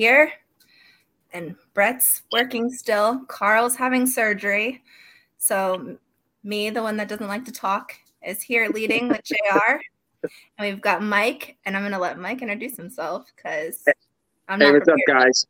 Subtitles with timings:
[0.00, 0.32] Here,
[1.34, 3.22] and Brett's working still.
[3.28, 4.82] Carl's having surgery,
[5.36, 5.98] so
[6.42, 7.92] me, the one that doesn't like to talk,
[8.26, 9.76] is here leading with Jr.
[10.22, 13.84] And we've got Mike, and I'm gonna let Mike introduce himself because
[14.48, 15.46] I'm Hey, not what's up, guys?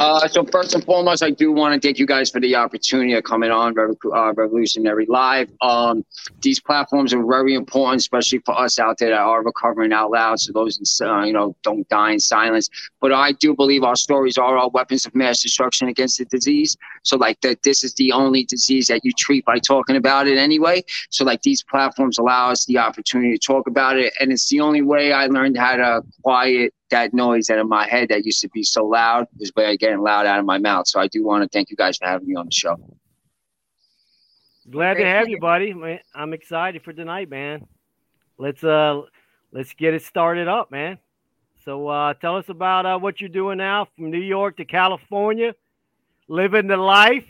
[0.00, 3.12] Uh, so first and foremost, I do want to thank you guys for the opportunity
[3.12, 5.50] of coming on uh, Revolutionary Live.
[5.60, 6.04] Um,
[6.40, 10.40] these platforms are very important, especially for us out there that are recovering out loud.
[10.40, 12.70] So those, uh, you know, don't die in silence.
[13.00, 16.76] But I do believe our stories are our weapons of mass destruction against the disease.
[17.02, 20.38] So like that, this is the only disease that you treat by talking about it
[20.38, 20.84] anyway.
[21.10, 24.60] So like these platforms allow us the opportunity to talk about it, and it's the
[24.60, 28.40] only way I learned how to quiet that noise out of my head that used
[28.42, 30.86] to be so loud is by getting loud out of my mouth.
[30.86, 32.76] So I do want to thank you guys for having me on the show.
[34.70, 35.74] Glad Great to to have you, buddy.
[36.14, 37.66] I'm excited for tonight, man.
[38.38, 39.02] Let's uh
[39.50, 40.98] let's get it started up, man.
[41.64, 45.54] So uh tell us about uh what you're doing now from New York to California,
[46.28, 47.26] living the life.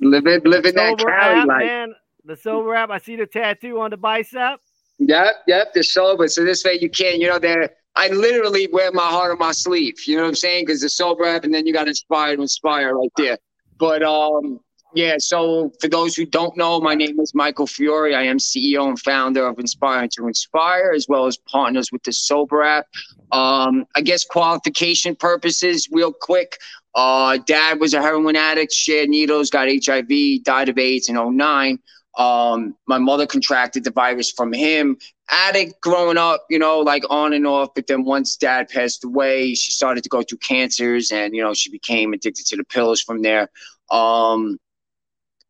[0.00, 1.66] Living, living that Sober Cali app, life.
[1.66, 1.94] man.
[2.24, 2.90] The sober app.
[2.90, 4.60] I see the tattoo on the bicep.
[4.98, 6.28] Yep, yep, the sober.
[6.28, 7.70] So this way you can't, you know, there.
[7.98, 9.96] I literally wear my heart on my sleeve.
[10.06, 10.66] You know what I'm saying?
[10.66, 13.38] Because the sober app, and then you got inspire to inspire right there.
[13.76, 14.60] But um,
[14.94, 15.16] yeah.
[15.18, 18.14] So for those who don't know, my name is Michael Fiore.
[18.14, 22.12] I am CEO and founder of Inspiring to Inspire, as well as partners with the
[22.12, 22.86] sober app.
[23.32, 26.56] Um, I guess qualification purposes, real quick.
[26.94, 30.08] Uh, dad was a heroin addict, shared needles, got HIV,
[30.44, 31.78] died of AIDS in 09.
[32.16, 34.98] Um, my mother contracted the virus from him.
[35.30, 37.70] Addict growing up, you know, like on and off.
[37.74, 41.54] But then once dad passed away, she started to go through cancers and, you know,
[41.54, 43.48] she became addicted to the pills from there.
[43.90, 44.58] Um,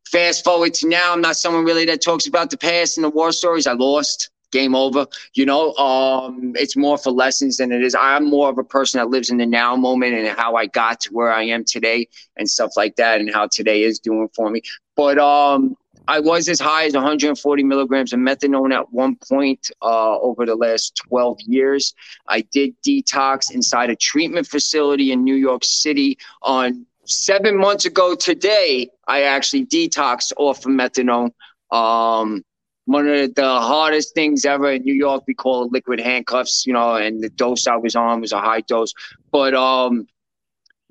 [0.07, 3.11] fast forward to now, I'm not someone really that talks about the past and the
[3.11, 3.67] war stories.
[3.67, 4.31] I lost.
[4.51, 5.07] Game over.
[5.35, 7.95] You know, um, it's more for lessons than it is.
[7.95, 11.01] I'm more of a person that lives in the now moment and how I got
[11.01, 12.09] to where I am today
[12.39, 14.63] and stuff like that, and how today is doing for me.
[14.97, 15.77] But um,
[16.09, 20.57] I was as high as 140 milligrams of methadone at one point uh, over the
[20.57, 21.95] last 12 years.
[22.27, 28.15] I did detox inside a treatment facility in New York City on seven months ago
[28.15, 28.89] today.
[29.07, 31.33] I actually detoxed off of methadone.
[31.71, 32.43] Um,
[32.87, 36.73] one of the hardest things ever in New York, we call it liquid handcuffs, you
[36.73, 38.95] know, and the dose I was on was a high dose.
[39.31, 40.07] But um,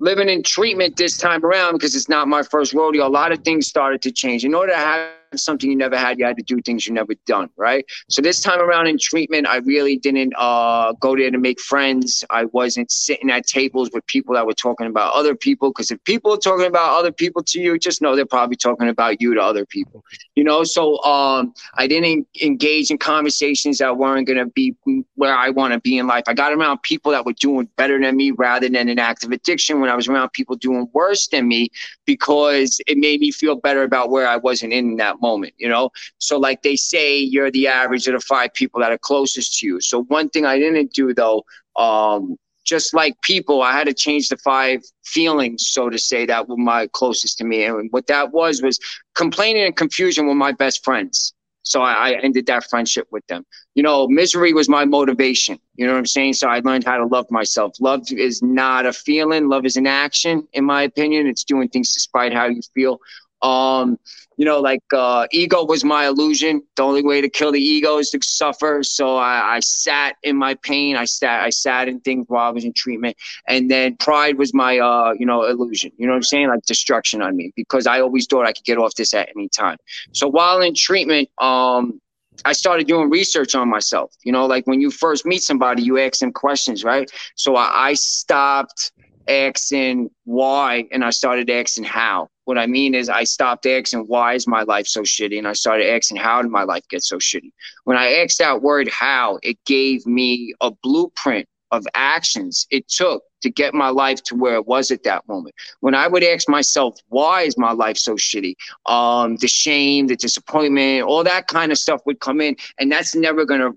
[0.00, 3.06] living in treatment this time around because it's not my first rodeo.
[3.06, 4.44] A lot of things started to change.
[4.44, 7.14] In order to have something you never had, you had to do things you never
[7.26, 7.84] done, right?
[8.08, 12.24] So this time around in treatment, I really didn't uh, go there to make friends.
[12.30, 16.02] I wasn't sitting at tables with people that were talking about other people because if
[16.04, 19.34] people are talking about other people to you, just know they're probably talking about you
[19.34, 20.04] to other people,
[20.34, 20.64] you know.
[20.64, 24.74] So um, I didn't engage in conversations that weren't going to be
[25.14, 26.24] where I want to be in life.
[26.26, 29.80] I got around people that were doing better than me rather than an active addiction.
[29.80, 31.68] When I was around people doing worse than me,
[32.06, 35.90] because it made me feel better about where I wasn't in that moment, you know?
[36.18, 39.66] So, like they say, you're the average of the five people that are closest to
[39.66, 39.80] you.
[39.80, 41.44] So, one thing I didn't do though,
[41.76, 46.48] um, just like people, I had to change the five feelings, so to say, that
[46.48, 47.64] were my closest to me.
[47.64, 48.78] And what that was was
[49.14, 51.32] complaining and confusion were my best friends.
[51.62, 53.44] So I, I ended that friendship with them.
[53.74, 55.58] You know, misery was my motivation.
[55.76, 56.34] You know what I'm saying?
[56.34, 57.74] So I learned how to love myself.
[57.78, 59.48] Love is not a feeling.
[59.48, 61.26] Love is an action, in my opinion.
[61.26, 63.00] It's doing things despite how you feel.
[63.42, 63.98] Um,
[64.36, 66.62] you know, like uh, ego was my illusion.
[66.76, 68.82] The only way to kill the ego is to suffer.
[68.82, 70.96] So I, I sat in my pain.
[70.96, 73.16] I sat, I sat in things while I was in treatment.
[73.48, 75.90] And then pride was my, uh, you know, illusion.
[75.96, 76.48] You know what I'm saying?
[76.48, 79.48] Like destruction on me because I always thought I could get off this at any
[79.48, 79.78] time.
[80.12, 82.00] So while in treatment, um,
[82.44, 84.14] I started doing research on myself.
[84.24, 87.10] You know, like when you first meet somebody, you ask them questions, right?
[87.34, 88.92] So I, I stopped
[89.28, 92.28] asking why and I started asking how.
[92.48, 95.52] What I mean is, I stopped asking why is my life so shitty, and I
[95.52, 97.52] started asking how did my life get so shitty.
[97.84, 103.22] When I asked that word how, it gave me a blueprint of actions it took
[103.42, 105.54] to get my life to where it was at that moment.
[105.80, 108.54] When I would ask myself, why is my life so shitty?
[108.86, 113.14] Um, the shame, the disappointment, all that kind of stuff would come in, and that's
[113.14, 113.72] never gonna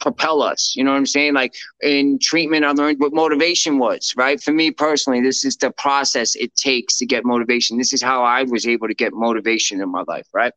[0.00, 0.74] propel us.
[0.76, 1.34] You know what I'm saying?
[1.34, 4.40] Like in treatment, I learned what motivation was, right?
[4.42, 7.78] For me personally, this is the process it takes to get motivation.
[7.78, 10.52] This is how I was able to get motivation in my life, right?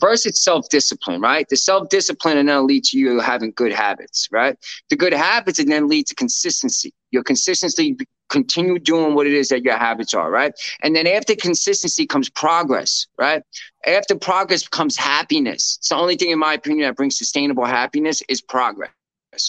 [0.00, 1.48] First, it's self discipline, right?
[1.48, 4.56] The self discipline and then lead to you having good habits, right?
[4.90, 6.92] The good habits and then lead to consistency.
[7.10, 7.96] Your consistency
[8.32, 10.52] continue doing what it is that your habits are, right?
[10.82, 13.42] And then after consistency comes progress, right?
[13.86, 15.76] After progress comes happiness.
[15.78, 18.90] It's the only thing, in my opinion, that brings sustainable happiness is progress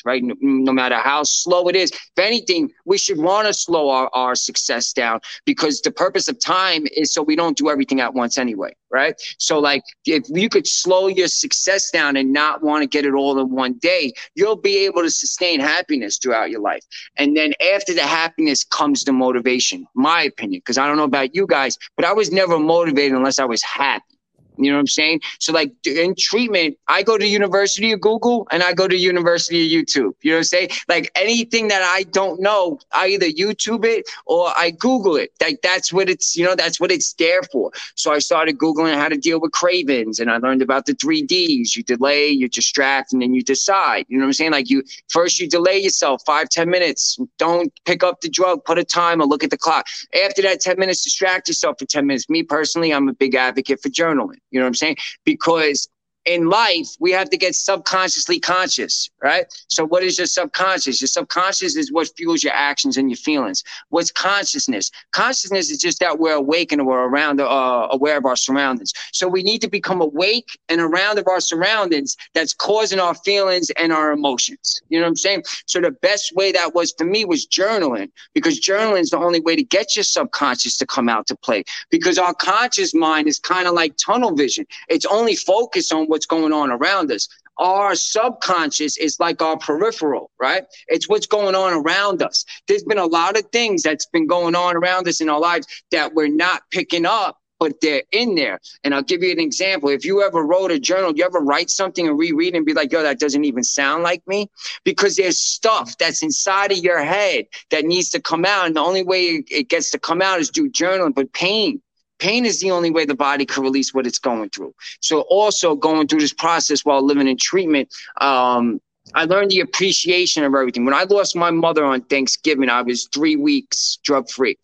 [0.05, 0.23] right?
[0.23, 1.91] No, no, matter how slow it is.
[1.91, 6.39] If anything, we should want to slow our, our success down because the purpose of
[6.39, 9.15] time is so we don't do everything at once anyway, right?
[9.37, 13.13] So, like, if you could slow your success down and not want to get it
[13.13, 16.83] all in one day, you'll be able to sustain happiness throughout your life.
[17.17, 21.35] And then after the happiness comes the motivation, my opinion, because I don't know about
[21.35, 24.12] you guys, but I was never motivated unless I was happy.
[24.57, 25.21] You know what I'm saying?
[25.39, 29.65] So like in treatment, I go to University of Google and I go to University
[29.65, 30.13] of YouTube.
[30.21, 30.69] You know what I'm saying?
[30.87, 35.31] Like anything that I don't know, I either YouTube it or I Google it.
[35.41, 37.71] Like that's what it's, you know, that's what it's there for.
[37.95, 41.21] So I started Googling how to deal with cravings and I learned about the three
[41.21, 41.75] D's.
[41.75, 44.05] You delay, you distract, and then you decide.
[44.07, 44.51] You know what I'm saying?
[44.51, 47.17] Like you first you delay yourself five, ten minutes.
[47.37, 49.87] Don't pick up the drug, put a timer, look at the clock.
[50.23, 52.29] After that 10 minutes, distract yourself for 10 minutes.
[52.29, 54.37] Me personally, I'm a big advocate for journaling.
[54.53, 54.97] You know what I'm saying?
[55.25, 55.89] Because
[56.25, 59.45] in life, we have to get subconsciously conscious, right?
[59.67, 61.01] So, what is your subconscious?
[61.01, 63.63] Your subconscious is what fuels your actions and your feelings.
[63.89, 64.89] What's consciousness?
[65.11, 68.93] Consciousness is just that we're awake and we're around, uh, aware of our surroundings.
[69.11, 73.69] So, we need to become awake and around of our surroundings that's causing our feelings
[73.71, 74.81] and our emotions.
[74.89, 75.43] You know what I'm saying?
[75.65, 79.41] So, the best way that was for me was journaling because journaling is the only
[79.41, 83.39] way to get your subconscious to come out to play because our conscious mind is
[83.39, 87.27] kind of like tunnel vision, it's only focused on what's going on around us.
[87.57, 90.63] Our subconscious is like our peripheral, right?
[90.87, 92.45] It's what's going on around us.
[92.67, 95.65] There's been a lot of things that's been going on around us in our lives
[95.89, 98.59] that we're not picking up but they're in there.
[98.83, 99.87] And I'll give you an example.
[99.87, 102.91] If you ever wrote a journal, you ever write something and reread and be like,
[102.91, 104.51] yo, that doesn't even sound like me?
[104.83, 108.65] Because there's stuff that's inside of your head that needs to come out.
[108.65, 111.81] And the only way it gets to come out is through journaling, but pain
[112.19, 114.73] Pain is the only way the body can release what it's going through.
[115.01, 117.89] So also going through this process while living in treatment,
[118.21, 118.79] um,
[119.13, 120.85] I learned the appreciation of everything.
[120.85, 124.57] When I lost my mother on Thanksgiving, I was three weeks drug free.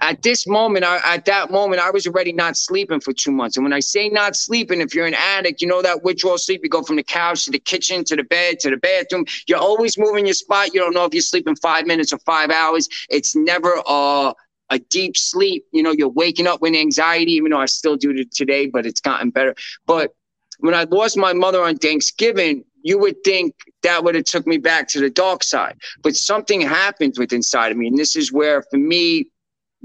[0.00, 3.56] At this moment, I, at that moment, I was already not sleeping for two months.
[3.56, 6.60] And when I say not sleeping, if you're an addict, you know that withdrawal sleep.
[6.62, 9.24] You go from the couch to the kitchen to the bed to the bathroom.
[9.46, 10.74] You're always moving your spot.
[10.74, 12.88] You don't know if you're sleeping five minutes or five hours.
[13.08, 14.34] It's never uh
[14.70, 15.64] a deep sleep.
[15.72, 18.86] You know, you're waking up with anxiety, even though I still do it today, but
[18.86, 19.54] it's gotten better.
[19.86, 20.14] But
[20.60, 24.58] when I lost my mother on Thanksgiving, you would think that would have took me
[24.58, 25.76] back to the dark side.
[26.02, 27.88] But something happened with inside of me.
[27.88, 29.26] And this is where, for me,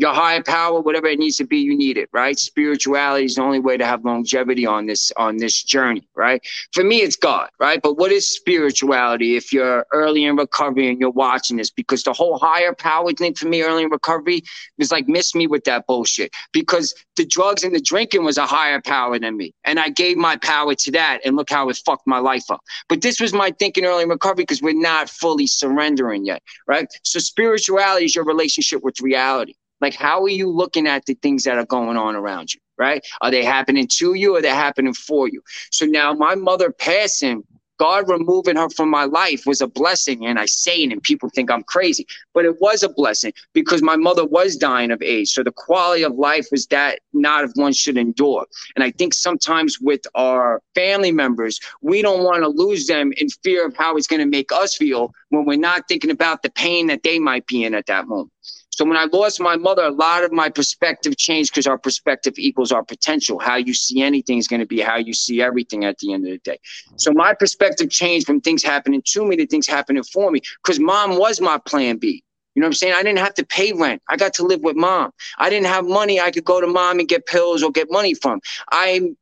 [0.01, 2.39] your higher power, whatever it needs to be, you need it, right?
[2.39, 6.41] Spirituality is the only way to have longevity on this on this journey, right?
[6.73, 7.79] For me, it's God, right?
[7.79, 11.69] But what is spirituality if you're early in recovery and you're watching this?
[11.69, 14.41] Because the whole higher power thing for me early in recovery
[14.79, 16.33] was like miss me with that bullshit.
[16.51, 19.53] Because the drugs and the drinking was a higher power than me.
[19.65, 22.61] And I gave my power to that and look how it fucked my life up.
[22.89, 26.87] But this was my thinking early in recovery because we're not fully surrendering yet, right?
[27.03, 29.53] So spirituality is your relationship with reality.
[29.81, 32.59] Like, how are you looking at the things that are going on around you?
[32.77, 33.05] Right?
[33.21, 35.41] Are they happening to you or are they happening for you?
[35.71, 37.43] So now my mother passing
[37.81, 40.23] God removing her from my life was a blessing.
[40.27, 43.81] And I say it and people think I'm crazy, but it was a blessing because
[43.81, 45.31] my mother was dying of AIDS.
[45.31, 48.45] So the quality of life was that not if one should endure.
[48.75, 53.29] And I think sometimes with our family members, we don't want to lose them in
[53.43, 56.51] fear of how it's going to make us feel when we're not thinking about the
[56.51, 58.31] pain that they might be in at that moment.
[58.71, 62.33] So when I lost my mother, a lot of my perspective changed because our perspective
[62.37, 63.39] equals our potential.
[63.39, 66.25] How you see anything is going to be how you see everything at the end
[66.25, 66.59] of the day.
[66.95, 70.79] So my perspective changed from things happening to me to things happening for me because
[70.79, 72.23] mom was my plan B.
[72.55, 72.93] You know what I'm saying?
[72.97, 74.01] I didn't have to pay rent.
[74.09, 75.11] I got to live with mom.
[75.37, 76.19] I didn't have money.
[76.19, 78.41] I could go to mom and get pills or get money from.
[78.71, 79.13] I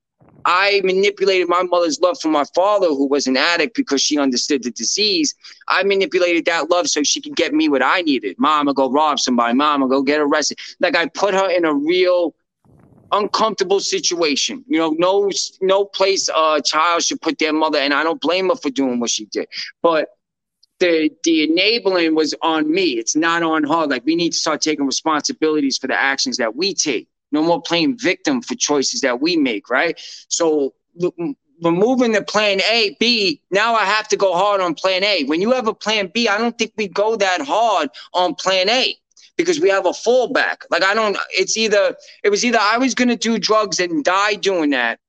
[0.46, 4.64] I manipulated my mother's love for my father, who was an addict because she understood
[4.64, 5.36] the disease.
[5.68, 8.36] I manipulated that love so she could get me what I needed.
[8.40, 9.54] Mama, go rob somebody.
[9.54, 10.58] Mama, go get arrested.
[10.80, 12.34] Like I put her in a real
[13.12, 14.64] uncomfortable situation.
[14.68, 15.30] You know, no
[15.62, 19.00] no place a child should put their mother, and I don't blame her for doing
[19.00, 19.48] what she did.
[19.82, 20.10] But
[20.80, 22.92] the the enabling was on me.
[22.92, 23.88] It's not on her.
[23.88, 27.62] Like we need to start taking responsibilities for the actions that we take no more
[27.62, 30.00] playing victim for choices that we make, right?
[30.28, 30.74] So
[31.62, 35.24] removing the plan A, B, now I have to go hard on plan A.
[35.26, 38.70] When you have a plan B, I don't think we go that hard on plan
[38.70, 38.96] A
[39.38, 40.64] because we have a fallback.
[40.70, 44.04] Like I don't, it's either, it was either I was going to do drugs and
[44.04, 45.00] die doing that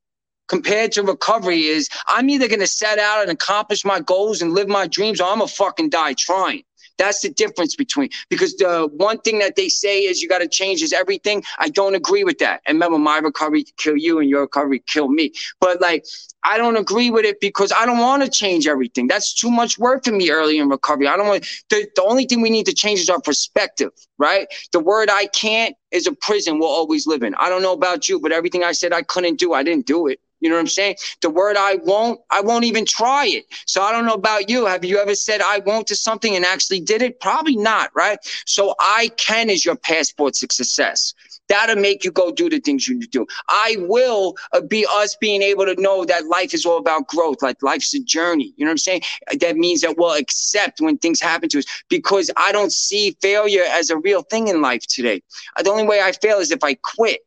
[0.50, 4.52] compared to recovery is I'm either going to set out and accomplish my goals and
[4.52, 6.64] live my dreams or I'm a fucking die trying.
[7.00, 10.48] That's the difference between because the one thing that they say is you got to
[10.48, 11.42] change is everything.
[11.58, 12.60] I don't agree with that.
[12.66, 15.32] And remember, my recovery kill you and your recovery kill me.
[15.60, 16.04] But like
[16.44, 19.06] I don't agree with it because I don't want to change everything.
[19.06, 21.08] That's too much work for me early in recovery.
[21.08, 24.46] I don't want the, the only thing we need to change is our perspective, right?
[24.72, 27.34] The word I can't is a prison we'll always live in.
[27.36, 30.06] I don't know about you, but everything I said I couldn't do, I didn't do
[30.06, 30.20] it.
[30.40, 30.96] You know what I'm saying?
[31.20, 33.44] The word I won't, I won't even try it.
[33.66, 34.66] So I don't know about you.
[34.66, 37.20] Have you ever said I won't to something and actually did it?
[37.20, 38.18] Probably not, right?
[38.46, 41.14] So I can is your passport to success.
[41.48, 43.26] That'll make you go do the things you do.
[43.48, 47.42] I will uh, be us being able to know that life is all about growth.
[47.42, 48.54] Like life's a journey.
[48.56, 49.02] You know what I'm saying?
[49.40, 53.64] That means that we'll accept when things happen to us because I don't see failure
[53.68, 55.22] as a real thing in life today.
[55.60, 57.20] The only way I fail is if I quit.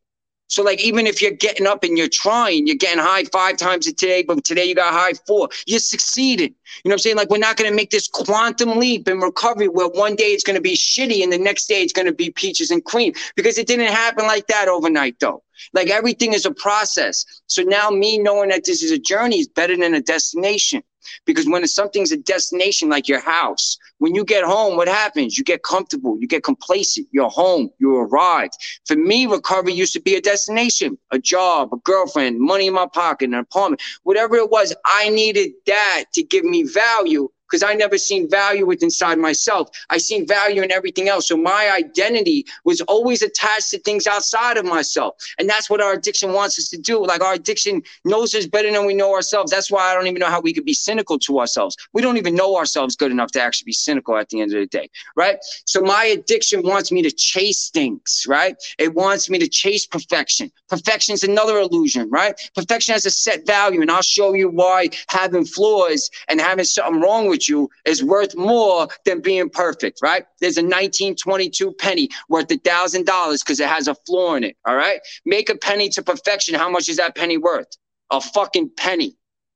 [0.47, 3.87] So like even if you're getting up and you're trying, you're getting high five times
[3.87, 6.49] a day, but today you got high four, you're succeeding.
[6.83, 7.15] You know what I'm saying?
[7.15, 10.43] Like we're not going to make this quantum leap in recovery where one day it's
[10.43, 13.13] going to be shitty and the next day it's going to be peaches and cream
[13.35, 15.43] because it didn't happen like that overnight though.
[15.73, 17.25] Like everything is a process.
[17.47, 20.83] So now me knowing that this is a journey is better than a destination.
[21.25, 25.37] Because when something's a destination like your house, when you get home, what happens?
[25.37, 28.55] You get comfortable, you get complacent, you're home, you arrived.
[28.85, 32.87] For me, recovery used to be a destination, a job, a girlfriend, money in my
[32.93, 34.75] pocket, an apartment, whatever it was.
[34.85, 39.69] I needed that to give me value because I never seen value with inside myself.
[39.91, 41.27] I seen value in everything else.
[41.27, 45.13] So my identity was always attached to things outside of myself.
[45.37, 47.05] And that's what our addiction wants us to do.
[47.05, 49.51] Like our addiction knows us better than we know ourselves.
[49.51, 51.77] That's why I don't even know how we could be cynical to ourselves.
[51.93, 54.59] We don't even know ourselves good enough to actually be cynical at the end of
[54.59, 54.89] the day.
[55.15, 55.37] Right.
[55.65, 58.25] So my addiction wants me to chase things.
[58.27, 58.55] Right.
[58.79, 60.51] It wants me to chase perfection.
[60.69, 62.09] Perfection is another illusion.
[62.09, 62.33] Right.
[62.55, 63.81] Perfection has a set value.
[63.81, 68.35] And I'll show you why having flaws and having something wrong with you is worth
[68.35, 70.25] more than being perfect, right?
[70.39, 74.57] There's a 1922 penny worth a thousand dollars because it has a flaw in it.
[74.65, 74.99] All right.
[75.25, 76.55] Make a penny to perfection.
[76.55, 77.67] How much is that penny worth?
[78.11, 79.15] A fucking penny.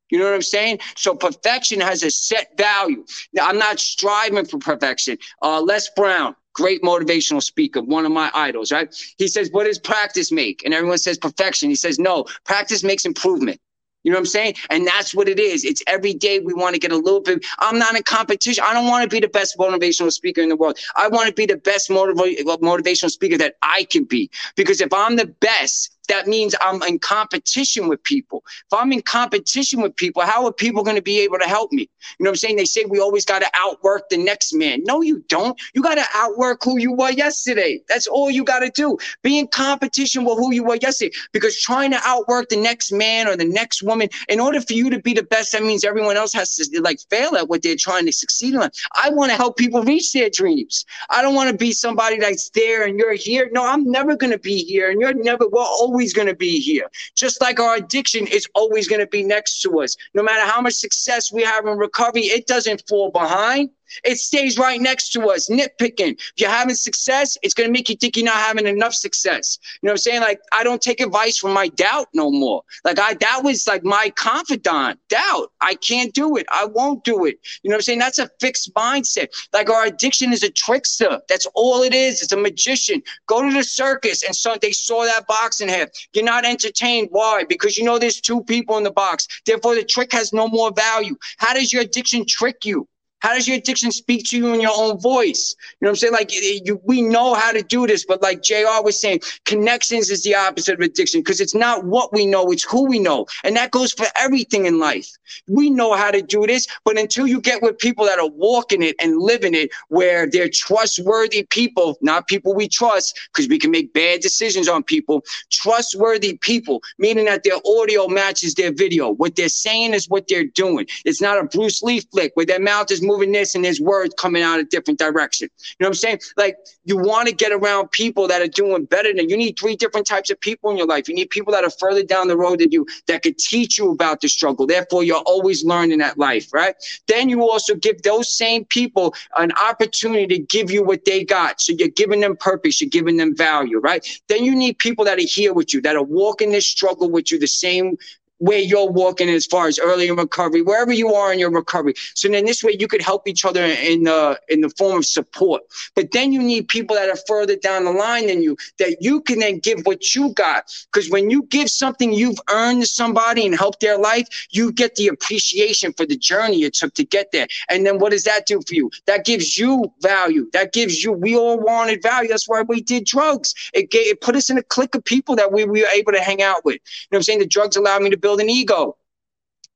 [0.10, 0.80] You know what I'm saying?
[0.96, 3.06] So perfection has a set value.
[3.34, 5.18] Now, I'm not striving for perfection.
[5.42, 8.94] Uh, Les Brown, great motivational speaker, one of my idols, right?
[9.18, 10.64] He says, What does practice make?
[10.64, 11.70] And everyone says perfection.
[11.70, 13.60] He says, No, practice makes improvement.
[14.08, 14.56] You know what I'm saying?
[14.70, 15.66] And that's what it is.
[15.66, 17.46] It's every day we want to get a little bit.
[17.60, 18.64] I'm not in competition.
[18.66, 20.80] I don't want to be the best motivational speaker in the world.
[20.96, 24.32] I want to be the best motiv- motivational speaker that I can be.
[24.56, 28.44] Because if I'm the best, that means I'm in competition with people.
[28.72, 31.72] If I'm in competition with people, how are people going to be able to help
[31.72, 31.90] me?
[32.20, 32.56] You know what I'm saying?
[32.58, 34.84] They say we always got to outwork the next man.
[34.84, 35.60] No, you don't.
[35.74, 37.82] You got to outwork who you were yesterday.
[37.90, 38.98] That's all you got to do.
[39.24, 41.16] Be in competition with who you were yesterday.
[41.34, 44.90] Because trying to outwork the next man or the next woman, in order for you
[44.90, 47.76] to be the best, that means everyone else has to like fail at what they're
[47.76, 48.70] trying to succeed on.
[48.96, 50.86] I want to help people reach their dreams.
[51.10, 53.50] I don't want to be somebody that's there and you're here.
[53.52, 56.36] No, I'm never going to be here and you're never, we're always always going to
[56.36, 56.88] be here.
[57.16, 59.98] Just like our addiction is always going to be next to us.
[60.14, 63.72] No matter how much success we have in recovery, it doesn't fall behind.
[64.04, 66.14] It stays right next to us, nitpicking.
[66.14, 69.60] If you're having success, it's going to make you think you're not having enough success.
[69.82, 70.22] You know what I'm saying?
[70.22, 72.64] Like, I don't take advice from my doubt no more.
[72.84, 75.52] Like, I, that was like my confidant, doubt.
[75.62, 76.46] I can't do it.
[76.52, 77.40] I won't do it.
[77.64, 78.00] You know what I'm saying?
[78.00, 79.28] That's a fixed mindset.
[79.54, 81.20] Like, our addiction is a trickster.
[81.30, 82.22] That's all it is.
[82.22, 83.02] It's a magician.
[83.28, 85.90] Go to the circus and so they saw that box in half.
[86.14, 87.10] You're not entertained.
[87.12, 87.44] Why?
[87.48, 89.28] Because you know there's two people in the box.
[89.46, 91.16] Therefore, the trick has no more value.
[91.38, 92.88] How does your addiction trick you?
[93.20, 95.56] How does your addiction speak to you in your own voice?
[95.80, 96.14] You know what I'm saying?
[96.14, 100.10] Like eh, you, we know how to do this, but like JR was saying, connections
[100.10, 103.26] is the opposite of addiction because it's not what we know, it's who we know.
[103.44, 105.10] And that goes for everything in life.
[105.48, 108.84] We know how to do this, but until you get with people that are walking
[108.84, 113.72] it and living it, where they're trustworthy people, not people we trust, because we can
[113.72, 119.12] make bad decisions on people, trustworthy people, meaning that their audio matches their video.
[119.12, 120.88] What they're saying is what they're doing.
[121.06, 124.14] It's not a Bruce Lee flick where their mouth is moving this and his words
[124.18, 125.50] coming out a different direction.
[125.62, 126.20] You know what I'm saying?
[126.36, 129.76] Like you want to get around people that are doing better than you need three
[129.76, 131.08] different types of people in your life.
[131.08, 133.92] You need people that are further down the road than you that could teach you
[133.92, 134.68] about the struggle.
[134.68, 136.76] Therefore, you're always learning that life, right?
[137.08, 141.62] Then you also give those same people an opportunity to give you what they got.
[141.62, 144.06] So you're giving them purpose, you're giving them value, right?
[144.28, 147.32] Then you need people that are here with you, that are walking this struggle with
[147.32, 147.98] you the same
[148.40, 151.94] where you're walking as far as early in recovery, wherever you are in your recovery.
[152.14, 155.06] So then this way you could help each other in the in the form of
[155.06, 155.64] support.
[155.96, 159.22] But then you need people that are further down the line than you that you
[159.22, 160.72] can then give what you got.
[160.92, 164.96] Because when you give something you've earned to somebody and help their life, you get
[164.96, 167.48] the appreciation for the journey it took to get there.
[167.70, 168.92] And then what does that do for you?
[169.06, 170.50] That gives you value.
[170.54, 171.12] That gives you.
[171.12, 172.30] We all wanted value.
[172.30, 173.54] That's why we did drugs.
[173.74, 176.12] It gave, it put us in a clique of people that we, we were able
[176.12, 176.76] to hang out with.
[176.76, 177.40] You know what I'm saying?
[177.40, 178.98] The drugs allowed me to build an ego.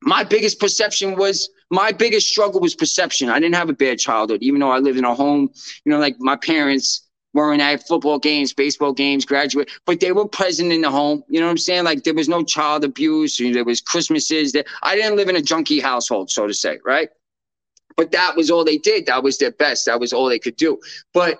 [0.01, 3.29] My biggest perception was my biggest struggle was perception.
[3.29, 5.49] I didn't have a bad childhood, even though I lived in a home,
[5.85, 10.27] you know, like my parents weren't at football games, baseball games, graduate, but they were
[10.27, 11.23] present in the home.
[11.29, 11.85] You know what I'm saying?
[11.85, 13.37] Like there was no child abuse.
[13.37, 14.51] There was Christmases.
[14.51, 17.09] That I didn't live in a junkie household, so to say, right?
[17.95, 19.05] But that was all they did.
[19.05, 19.85] That was their best.
[19.85, 20.79] That was all they could do.
[21.13, 21.39] But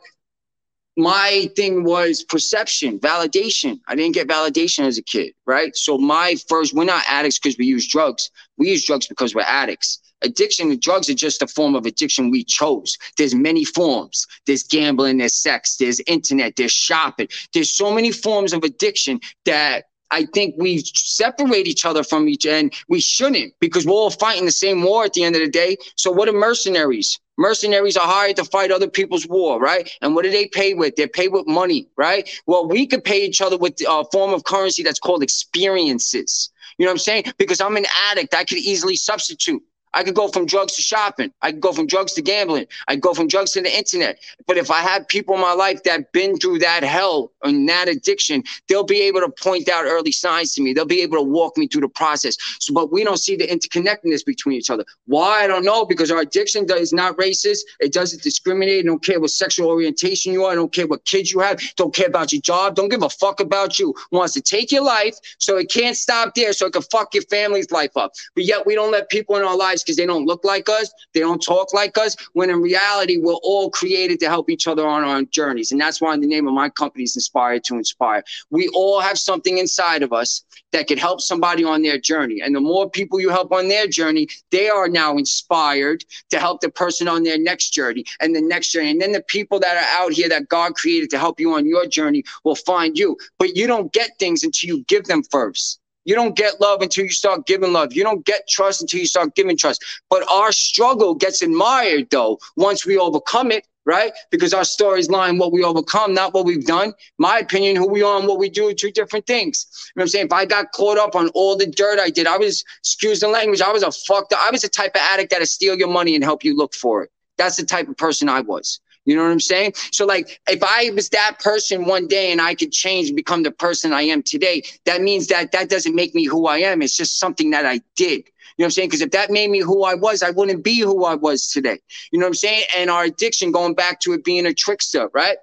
[0.97, 3.79] my thing was perception, validation.
[3.87, 5.75] I didn't get validation as a kid, right?
[5.75, 8.29] So my first, we're not addicts because we use drugs.
[8.57, 9.99] We use drugs because we're addicts.
[10.23, 12.97] Addiction to drugs are just a form of addiction we chose.
[13.17, 14.27] There's many forms.
[14.45, 17.27] There's gambling, there's sex, there's internet, there's shopping.
[17.53, 22.45] There's so many forms of addiction that I think we separate each other from each
[22.45, 25.49] and we shouldn't because we're all fighting the same war at the end of the
[25.49, 25.77] day.
[25.95, 27.17] So what are mercenaries?
[27.41, 29.89] Mercenaries are hired to fight other people's war, right?
[30.01, 30.95] And what do they pay with?
[30.95, 32.29] They're paid with money, right?
[32.45, 36.51] Well, we could pay each other with a form of currency that's called experiences.
[36.77, 37.23] You know what I'm saying?
[37.37, 39.61] Because I'm an addict, I could easily substitute.
[39.93, 41.33] I could go from drugs to shopping.
[41.41, 42.67] I could go from drugs to gambling.
[42.87, 44.19] I could go from drugs to the internet.
[44.47, 47.89] But if I have people in my life that been through that hell and that
[47.89, 50.73] addiction, they'll be able to point out early signs to me.
[50.73, 52.37] They'll be able to walk me through the process.
[52.59, 54.85] So, but we don't see the interconnectedness between each other.
[55.07, 55.43] Why?
[55.43, 55.85] I don't know.
[55.85, 57.59] Because our addiction is not racist.
[57.79, 58.79] It doesn't discriminate.
[58.79, 60.55] It don't care what sexual orientation you are.
[60.55, 61.59] Don't care what kids you have.
[61.75, 62.75] Don't care about your job.
[62.75, 63.93] Don't give a fuck about you.
[64.11, 66.53] Wants to take your life so it can't stop there.
[66.53, 68.13] So it can fuck your family's life up.
[68.35, 70.91] But yet we don't let people in our lives because they don't look like us,
[71.13, 74.87] they don't talk like us, when in reality, we're all created to help each other
[74.87, 75.71] on our journeys.
[75.71, 78.23] And that's why the name of my company is Inspired to Inspire.
[78.49, 82.41] We all have something inside of us that could help somebody on their journey.
[82.41, 86.61] And the more people you help on their journey, they are now inspired to help
[86.61, 88.91] the person on their next journey and the next journey.
[88.91, 91.65] And then the people that are out here that God created to help you on
[91.65, 93.17] your journey will find you.
[93.37, 95.80] But you don't get things until you give them first.
[96.05, 97.93] You don't get love until you start giving love.
[97.93, 99.83] You don't get trust until you start giving trust.
[100.09, 104.11] But our struggle gets admired though once we overcome it, right?
[104.29, 106.93] Because our stories line what we overcome, not what we've done.
[107.17, 109.67] My opinion, who we are and what we do are two different things.
[109.69, 110.25] You know what I'm saying?
[110.27, 113.27] If I got caught up on all the dirt I did, I was, excuse the
[113.27, 115.87] language, I was a fucked up, I was the type of addict that'll steal your
[115.87, 117.11] money and help you look for it.
[117.37, 118.79] That's the type of person I was.
[119.05, 119.73] You know what I'm saying?
[119.91, 123.51] So, like, if I was that person one day and I could change become the
[123.51, 126.81] person I am today, that means that that doesn't make me who I am.
[126.81, 128.27] It's just something that I did.
[128.57, 128.89] You know what I'm saying?
[128.89, 131.79] Because if that made me who I was, I wouldn't be who I was today.
[132.11, 132.63] You know what I'm saying?
[132.77, 135.37] And our addiction, going back to it being a trickster, right?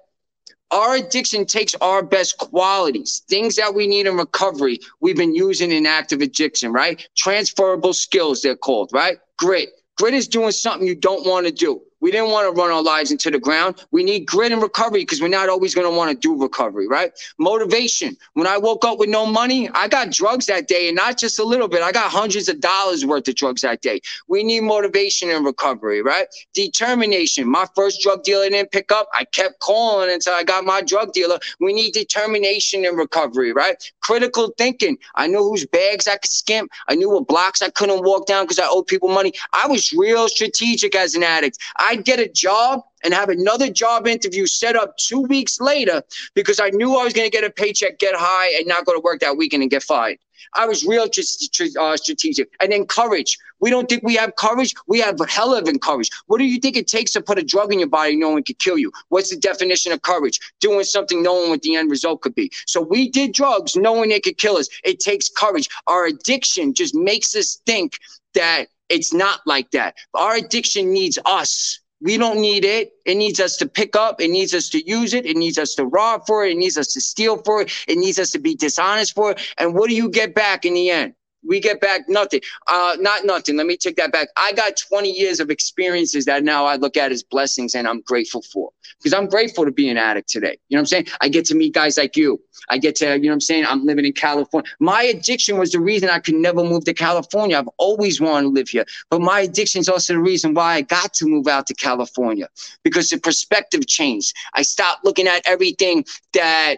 [0.71, 5.71] Our addiction takes our best qualities, things that we need in recovery, we've been using
[5.71, 7.09] in active addiction, right?
[7.17, 9.17] Transferable skills, they're called, right?
[9.37, 9.69] Grit.
[9.97, 11.81] Grit is doing something you don't want to do.
[12.01, 13.85] We didn't want to run our lives into the ground.
[13.91, 16.87] We need grit and recovery because we're not always going to want to do recovery,
[16.87, 17.11] right?
[17.37, 18.17] Motivation.
[18.33, 21.39] When I woke up with no money, I got drugs that day and not just
[21.39, 21.81] a little bit.
[21.81, 24.01] I got hundreds of dollars worth of drugs that day.
[24.27, 26.27] We need motivation and recovery, right?
[26.53, 27.47] Determination.
[27.47, 29.07] My first drug dealer didn't pick up.
[29.13, 31.39] I kept calling until I got my drug dealer.
[31.59, 33.75] We need determination and recovery, right?
[34.01, 34.97] Critical thinking.
[35.15, 36.71] I knew whose bags I could skimp.
[36.87, 39.33] I knew what blocks I couldn't walk down because I owed people money.
[39.53, 41.57] I was real strategic as an addict.
[41.89, 46.03] I'd get a job and have another job interview set up two weeks later
[46.35, 48.93] because I knew I was going to get a paycheck, get high, and not go
[48.93, 50.19] to work that weekend and get fired.
[50.53, 52.49] I was real uh, strategic.
[52.61, 53.39] And then courage.
[53.59, 54.75] We don't think we have courage.
[54.87, 56.09] We have hell of courage.
[56.27, 58.45] What do you think it takes to put a drug in your body knowing it
[58.45, 58.91] could kill you?
[59.09, 60.39] What's the definition of courage?
[60.59, 62.51] Doing something knowing what the end result could be.
[62.67, 64.69] So we did drugs knowing it could kill us.
[64.83, 65.67] It takes courage.
[65.87, 67.97] Our addiction just makes us think
[68.35, 69.95] that it's not like that.
[70.13, 71.79] Our addiction needs us.
[72.01, 72.91] We don't need it.
[73.05, 74.21] It needs us to pick up.
[74.21, 75.25] It needs us to use it.
[75.25, 76.53] It needs us to rob for it.
[76.53, 77.71] It needs us to steal for it.
[77.87, 79.41] It needs us to be dishonest for it.
[79.57, 81.13] And what do you get back in the end?
[81.47, 82.41] We get back nothing.
[82.67, 83.57] Uh, not nothing.
[83.57, 84.29] Let me take that back.
[84.37, 88.01] I got 20 years of experiences that now I look at as blessings and I'm
[88.01, 90.57] grateful for because I'm grateful to be an addict today.
[90.67, 91.07] You know what I'm saying?
[91.21, 92.41] I get to meet guys like you.
[92.69, 93.65] I get to, you know what I'm saying?
[93.65, 94.69] I'm living in California.
[94.79, 97.57] My addiction was the reason I could never move to California.
[97.57, 98.85] I've always wanted to live here.
[99.09, 102.47] But my addiction is also the reason why I got to move out to California
[102.83, 104.35] because the perspective changed.
[104.53, 106.77] I stopped looking at everything that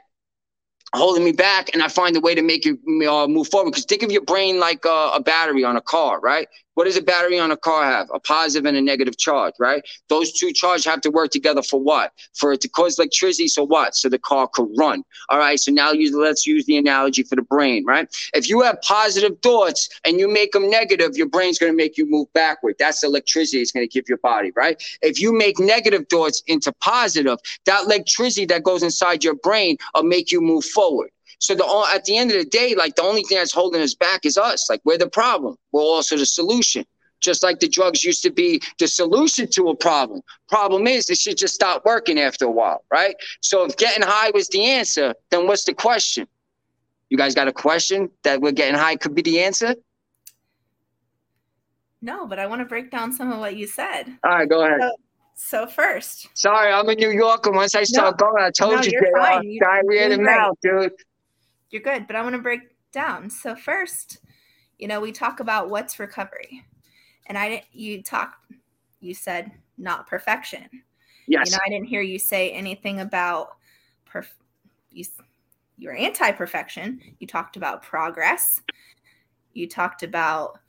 [0.93, 2.77] holding me back and I find a way to make you
[3.09, 3.71] uh, move forward.
[3.71, 6.47] Because think of your brain like uh, a battery on a car, right?
[6.75, 8.09] What does a battery on a car have?
[8.13, 9.83] A positive and a negative charge, right?
[10.07, 12.13] Those two charges have to work together for what?
[12.33, 13.49] For it to cause electricity.
[13.49, 13.95] So what?
[13.95, 15.03] So the car could run.
[15.29, 15.59] All right.
[15.59, 18.07] So now use, let's use the analogy for the brain, right?
[18.33, 21.97] If you have positive thoughts and you make them negative, your brain's going to make
[21.97, 22.75] you move backward.
[22.79, 24.81] That's electricity it's going to give your body, right?
[25.01, 30.03] If you make negative thoughts into positive, that electricity that goes inside your brain will
[30.03, 30.80] make you move forward.
[31.39, 33.95] So the at the end of the day, like the only thing that's holding us
[33.95, 34.69] back is us.
[34.69, 35.55] Like we're the problem.
[35.71, 36.85] We're also the solution.
[37.19, 40.21] Just like the drugs used to be the solution to a problem.
[40.49, 43.15] Problem is, it should just stop working after a while, right?
[43.41, 46.27] So if getting high was the answer, then what's the question?
[47.09, 49.75] You guys got a question that we're getting high could be the answer?
[52.01, 54.05] No, but I want to break down some of what you said.
[54.23, 54.79] All right, go ahead.
[54.81, 54.91] So,
[55.35, 58.75] so first, sorry, I'm in New York, and once I start no, going, I told
[58.75, 59.39] no, you, you're fine.
[59.39, 60.91] Uh, diarrhea in the mouth, dude
[61.71, 63.29] you're good, but I want to break down.
[63.29, 64.19] So first,
[64.77, 66.63] you know, we talk about what's recovery.
[67.27, 68.35] And I didn't you talk
[68.99, 70.67] you said not perfection.
[71.27, 71.49] Yes.
[71.49, 73.55] You know, I didn't hear you say anything about
[74.11, 74.27] perf
[74.91, 75.05] you
[75.77, 77.01] you're anti-perfection.
[77.19, 78.61] You talked about progress.
[79.53, 80.59] You talked about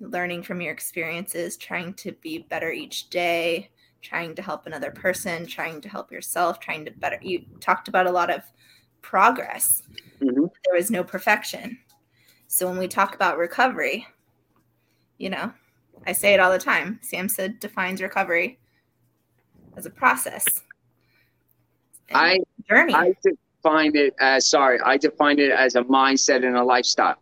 [0.00, 3.70] learning from your experiences, trying to be better each day,
[4.02, 8.06] trying to help another person, trying to help yourself, trying to better you talked about
[8.06, 8.42] a lot of
[9.02, 9.82] progress.
[10.20, 10.46] Mm-hmm.
[10.64, 11.78] There was no perfection.
[12.46, 14.06] So when we talk about recovery,
[15.18, 15.52] you know,
[16.06, 17.00] I say it all the time.
[17.02, 18.58] SAMHSA defines recovery
[19.76, 20.44] as a process.
[22.14, 22.94] I journey.
[22.94, 27.16] I define it as sorry, I define it as a mindset and a lifestyle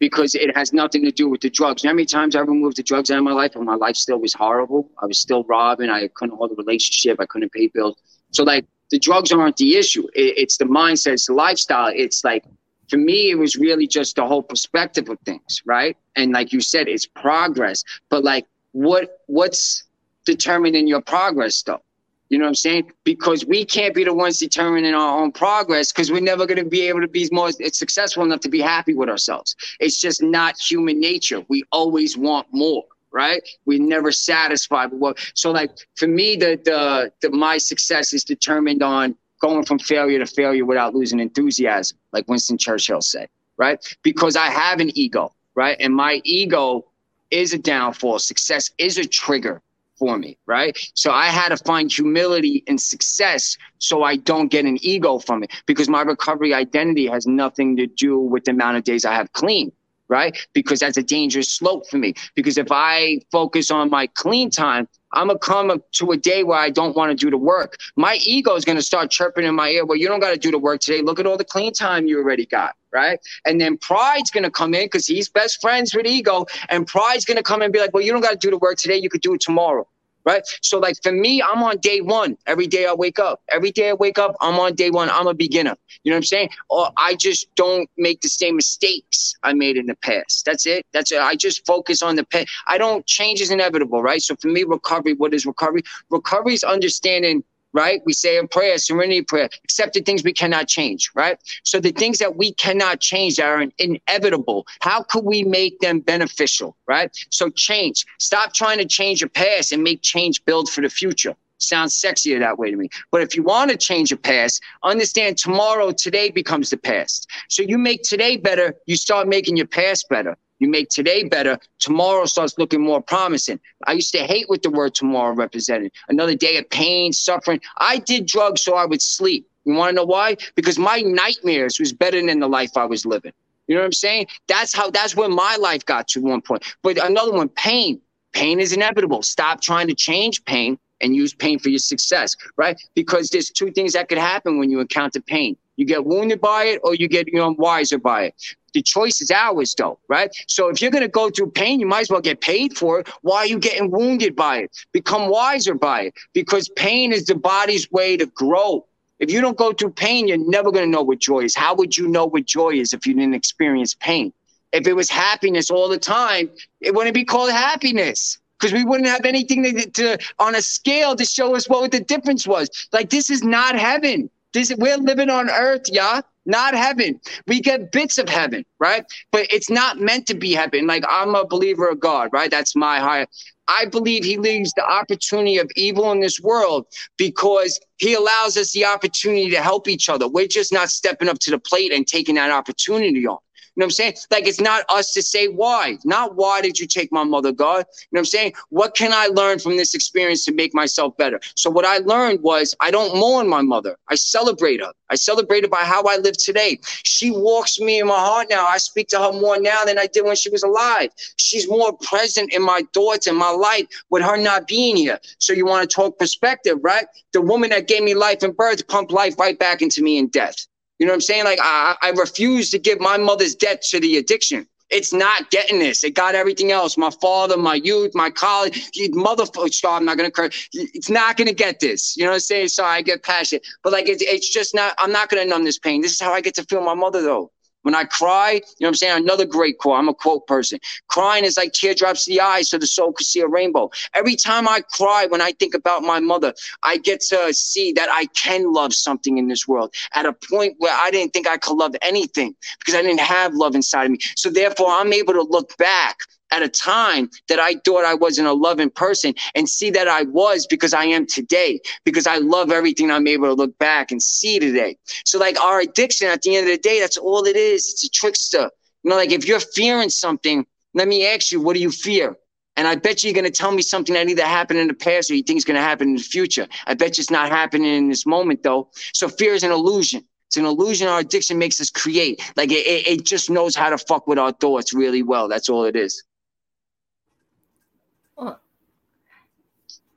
[0.00, 1.84] because it has nothing to do with the drugs.
[1.84, 4.18] how many times I removed the drugs out of my life and my life still
[4.18, 4.90] was horrible?
[5.00, 5.90] I was still robbing.
[5.90, 7.20] I couldn't hold a relationship.
[7.20, 7.96] I couldn't pay bills.
[8.32, 10.06] So like the drugs aren't the issue.
[10.14, 11.92] It, it's the mindset, it's the lifestyle.
[11.94, 12.44] It's like,
[12.88, 15.96] for me, it was really just the whole perspective of things, right?
[16.16, 17.84] And like you said, it's progress.
[18.08, 19.84] But like, what what's
[20.24, 21.82] determining your progress, though?
[22.30, 22.92] You know what I'm saying?
[23.04, 26.70] Because we can't be the ones determining our own progress because we're never going to
[26.70, 29.56] be able to be more successful enough to be happy with ourselves.
[29.80, 31.44] It's just not human nature.
[31.48, 33.42] We always want more right?
[33.66, 35.32] We're never satisfied with what.
[35.34, 40.20] So like for me, the, the the my success is determined on going from failure
[40.20, 43.84] to failure without losing enthusiasm, like Winston Churchill said, right?
[44.04, 45.76] Because I have an ego, right?
[45.80, 46.86] And my ego
[47.32, 48.20] is a downfall.
[48.20, 49.60] Success is a trigger
[50.00, 50.76] for me, right?
[50.94, 55.44] So I had to find humility and success so I don't get an ego from
[55.44, 59.14] it because my recovery identity has nothing to do with the amount of days I
[59.14, 59.70] have clean
[60.10, 60.36] right?
[60.52, 62.12] Because that's a dangerous slope for me.
[62.34, 66.58] Because if I focus on my clean time, I'm gonna come to a day where
[66.58, 67.76] I don't want to do the work.
[67.96, 69.86] My ego is gonna start chirping in my ear.
[69.86, 71.00] Well, you don't got to do the work today.
[71.02, 73.18] Look at all the clean time you already got, right?
[73.46, 77.42] And then pride's gonna come in because he's best friends with ego, and pride's gonna
[77.42, 78.96] come and be like, well, you don't got to do the work today.
[78.96, 79.86] You could do it tomorrow.
[80.24, 80.42] Right?
[80.62, 82.36] So like for me, I'm on day one.
[82.46, 83.42] Every day I wake up.
[83.48, 85.10] Every day I wake up, I'm on day one.
[85.10, 85.76] I'm a beginner.
[86.04, 86.50] You know what I'm saying?
[86.68, 90.44] Or I just don't make the same mistakes I made in the past.
[90.44, 90.86] That's it.
[90.92, 91.20] That's it.
[91.20, 92.48] I just focus on the past.
[92.66, 94.22] I don't change is inevitable, right?
[94.22, 95.82] So for me, recovery, what is recovery?
[96.10, 98.02] Recovery is understanding right?
[98.04, 101.38] We say in prayer, serenity prayer, accept the things we cannot change, right?
[101.64, 106.00] So the things that we cannot change that are inevitable, how could we make them
[106.00, 107.10] beneficial, right?
[107.30, 108.04] So change.
[108.18, 111.34] Stop trying to change your past and make change build for the future.
[111.58, 112.88] Sounds sexier that way to me.
[113.10, 117.28] But if you want to change your past, understand tomorrow, today becomes the past.
[117.48, 120.36] So you make today better, you start making your past better.
[120.60, 121.58] You make today better.
[121.78, 123.58] Tomorrow starts looking more promising.
[123.86, 125.90] I used to hate what the word tomorrow represented.
[126.08, 127.60] Another day of pain, suffering.
[127.78, 129.48] I did drugs so I would sleep.
[129.64, 130.36] You want to know why?
[130.54, 133.32] Because my nightmares was better than the life I was living.
[133.66, 134.26] You know what I'm saying?
[134.48, 136.64] That's how, that's where my life got to one point.
[136.82, 138.00] But another one, pain.
[138.32, 139.22] Pain is inevitable.
[139.22, 142.80] Stop trying to change pain and use pain for your success, right?
[142.94, 145.56] Because there's two things that could happen when you encounter pain.
[145.80, 148.34] You get wounded by it or you get you know wiser by it.
[148.74, 150.30] The choice is ours, though, right?
[150.46, 153.00] So if you're going to go through pain, you might as well get paid for
[153.00, 153.08] it.
[153.22, 154.76] Why are you getting wounded by it?
[154.92, 158.84] Become wiser by it because pain is the body's way to grow.
[159.20, 161.56] If you don't go through pain, you're never going to know what joy is.
[161.56, 164.34] How would you know what joy is if you didn't experience pain?
[164.72, 166.50] If it was happiness all the time,
[166.82, 171.16] it wouldn't be called happiness because we wouldn't have anything to, to, on a scale
[171.16, 172.68] to show us what the difference was.
[172.92, 174.28] Like this is not heaven.
[174.52, 177.20] This we're living on earth, yeah not heaven.
[177.46, 179.04] We get bits of heaven, right?
[179.32, 180.86] But it's not meant to be heaven.
[180.86, 182.50] Like I'm a believer of God, right?
[182.50, 183.26] That's my higher.
[183.68, 186.86] I believe he leaves the opportunity of evil in this world
[187.16, 190.26] because he allows us the opportunity to help each other.
[190.28, 193.38] We're just not stepping up to the plate and taking that opportunity on
[193.76, 194.14] know what I'm saying?
[194.30, 197.78] Like it's not us to say why, not why did you take my mother, God?
[197.78, 198.52] You know what I'm saying?
[198.70, 201.40] What can I learn from this experience to make myself better?
[201.54, 203.96] So what I learned was I don't mourn my mother.
[204.08, 204.92] I celebrate her.
[205.10, 206.78] I celebrate her by how I live today.
[206.82, 208.66] She walks me in my heart now.
[208.66, 211.10] I speak to her more now than I did when she was alive.
[211.36, 215.18] She's more present in my thoughts and my life with her not being here.
[215.38, 217.06] So you want to talk perspective, right?
[217.32, 220.28] The woman that gave me life and birth pumped life right back into me in
[220.28, 220.66] death.
[221.00, 221.44] You know what I'm saying?
[221.44, 224.66] Like I, I refuse to give my mother's debt to the addiction.
[224.90, 226.04] It's not getting this.
[226.04, 226.98] It got everything else.
[226.98, 229.72] My father, my youth, my college, motherfucker.
[229.72, 230.68] So I'm not gonna curse.
[230.74, 232.16] It's not gonna get this.
[232.16, 232.68] You know what I'm saying?
[232.68, 234.94] Sorry, I get passionate, but like it's, it's just not.
[234.98, 236.02] I'm not gonna numb this pain.
[236.02, 237.50] This is how I get to feel my mother though.
[237.82, 239.22] When I cry, you know what I'm saying?
[239.22, 239.98] Another great quote.
[239.98, 240.78] I'm a quote person.
[241.08, 243.90] Crying is like teardrops to the eyes so the soul can see a rainbow.
[244.14, 248.08] Every time I cry, when I think about my mother, I get to see that
[248.10, 251.56] I can love something in this world at a point where I didn't think I
[251.56, 254.18] could love anything because I didn't have love inside of me.
[254.36, 256.18] So therefore, I'm able to look back
[256.50, 260.22] at a time that I thought I wasn't a loving person and see that I
[260.22, 264.22] was because I am today, because I love everything I'm able to look back and
[264.22, 264.96] see today.
[265.24, 267.90] So, like our addiction at the end of the day, that's all it is.
[267.90, 268.70] It's a trickster.
[269.02, 272.36] You know, like if you're fearing something, let me ask you, what do you fear?
[272.76, 274.94] And I bet you you're going to tell me something that either happened in the
[274.94, 276.66] past or you think is going to happen in the future.
[276.86, 278.90] I bet you it's not happening in this moment, though.
[279.12, 280.24] So fear is an illusion.
[280.46, 282.40] It's an illusion our addiction makes us create.
[282.56, 285.46] Like it, it, it just knows how to fuck with our thoughts really well.
[285.48, 286.22] That's all it is.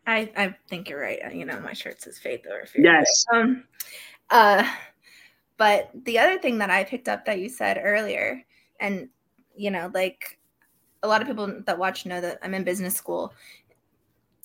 [0.06, 1.34] I I think you're right.
[1.34, 2.84] You know, my shirt says faith or fear.
[2.84, 3.26] Yes.
[3.34, 3.64] Um,
[4.30, 4.68] uh,
[5.58, 8.44] but the other thing that I picked up that you said earlier,
[8.80, 9.10] and
[9.56, 10.40] you know, like
[11.04, 13.34] a lot of people that watch know that I'm in business school,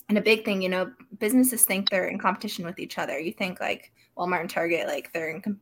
[0.09, 3.19] and a big thing, you know, businesses think they're in competition with each other.
[3.19, 5.61] You think like Walmart and Target, like they're in, com-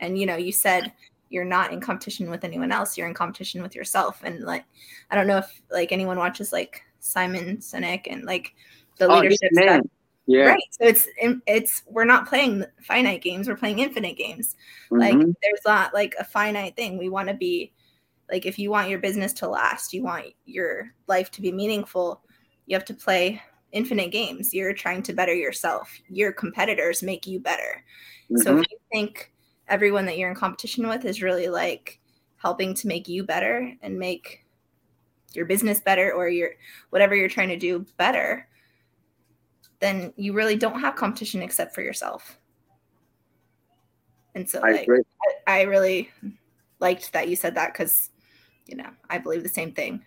[0.00, 0.92] and you know, you said
[1.28, 2.96] you're not in competition with anyone else.
[2.96, 4.22] You're in competition with yourself.
[4.22, 4.64] And like,
[5.10, 8.54] I don't know if like anyone watches like Simon Sinek and like
[8.98, 9.82] the oh, leadership stuff.
[10.26, 10.46] Yeah.
[10.46, 10.62] Right.
[10.70, 14.56] So it's it's we're not playing finite games, we're playing infinite games.
[14.90, 14.98] Mm-hmm.
[14.98, 16.98] Like there's not like a finite thing.
[16.98, 17.72] We want to be
[18.30, 22.22] like if you want your business to last, you want your life to be meaningful,
[22.66, 23.40] you have to play
[23.70, 24.52] infinite games.
[24.52, 25.92] You're trying to better yourself.
[26.08, 27.84] Your competitors make you better.
[28.30, 28.38] Mm-hmm.
[28.38, 28.72] So if mm-hmm.
[28.72, 29.32] you think
[29.68, 32.00] everyone that you're in competition with is really like
[32.36, 34.44] helping to make you better and make
[35.36, 36.50] your business better or your
[36.90, 38.48] whatever you're trying to do better,
[39.80, 42.38] then you really don't have competition except for yourself.
[44.34, 44.88] And so I, like,
[45.46, 46.10] I, I really
[46.80, 48.10] liked that you said that because,
[48.66, 50.02] you know, I believe the same thing.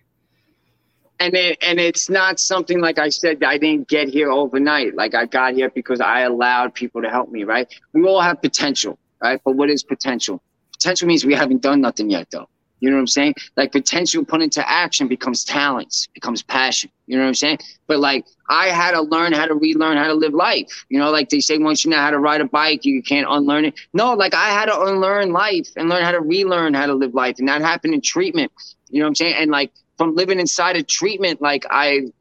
[1.20, 4.96] And it, and it's not something like I said I didn't get here overnight.
[4.96, 7.44] Like I got here because I allowed people to help me.
[7.44, 7.68] Right?
[7.94, 9.42] We all have potential, right?
[9.44, 10.42] But what is potential?
[10.72, 12.48] Potential means we haven't done nothing yet, though.
[12.80, 13.36] You know what I'm saying?
[13.58, 16.90] Like potential put into action becomes talents, becomes passion.
[17.08, 17.60] You know what I'm saying?
[17.88, 20.86] But like I had to learn how to relearn how to live life.
[20.90, 23.28] You know, like they say once you know how to ride a bike, you can't
[23.30, 23.74] unlearn it.
[23.94, 27.14] No, like I had to unlearn life and learn how to relearn how to live
[27.14, 27.36] life.
[27.40, 28.52] And that happened in treatment.
[28.90, 29.36] You know what I'm saying?
[29.36, 32.12] And like from living inside of treatment, like I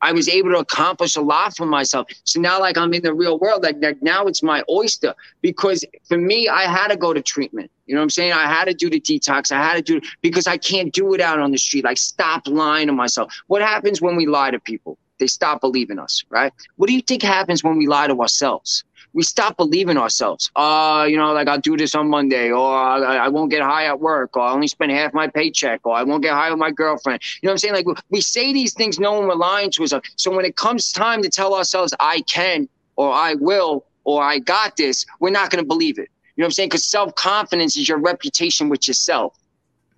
[0.00, 2.08] I was able to accomplish a lot for myself.
[2.24, 5.84] So now, like I'm in the real world, like, like now it's my oyster because
[6.04, 7.70] for me, I had to go to treatment.
[7.86, 8.32] You know what I'm saying?
[8.32, 9.50] I had to do the detox.
[9.50, 11.84] I had to do it because I can't do it out on the street.
[11.84, 13.32] Like stop lying to myself.
[13.46, 14.98] What happens when we lie to people?
[15.18, 16.52] They stop believing us, right?
[16.76, 18.84] What do you think happens when we lie to ourselves?
[19.12, 20.50] We stop believing ourselves.
[20.54, 23.86] Uh, you know, like I'll do this on Monday, or I, I, won't get high
[23.86, 26.58] at work, or I only spend half my paycheck, or I won't get high with
[26.58, 27.20] my girlfriend.
[27.42, 27.74] You know what I'm saying?
[27.74, 30.08] Like we say these things knowing we're lying to ourselves.
[30.16, 34.38] So when it comes time to tell ourselves, I can, or I will, or I
[34.38, 36.08] got this, we're not going to believe it.
[36.36, 36.68] You know what I'm saying?
[36.68, 39.36] Because self confidence is your reputation with yourself,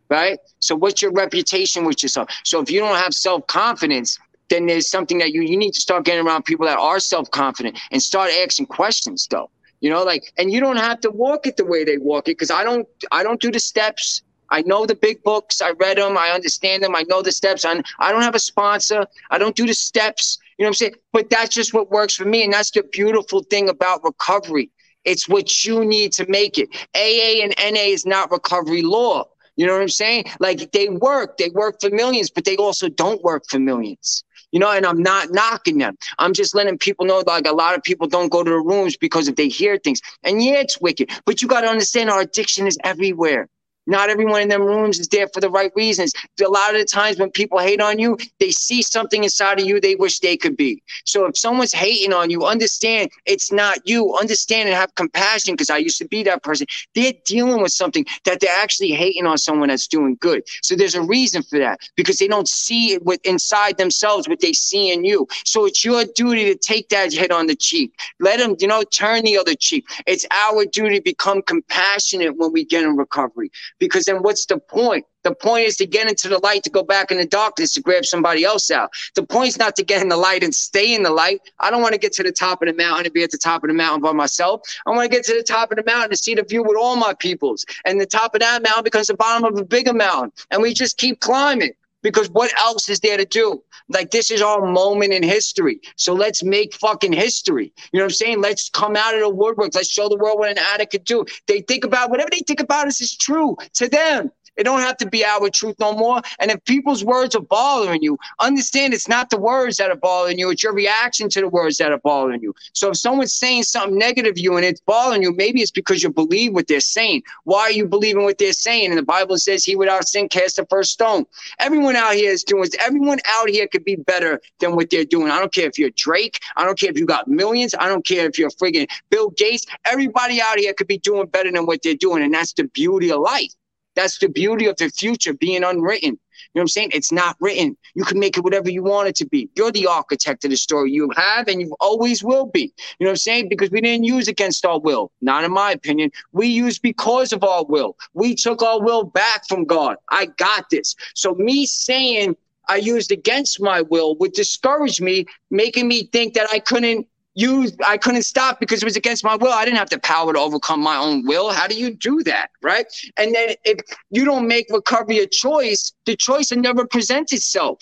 [0.09, 0.39] right?
[0.61, 2.31] So what's your reputation with yourself?
[2.45, 4.19] So if you don't have self confidence,
[4.51, 7.31] then there's something that you you need to start getting around people that are self
[7.31, 9.51] confident and start asking questions though.
[9.81, 12.33] You know, like, and you don't have to walk it the way they walk it
[12.33, 14.23] because I don't I don't do the steps.
[14.51, 15.63] I know the big books.
[15.63, 16.19] I read them.
[16.19, 16.95] I understand them.
[16.95, 17.65] I know the steps.
[17.65, 19.07] I, I don't have a sponsor.
[19.31, 20.39] I don't do the steps.
[20.59, 20.95] You know what I'm saying?
[21.13, 22.43] But that's just what works for me.
[22.43, 24.71] And that's the beautiful thing about recovery.
[25.05, 26.69] It's what you need to make it.
[26.97, 29.25] AA and NA is not recovery law.
[29.55, 30.25] You know what I'm saying?
[30.41, 34.59] Like they work, they work for millions, but they also don't work for millions you
[34.59, 35.97] know, and I'm not knocking them.
[36.19, 38.97] I'm just letting people know like a lot of people don't go to the rooms
[38.97, 40.01] because if they hear things.
[40.25, 43.49] And yeah, it's wicked, but you got to understand our addiction is everywhere.
[43.87, 46.13] Not everyone in them rooms is there for the right reasons.
[46.45, 49.67] A lot of the times when people hate on you, they see something inside of
[49.67, 50.83] you they wish they could be.
[51.05, 54.15] So if someone's hating on you, understand it's not you.
[54.21, 56.67] Understand and have compassion because I used to be that person.
[56.95, 60.43] They're dealing with something that they're actually hating on someone that's doing good.
[60.63, 64.41] So there's a reason for that because they don't see it with inside themselves what
[64.41, 65.27] they see in you.
[65.45, 67.99] So it's your duty to take that hit on the cheek.
[68.21, 69.87] Let them, you know, turn the other cheek.
[70.07, 74.59] It's our duty to become compassionate when we get in recovery because then what's the
[74.59, 75.07] point?
[75.23, 77.83] The point is to get into the light, to go back in the darkness, to
[77.83, 78.91] grab somebody else out.
[79.15, 81.41] The point is not to get in the light and stay in the light.
[81.59, 83.39] I don't want to get to the top of the mountain and be at the
[83.39, 84.63] top of the mountain by myself.
[84.87, 86.77] I want to get to the top of the mountain to see the view with
[86.77, 87.67] all my peoples.
[87.85, 90.33] And the top of that mountain becomes the bottom of a bigger mountain.
[90.51, 93.63] And we just keep climbing because what else is there to do?
[93.89, 95.81] Like this is our moment in history.
[95.97, 97.73] So let's make fucking history.
[97.93, 98.41] You know what I'm saying?
[98.41, 99.75] Let's come out of the woodwork.
[99.75, 101.25] Let's show the world what an addict could do.
[101.47, 104.31] They think about whatever they think about us is true to them.
[104.57, 106.21] It don't have to be our truth no more.
[106.39, 110.39] And if people's words are bothering you, understand it's not the words that are bothering
[110.39, 112.55] you, it's your reaction to the words that are bothering you.
[112.73, 116.03] So if someone's saying something negative to you and it's bothering you, maybe it's because
[116.03, 117.23] you believe what they're saying.
[117.45, 118.91] Why are you believing what they're saying?
[118.91, 121.25] And the Bible says, He without sin cast the first stone.
[121.59, 125.31] Everyone out here is doing everyone out here could be better than what they're doing.
[125.31, 128.05] I don't care if you're Drake, I don't care if you got millions, I don't
[128.05, 129.67] care if you're friggin' Bill Gates.
[129.87, 132.23] Everybody out here could be doing better than what they're doing.
[132.23, 133.53] And that's the beauty of life.
[134.01, 136.13] That's the beauty of the future being unwritten.
[136.13, 136.17] You
[136.55, 136.91] know what I'm saying?
[136.95, 137.77] It's not written.
[137.95, 139.51] You can make it whatever you want it to be.
[139.55, 140.91] You're the architect of the story.
[140.91, 142.73] You have and you always will be.
[142.99, 143.51] You know what I'm saying?
[143.51, 145.13] Because we didn't use against our will.
[145.21, 146.13] Not in my opinion.
[146.33, 147.95] We used because of our will.
[148.15, 149.97] We took our will back from God.
[150.09, 150.97] I got this.
[151.15, 152.37] So me saying
[152.71, 157.07] I used against my will would discourage me, making me think that I couldn't
[157.41, 159.53] you I couldn't stop because it was against my will.
[159.53, 161.51] I didn't have the power to overcome my own will.
[161.51, 162.51] How do you do that?
[162.63, 162.87] Right.
[163.17, 167.79] And then if you don't make recovery a choice, the choice will never present itself.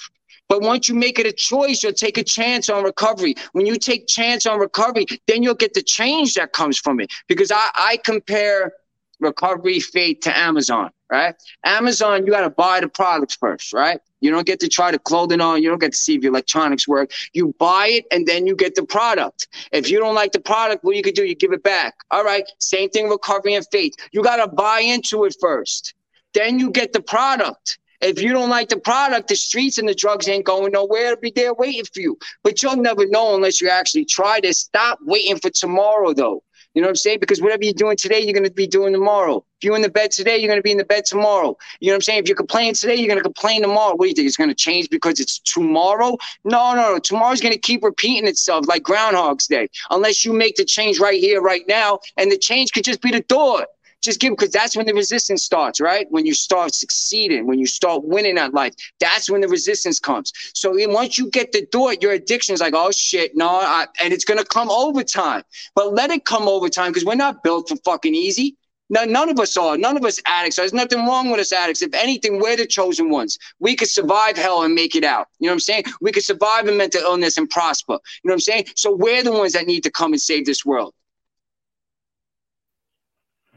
[0.49, 3.35] But once you make it a choice, you'll take a chance on recovery.
[3.53, 7.13] When you take chance on recovery, then you'll get the change that comes from it.
[7.29, 8.73] Because I, I compare
[9.21, 11.35] recovery faith to Amazon, right?
[11.65, 14.01] Amazon, you got to buy the products first, right?
[14.21, 15.63] You don't get to try the clothing on.
[15.63, 17.13] You don't get to see if your electronics work.
[17.33, 19.49] You buy it and then you get the product.
[19.73, 21.95] If you don't like the product, what you can do, you give it back.
[22.11, 22.45] All right.
[22.59, 23.95] Same thing with recovery and faith.
[24.13, 25.95] You got to buy into it first.
[26.35, 27.79] Then you get the product.
[28.01, 31.13] If you don't like the product, the streets and the drugs ain't going nowhere.
[31.13, 32.17] It'll be there waiting for you.
[32.45, 36.43] But you'll never know unless you actually try to stop waiting for tomorrow, though.
[36.75, 37.19] You know what I'm saying?
[37.21, 39.39] Because whatever you're doing today, you're going to be doing tomorrow.
[39.39, 41.57] If you're in the bed today, you're going to be in the bed tomorrow.
[41.81, 42.21] You know what I'm saying?
[42.21, 43.97] If you're complaining today, you're going to complain tomorrow.
[43.97, 44.27] What do you think?
[44.27, 46.17] It's going to change because it's tomorrow?
[46.45, 46.99] No, no, no.
[46.99, 51.19] Tomorrow's going to keep repeating itself like Groundhog's Day, unless you make the change right
[51.19, 51.99] here, right now.
[52.17, 53.67] And the change could just be the thought
[54.03, 56.07] just give because that's when the resistance starts, right?
[56.11, 60.33] When you start succeeding, when you start winning at life, that's when the resistance comes.
[60.55, 64.13] So once you get the door, your addiction is like, oh shit, no, I, and
[64.13, 65.43] it's gonna come over time.
[65.75, 68.57] But let it come over time because we're not built for fucking easy.
[68.91, 69.77] No, none of us are.
[69.77, 70.57] None of us addicts.
[70.57, 71.83] There's nothing wrong with us addicts.
[71.83, 73.39] If anything, we're the chosen ones.
[73.59, 75.29] We could survive hell and make it out.
[75.39, 75.85] You know what I'm saying?
[76.01, 77.95] We could survive a mental illness and prosper.
[77.95, 78.67] You know what I'm saying?
[78.77, 80.95] So we're the ones that need to come and save this world.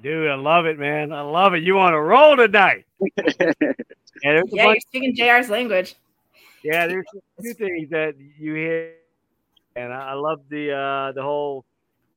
[0.01, 1.11] Dude, I love it, man.
[1.11, 1.61] I love it.
[1.61, 2.85] You on a roll tonight.
[3.17, 3.33] yeah,
[4.23, 5.95] yeah you're speaking JR's language.
[6.63, 7.05] Yeah, there's
[7.41, 8.93] two things that you hear,
[9.75, 11.65] and I love the uh, the whole.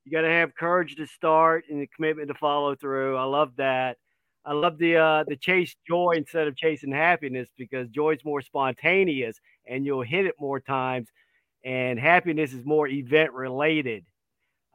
[0.03, 3.17] You got to have courage to start and the commitment to follow through.
[3.17, 3.97] I love that.
[4.45, 8.41] I love the uh, the chase joy instead of chasing happiness because joy is more
[8.41, 11.07] spontaneous and you'll hit it more times,
[11.63, 14.05] and happiness is more event related.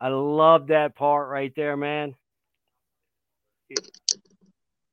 [0.01, 2.15] I love that part right there, man.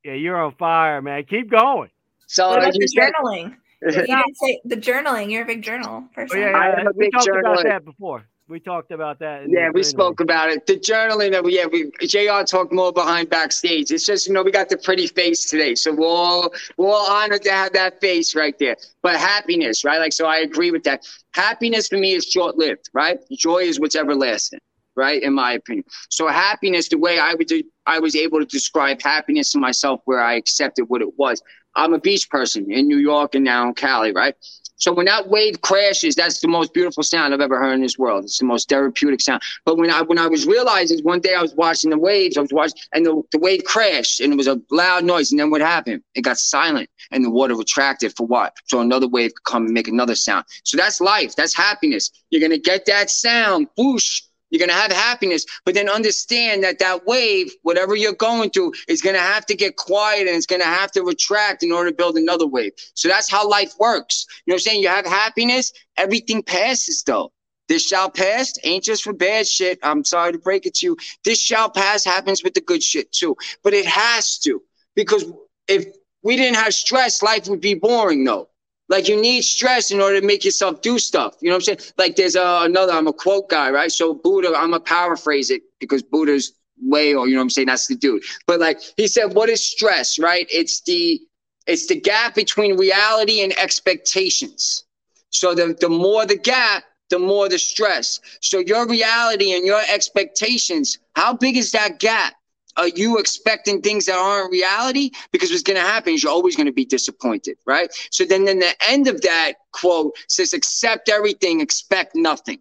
[0.03, 1.23] Yeah, you're on fire, man.
[1.25, 1.89] Keep going.
[2.27, 3.55] So what about the journaling?
[3.81, 5.31] you didn't say the journaling.
[5.31, 6.39] You're a big journal person.
[6.39, 6.83] Oh, yeah, yeah.
[6.95, 7.39] we talked journaler.
[7.39, 8.25] about that before.
[8.49, 9.43] We talked about that.
[9.49, 10.65] Yeah, we spoke about it.
[10.65, 12.45] The journaling that we, yeah, we Jr.
[12.45, 13.91] talked more behind backstage.
[13.91, 17.11] It's just you know we got the pretty face today, so we're all we're all
[17.11, 18.77] honored to have that face right there.
[19.01, 19.99] But happiness, right?
[19.99, 21.05] Like so, I agree with that.
[21.33, 23.19] Happiness for me is short lived, right?
[23.33, 24.59] Joy is what's everlasting
[24.97, 25.21] right?
[25.21, 25.85] In my opinion.
[26.09, 27.49] So happiness, the way I would
[27.85, 31.41] I was able to describe happiness to myself where I accepted what it was.
[31.75, 34.35] I'm a beach person in New York and now in Cali, right?
[34.77, 37.97] So when that wave crashes, that's the most beautiful sound I've ever heard in this
[37.97, 38.25] world.
[38.25, 39.41] It's the most therapeutic sound.
[39.65, 42.41] But when I when I was realizing one day I was watching the waves, I
[42.41, 45.31] was watching and the, the wave crashed and it was a loud noise.
[45.31, 46.03] And then what happened?
[46.13, 48.55] It got silent and the water retracted for what?
[48.65, 50.45] So another wave could come and make another sound.
[50.63, 51.35] So that's life.
[51.35, 52.11] That's happiness.
[52.29, 56.79] You're gonna get that sound, whoosh, you're going to have happiness, but then understand that
[56.79, 60.45] that wave, whatever you're going through, is going to have to get quiet and it's
[60.45, 62.71] going to have to retract in order to build another wave.
[62.93, 64.25] So that's how life works.
[64.45, 64.81] You know what I'm saying?
[64.81, 67.31] You have happiness, everything passes though.
[67.67, 69.77] This shall pass ain't just for bad shit.
[69.83, 70.97] I'm sorry to break it to you.
[71.25, 73.35] This shall pass happens with the good shit too.
[73.63, 74.61] But it has to
[74.95, 75.25] because
[75.67, 75.85] if
[76.23, 78.49] we didn't have stress, life would be boring though.
[78.89, 81.35] Like you need stress in order to make yourself do stuff.
[81.41, 81.93] You know what I'm saying?
[81.97, 83.91] Like there's a, another, I'm a quote guy, right?
[83.91, 87.67] So Buddha, I'm gonna paraphrase it because Buddha's way, or you know what I'm saying?
[87.67, 88.23] That's the dude.
[88.45, 90.47] But like he said, what is stress, right?
[90.49, 91.19] It's the
[91.65, 94.85] it's the gap between reality and expectations.
[95.31, 98.21] So the, the more the gap, the more the stress.
[98.41, 102.35] So your reality and your expectations, how big is that gap?
[102.77, 105.11] Are you expecting things that aren't reality?
[105.31, 107.89] Because what's going to happen is you're always going to be disappointed, right?
[108.11, 112.59] So then, then the end of that quote says, accept everything, expect nothing.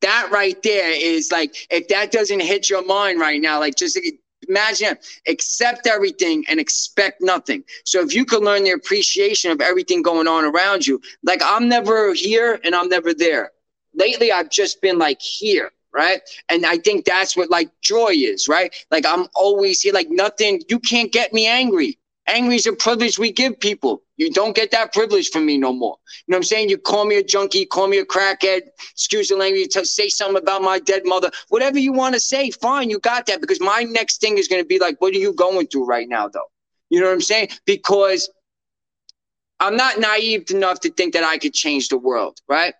[0.00, 3.98] That right there is like, if that doesn't hit your mind right now, like just
[4.48, 7.64] imagine accept everything and expect nothing.
[7.84, 11.68] So if you could learn the appreciation of everything going on around you, like I'm
[11.68, 13.52] never here and I'm never there.
[13.94, 16.20] Lately, I've just been like here right?
[16.48, 18.74] And I think that's what like joy is, right?
[18.90, 21.98] Like I'm always here, like nothing, you can't get me angry.
[22.26, 24.02] Angry is a privilege we give people.
[24.16, 25.96] You don't get that privilege from me no more.
[26.26, 26.70] You know what I'm saying?
[26.70, 30.40] You call me a junkie, call me a crackhead, excuse the language, to say something
[30.40, 33.40] about my dead mother, whatever you want to say, fine, you got that.
[33.40, 36.08] Because my next thing is going to be like, what are you going through right
[36.08, 36.48] now, though?
[36.88, 37.48] You know what I'm saying?
[37.66, 38.30] Because
[39.60, 42.74] I'm not naive enough to think that I could change the world, right?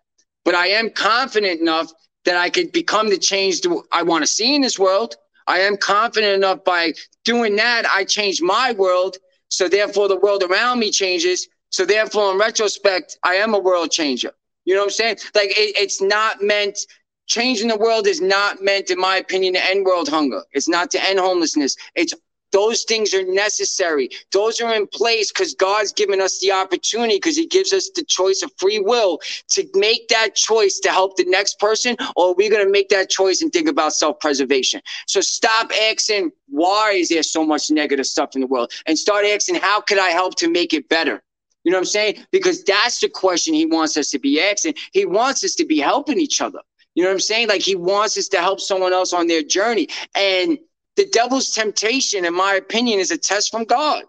[0.44, 1.92] But I am confident enough
[2.24, 3.60] that I could become the change
[3.92, 5.16] I want to see in this world.
[5.46, 6.94] I am confident enough by
[7.24, 9.16] doing that, I change my world.
[9.48, 11.48] So therefore, the world around me changes.
[11.70, 14.32] So therefore, in retrospect, I am a world changer.
[14.64, 15.16] You know what I'm saying?
[15.34, 16.78] Like it, it's not meant.
[17.26, 20.42] Changing the world is not meant, in my opinion, to end world hunger.
[20.52, 21.74] It's not to end homelessness.
[21.94, 22.12] It's
[22.54, 24.08] those things are necessary.
[24.32, 28.04] Those are in place because God's given us the opportunity because He gives us the
[28.04, 32.34] choice of free will to make that choice to help the next person, or are
[32.34, 34.80] we going to make that choice and think about self preservation?
[35.08, 38.70] So stop asking, why is there so much negative stuff in the world?
[38.86, 41.24] And start asking, how could I help to make it better?
[41.64, 42.24] You know what I'm saying?
[42.30, 44.74] Because that's the question He wants us to be asking.
[44.92, 46.60] He wants us to be helping each other.
[46.94, 47.48] You know what I'm saying?
[47.48, 49.88] Like He wants us to help someone else on their journey.
[50.14, 50.56] And
[50.96, 54.04] the devil's temptation, in my opinion, is a test from God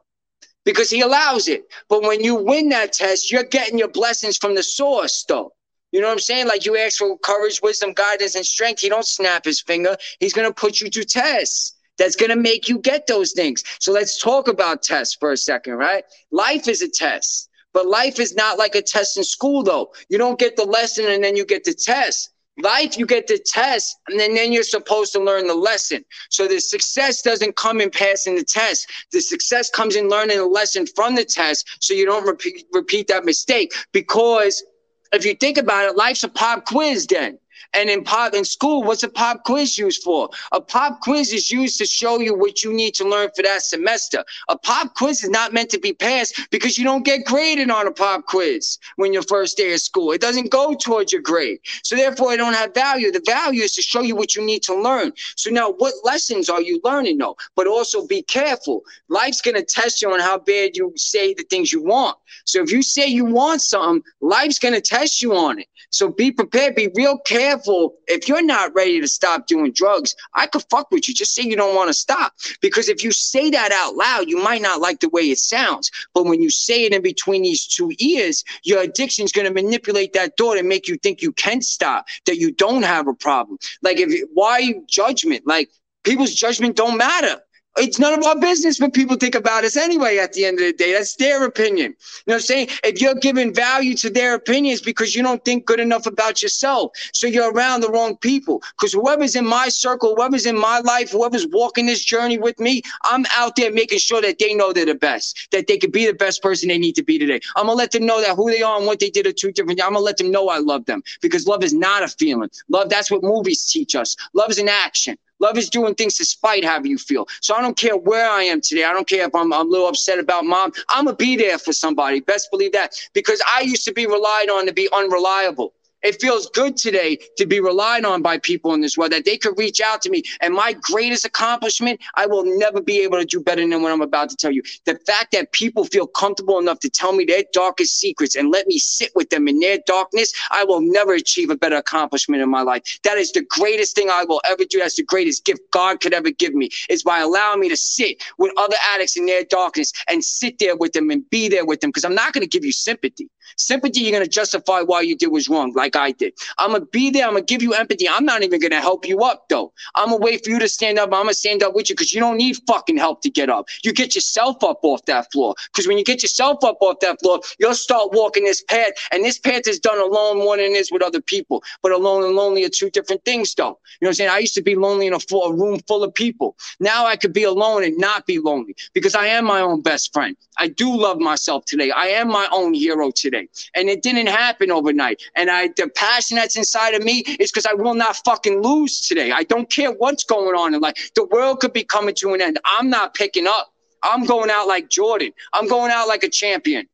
[0.66, 1.64] because he allows it.
[1.90, 5.54] But when you win that test, you're getting your blessings from the source, though.
[5.92, 6.48] You know what I'm saying?
[6.48, 8.82] Like you ask for courage, wisdom, guidance, and strength.
[8.82, 9.96] He don't snap his finger.
[10.20, 13.64] He's to put you through tests that's to make you get those things.
[13.80, 16.04] So let's talk about tests for a second, right?
[16.32, 19.94] Life is a test, but life is not like a test in school, though.
[20.10, 22.32] You don't get the lesson and then you get the test.
[22.62, 26.06] Life, you get the test, and then, then you're supposed to learn the lesson.
[26.30, 28.90] So the success doesn't come in passing the test.
[29.12, 33.08] The success comes in learning the lesson from the test so you don't repeat, repeat
[33.08, 33.74] that mistake.
[33.92, 34.64] Because
[35.12, 37.38] if you think about it, life's a pop quiz then.
[37.74, 40.30] And in pop in school, what's a pop quiz used for?
[40.52, 43.64] A pop quiz is used to show you what you need to learn for that
[43.64, 44.24] semester.
[44.50, 47.88] A pop quiz is not meant to be passed because you don't get graded on
[47.88, 50.12] a pop quiz when your first day of school.
[50.12, 51.60] It doesn't go towards your grade.
[51.84, 53.12] So therefore, it don't have value.
[53.12, 55.14] The value is to show you what you need to learn.
[55.36, 57.38] So now, what lessons are you learning though?
[57.56, 58.84] But also be careful.
[59.10, 62.18] Life's gonna test you on how bad you say the things you want.
[62.46, 65.68] So if you say you want something, life's gonna test you on it.
[65.90, 67.96] So be prepared, be real careful.
[68.08, 71.14] If you're not ready to stop doing drugs, I could fuck with you.
[71.14, 72.34] Just say you don't want to stop.
[72.62, 75.92] Because if you say that out loud, you might not like the way it sounds.
[76.14, 79.54] But when you say it in between these two ears, your addiction is going to
[79.54, 83.14] manipulate that thought and make you think you can stop, that you don't have a
[83.14, 83.58] problem.
[83.82, 85.46] Like if why judgment?
[85.46, 85.70] Like
[86.04, 87.42] people's judgment don't matter.
[87.78, 90.66] It's none of our business what people think about us anyway at the end of
[90.66, 90.94] the day.
[90.94, 91.92] That's their opinion.
[91.92, 92.70] You know what I'm saying?
[92.84, 96.92] If you're giving value to their opinions because you don't think good enough about yourself,
[97.14, 98.64] so you're around the wrong people.
[98.80, 102.82] Because whoever's in my circle, whoever's in my life, whoever's walking this journey with me,
[103.04, 106.06] I'm out there making sure that they know they're the best, that they could be
[106.06, 107.42] the best person they need to be today.
[107.56, 109.34] I'm going to let them know that who they are and what they did are
[109.34, 109.82] two different.
[109.82, 112.50] I'm going to let them know I love them because love is not a feeling.
[112.70, 114.16] Love, that's what movies teach us.
[114.34, 115.18] Love is an action.
[115.40, 117.28] Love is doing things despite how you feel.
[117.42, 118.84] So I don't care where I am today.
[118.84, 120.72] I don't care if I'm, I'm a little upset about mom.
[120.90, 122.20] I'm going to be there for somebody.
[122.22, 122.94] Best believe that.
[123.14, 125.75] Because I used to be relied on to be unreliable.
[126.06, 129.38] It feels good today to be relied on by people in this world that they
[129.38, 130.22] could reach out to me.
[130.40, 134.02] And my greatest accomplishment, I will never be able to do better than what I'm
[134.02, 134.62] about to tell you.
[134.86, 138.68] The fact that people feel comfortable enough to tell me their darkest secrets and let
[138.68, 142.52] me sit with them in their darkness, I will never achieve a better accomplishment in
[142.52, 143.00] my life.
[143.04, 144.78] That is the greatest thing I will ever do.
[144.78, 148.22] That's the greatest gift God could ever give me is by allowing me to sit
[148.38, 151.80] with other addicts in their darkness and sit there with them and be there with
[151.80, 151.90] them.
[151.90, 153.28] Because I'm not going to give you sympathy.
[153.58, 156.34] Sympathy, you're going to justify why you did was wrong, like I did.
[156.58, 157.26] I'm going to be there.
[157.26, 158.08] I'm going to give you empathy.
[158.08, 159.74] I'm not even going to help you up, though.
[159.96, 161.08] I'm going to wait for you to stand up.
[161.08, 163.50] I'm going to stand up with you because you don't need fucking help to get
[163.50, 163.68] up.
[163.84, 165.56] You get yourself up off that floor.
[165.72, 168.92] Because when you get yourself up off that floor, you'll start walking this path.
[169.12, 171.64] And this path is done alone more than it is with other people.
[171.82, 173.80] But alone and lonely are two different things, though.
[174.00, 174.30] You know what I'm saying?
[174.30, 176.56] I used to be lonely in a, full, a room full of people.
[176.80, 180.14] Now I could be alone and not be lonely because I am my own best
[180.14, 180.36] friend.
[180.58, 181.92] I do love myself today.
[181.92, 183.35] I am my own hero today.
[183.76, 185.22] And it didn't happen overnight.
[185.36, 189.02] And I the passion that's inside of me is because I will not fucking lose
[189.02, 189.32] today.
[189.32, 191.12] I don't care what's going on in life.
[191.16, 192.60] The world could be coming to an end.
[192.66, 193.72] I'm not picking up.
[194.04, 195.32] I'm going out like Jordan.
[195.54, 196.88] I'm going out like a champion.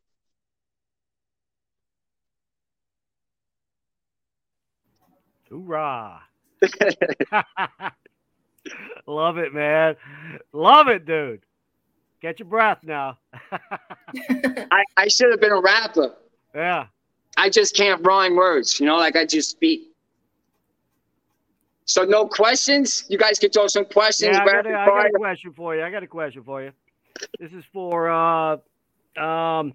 [5.49, 6.21] Hoorah.
[9.07, 9.95] Love it, man.
[10.53, 11.41] Love it, dude.
[12.21, 13.17] Get your breath now.
[13.51, 16.15] I, I should have been a rapper.
[16.53, 16.87] Yeah.
[17.37, 19.87] I just can't rhyme words, you know, like I just speak.
[21.85, 23.05] So no questions.
[23.09, 24.35] You guys can throw some questions.
[24.35, 25.83] Yeah, I got, a, I got a question for you.
[25.83, 26.71] I got a question for you.
[27.39, 28.57] This is for, uh,
[29.21, 29.73] um,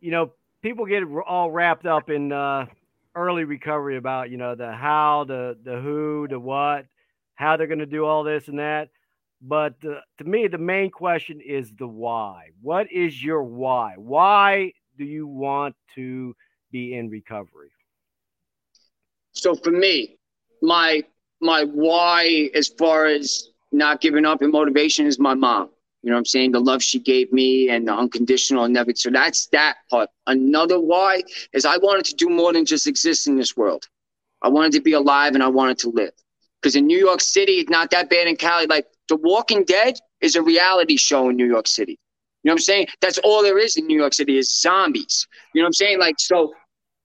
[0.00, 2.66] you know, people get all wrapped up in uh,
[3.14, 6.86] early recovery about, you know, the how, the the who, the what,
[7.34, 8.90] how they're going to do all this and that.
[9.40, 12.50] But uh, to me, the main question is the why.
[12.60, 13.94] What is your why?
[13.96, 16.34] Why do you want to
[16.70, 17.70] be in recovery?
[19.32, 20.18] So for me,
[20.62, 21.02] my
[21.40, 25.70] my why as far as not giving up and motivation is my mom.
[26.02, 26.52] You know what I'm saying?
[26.52, 28.96] The love she gave me and the unconditional and everything.
[28.96, 30.08] So that's that part.
[30.26, 31.22] Another why
[31.52, 33.84] is I wanted to do more than just exist in this world.
[34.40, 36.12] I wanted to be alive and I wanted to live.
[36.62, 38.66] Because in New York City, it's not that bad in Cali.
[38.66, 41.98] Like The Walking Dead is a reality show in New York City.
[42.42, 42.86] You know what I'm saying?
[43.00, 45.26] That's all there is in New York City is zombies.
[45.52, 45.98] You know what I'm saying?
[45.98, 46.54] Like, so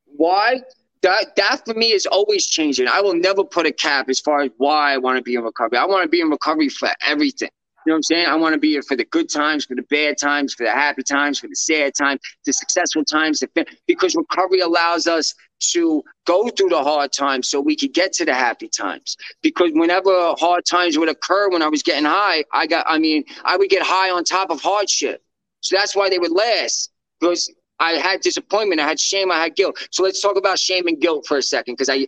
[0.05, 0.61] why?
[1.01, 2.87] That that for me is always changing.
[2.87, 5.43] I will never put a cap as far as why I want to be in
[5.43, 5.79] recovery.
[5.79, 7.49] I want to be in recovery for everything.
[7.85, 8.27] You know what I'm saying?
[8.27, 10.71] I want to be here for the good times, for the bad times, for the
[10.71, 13.41] happy times, for the sad times, the successful times,
[13.87, 15.33] because recovery allows us
[15.71, 19.15] to go through the hard times so we could get to the happy times.
[19.41, 23.23] Because whenever hard times would occur when I was getting high, I got, I mean,
[23.45, 25.23] I would get high on top of hardship.
[25.61, 29.55] So that's why they would last because I had disappointment, I had shame, I had
[29.55, 29.87] guilt.
[29.91, 32.07] So let's talk about shame and guilt for a second because I,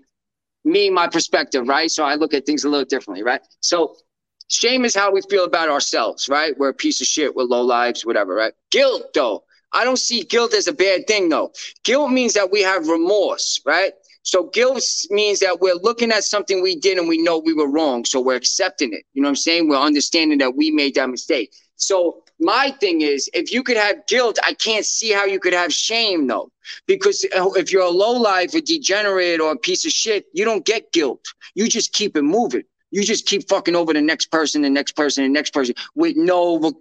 [0.65, 1.89] me, my perspective, right?
[1.89, 3.41] So I look at things a little differently, right?
[3.59, 3.95] So
[4.49, 6.57] shame is how we feel about ourselves, right?
[6.57, 8.53] We're a piece of shit, we're low lives, whatever, right?
[8.71, 9.43] Guilt, though,
[9.73, 11.51] I don't see guilt as a bad thing, though.
[11.83, 13.93] Guilt means that we have remorse, right?
[14.23, 17.67] So guilt means that we're looking at something we did and we know we were
[17.67, 18.05] wrong.
[18.05, 19.03] So we're accepting it.
[19.13, 19.67] You know what I'm saying?
[19.67, 21.53] We're understanding that we made that mistake.
[21.75, 25.53] So my thing is, if you could have guilt, I can't see how you could
[25.53, 26.49] have shame though.
[26.87, 30.65] Because if you're a low life, a degenerate, or a piece of shit, you don't
[30.65, 31.25] get guilt.
[31.55, 32.63] You just keep it moving.
[32.91, 36.15] You just keep fucking over the next person, the next person, the next person with
[36.15, 36.73] no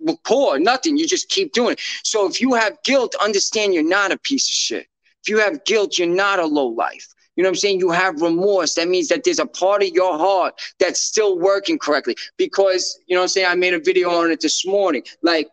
[0.00, 0.96] rapport, nothing.
[0.96, 1.80] You just keep doing it.
[2.02, 4.86] So if you have guilt, understand you're not a piece of shit.
[5.22, 7.06] If you have guilt, you're not a low life.
[7.36, 7.80] You know what I'm saying?
[7.80, 8.74] You have remorse.
[8.74, 12.16] That means that there's a part of your heart that's still working correctly.
[12.38, 13.46] Because, you know what I'm saying?
[13.48, 15.02] I made a video on it this morning.
[15.22, 15.48] Like,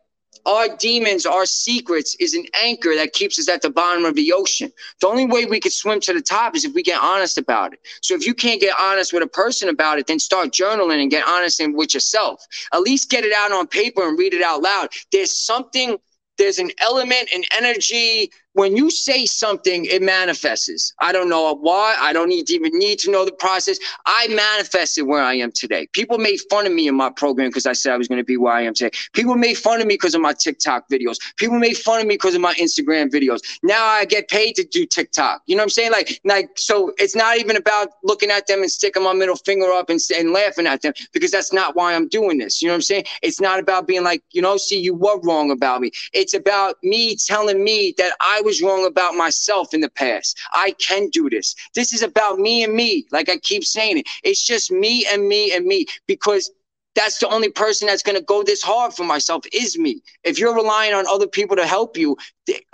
[0.46, 4.34] our demons, our secrets is an anchor that keeps us at the bottom of the
[4.34, 4.72] ocean.
[5.00, 7.74] The only way we can swim to the top is if we get honest about
[7.74, 7.80] it.
[8.02, 11.10] So if you can't get honest with a person about it, then start journaling and
[11.10, 12.46] get honest with yourself.
[12.74, 14.90] At least get it out on paper and read it out loud.
[15.12, 15.98] There's something
[16.38, 18.32] there's an element, an energy.
[18.54, 20.94] When you say something, it manifests.
[21.00, 21.96] I don't know why.
[22.00, 23.80] I don't need even need to know the process.
[24.06, 25.88] I manifested where I am today.
[25.94, 28.24] People made fun of me in my program because I said I was going to
[28.24, 28.92] be where I am today.
[29.14, 31.18] People made fun of me because of my TikTok videos.
[31.38, 33.40] People made fun of me because of my Instagram videos.
[33.64, 35.42] Now I get paid to do TikTok.
[35.48, 35.92] You know what I'm saying?
[35.92, 39.72] Like, like so it's not even about looking at them and sticking my middle finger
[39.72, 42.62] up and, and laughing at them because that's not why I'm doing this.
[42.62, 43.06] You know what I'm saying?
[43.24, 45.92] It's not about being like, you know, see, you were wrong about me.
[46.14, 50.38] It's about me telling me that I was wrong about myself in the past.
[50.54, 51.56] I can do this.
[51.76, 53.06] This is about me and me.
[53.12, 54.08] Like I keep saying it.
[54.24, 56.52] It's just me and me and me because
[56.96, 60.02] that's the only person that's going to go this hard for myself is me.
[60.24, 62.18] If you're relying on other people to help you,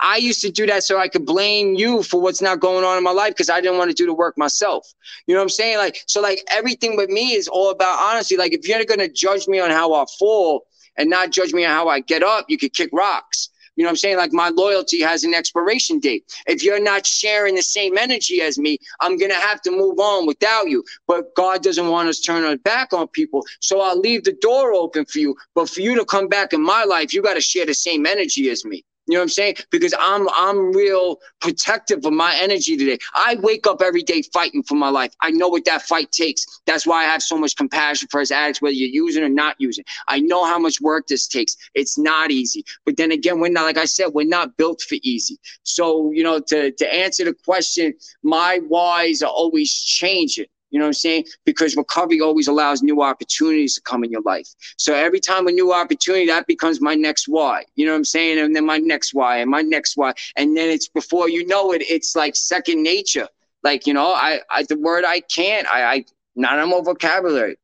[0.00, 2.98] I used to do that so I could blame you for what's not going on
[2.98, 4.86] in my life because I didn't want to do the work myself.
[5.26, 5.78] You know what I'm saying?
[5.78, 8.36] Like, so like everything with me is all about honesty.
[8.36, 10.66] Like, if you're going to judge me on how I fall
[10.96, 13.48] and not judge me on how I get up, you could kick rocks.
[13.80, 14.18] You know what I'm saying?
[14.18, 16.30] Like my loyalty has an expiration date.
[16.46, 19.98] If you're not sharing the same energy as me, I'm going to have to move
[19.98, 20.84] on without you.
[21.08, 23.42] But God doesn't want us turn our back on people.
[23.60, 25.34] So I'll leave the door open for you.
[25.54, 28.04] But for you to come back in my life, you got to share the same
[28.04, 28.84] energy as me.
[29.10, 29.56] You know what I'm saying?
[29.70, 32.98] Because I'm I'm real protective of my energy today.
[33.14, 35.12] I wake up every day fighting for my life.
[35.20, 36.46] I know what that fight takes.
[36.66, 39.56] That's why I have so much compassion for his addicts, whether you're using or not
[39.58, 39.84] using.
[40.06, 41.56] I know how much work this takes.
[41.74, 42.64] It's not easy.
[42.84, 45.38] But then again, we're not like I said, we're not built for easy.
[45.64, 50.46] So, you know, to to answer the question, my whys are always changing.
[50.70, 51.24] You know what I'm saying?
[51.44, 54.48] Because recovery always allows new opportunities to come in your life.
[54.76, 57.64] So every time a new opportunity, that becomes my next why.
[57.74, 58.38] You know what I'm saying?
[58.38, 60.14] And then my next why and my next why.
[60.36, 63.28] And then it's before you know it, it's like second nature.
[63.62, 66.04] Like, you know, I, I the word I can't, I, I
[66.36, 67.56] not on my vocabulary.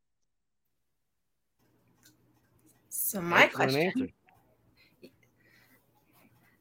[2.88, 4.12] So my Excellent question.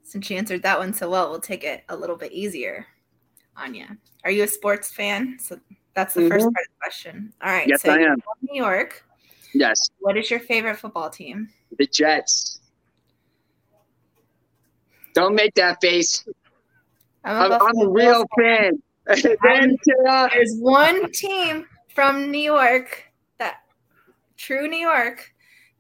[0.03, 2.85] Since you answered that one so well, we'll take it a little bit easier.
[3.57, 5.37] Anya, are you a sports fan?
[5.39, 5.59] So
[5.95, 6.29] that's the mm-hmm.
[6.29, 7.33] first part of the question.
[7.41, 7.67] All right.
[7.67, 8.17] Yes, so I am.
[8.41, 9.03] New York.
[9.53, 9.89] Yes.
[9.99, 11.49] What is your favorite football team?
[11.77, 12.59] The Jets.
[15.13, 16.27] Don't make that face.
[17.23, 18.81] I'm a, I'm a real fan.
[19.05, 23.03] There's one team from New York
[23.39, 23.61] that
[24.35, 25.33] true New York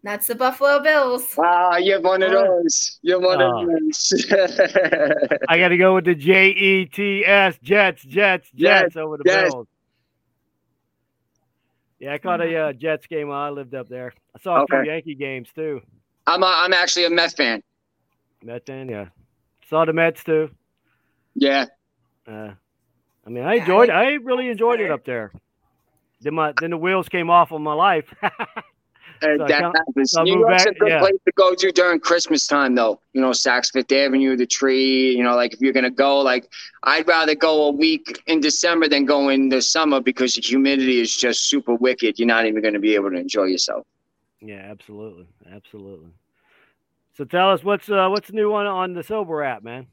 [0.05, 1.33] that's the Buffalo Bills.
[1.35, 2.99] Wow, you're one of those.
[3.01, 3.63] You're one oh.
[3.63, 4.31] of those.
[5.49, 9.17] I got to go with the J E T S Jets, Jets, Jets yes, over
[9.17, 9.51] the yes.
[9.51, 9.67] Bills.
[12.05, 12.69] Yeah, I caught a mm-hmm.
[12.69, 14.13] uh, Jets game while I lived up there.
[14.35, 14.83] I saw a okay.
[14.83, 15.81] few Yankee games too.
[16.27, 17.63] I'm a, I'm actually a Mets fan.
[18.43, 19.05] Mets fan, yeah.
[19.71, 20.51] Saw the Mets too.
[21.33, 21.65] Yeah.
[22.27, 22.51] Uh,
[23.25, 23.89] I mean, I enjoyed.
[23.89, 25.31] I really enjoyed it up there.
[26.21, 28.13] Then my then the wheels came off on my life.
[29.21, 30.13] And so that happens.
[30.17, 30.99] New York's back, a good yeah.
[30.99, 32.99] place to go to during Christmas time, though.
[33.13, 35.15] You know, Saks Fifth Avenue, the tree.
[35.15, 36.49] You know, like if you're gonna go, like
[36.83, 40.99] I'd rather go a week in December than go in the summer because the humidity
[40.99, 42.19] is just super wicked.
[42.19, 43.85] You're not even gonna be able to enjoy yourself.
[44.41, 46.11] Yeah, absolutely, absolutely.
[47.13, 49.87] So tell us what's uh, what's new on on the sober app, man.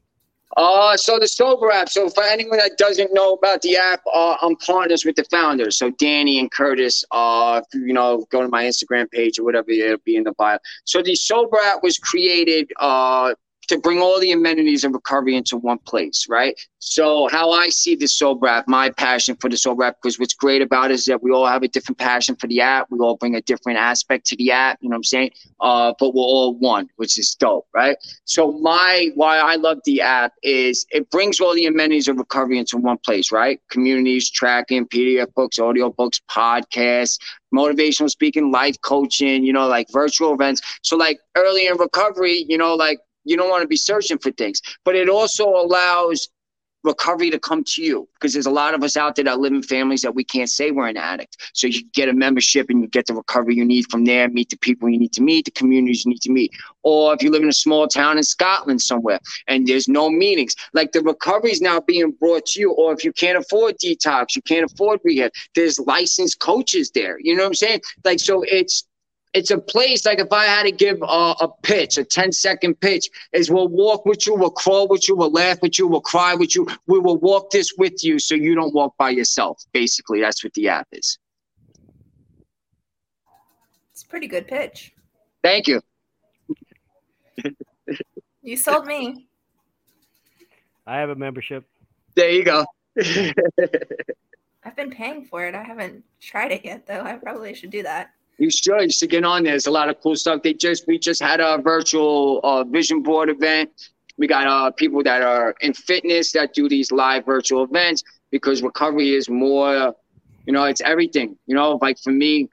[0.57, 1.89] Uh, so the Sober app.
[1.89, 5.77] So for anyone that doesn't know about the app, uh, I'm partners with the founders.
[5.77, 7.03] So Danny and Curtis.
[7.11, 9.71] Uh, you know, go to my Instagram page or whatever.
[9.71, 10.57] It'll be in the bio.
[10.85, 13.33] So the Sober app was created uh
[13.67, 16.59] to bring all the amenities of recovery into one place, right?
[16.79, 20.33] So how I see the sober app, my passion for the sober app, because what's
[20.33, 22.87] great about it is that we all have a different passion for the app.
[22.91, 25.31] We all bring a different aspect to the app, you know what I'm saying?
[25.61, 27.95] Uh, but we're all one, which is dope, right?
[28.25, 32.57] So my why I love the app is it brings all the amenities of recovery
[32.57, 33.61] into one place, right?
[33.69, 37.17] Communities, tracking, PDF books, audio books, podcasts,
[37.53, 40.61] motivational speaking, life coaching, you know, like virtual events.
[40.81, 44.31] So like early in recovery, you know, like you don't want to be searching for
[44.31, 46.29] things, but it also allows
[46.83, 49.53] recovery to come to you because there's a lot of us out there that live
[49.53, 51.37] in families that we can't say we're an addict.
[51.53, 54.49] So you get a membership and you get the recovery you need from there, meet
[54.49, 56.51] the people you need to meet, the communities you need to meet.
[56.83, 60.55] Or if you live in a small town in Scotland somewhere and there's no meetings,
[60.73, 62.71] like the recovery is now being brought to you.
[62.73, 67.17] Or if you can't afford detox, you can't afford rehab, there's licensed coaches there.
[67.19, 67.81] You know what I'm saying?
[68.03, 68.85] Like, so it's,
[69.33, 72.79] it's a place like if I had to give a, a, pitch, a 10 second
[72.79, 76.01] pitch, is we'll walk with you, we'll crawl with you, we'll laugh with you, we'll
[76.01, 76.67] cry with you.
[76.87, 79.63] We will walk this with you so you don't walk by yourself.
[79.73, 81.17] Basically, that's what the app is.
[83.91, 84.93] It's a pretty good pitch.
[85.41, 85.81] Thank you.
[88.41, 89.27] you sold me.
[90.85, 91.65] I have a membership.
[92.15, 92.65] There you go.
[94.65, 95.55] I've been paying for it.
[95.55, 97.01] I haven't tried it yet, though.
[97.01, 98.11] I probably should do that.
[98.43, 98.81] You should.
[98.81, 99.53] You should get on there.
[99.53, 100.41] There's a lot of cool stuff.
[100.41, 103.69] They just we just had a virtual uh, vision board event.
[104.17, 108.61] We got uh, people that are in fitness that do these live virtual events because
[108.61, 109.95] recovery is more,
[110.45, 111.37] you know, it's everything.
[111.47, 112.49] You know, like for me,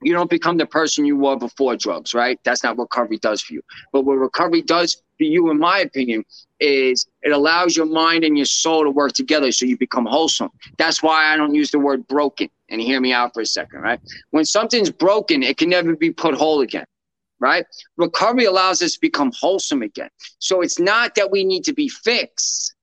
[0.00, 2.38] you don't become the person you were before drugs, right?
[2.44, 3.62] That's not what recovery does for you.
[3.92, 6.24] But what recovery does for you, in my opinion,
[6.60, 10.50] is it allows your mind and your soul to work together so you become wholesome.
[10.78, 12.48] That's why I don't use the word broken.
[12.68, 14.00] And hear me out for a second, right?
[14.30, 16.86] When something's broken, it can never be put whole again,
[17.38, 17.64] right?
[17.96, 20.10] Recovery allows us to become wholesome again.
[20.38, 22.74] So it's not that we need to be fixed.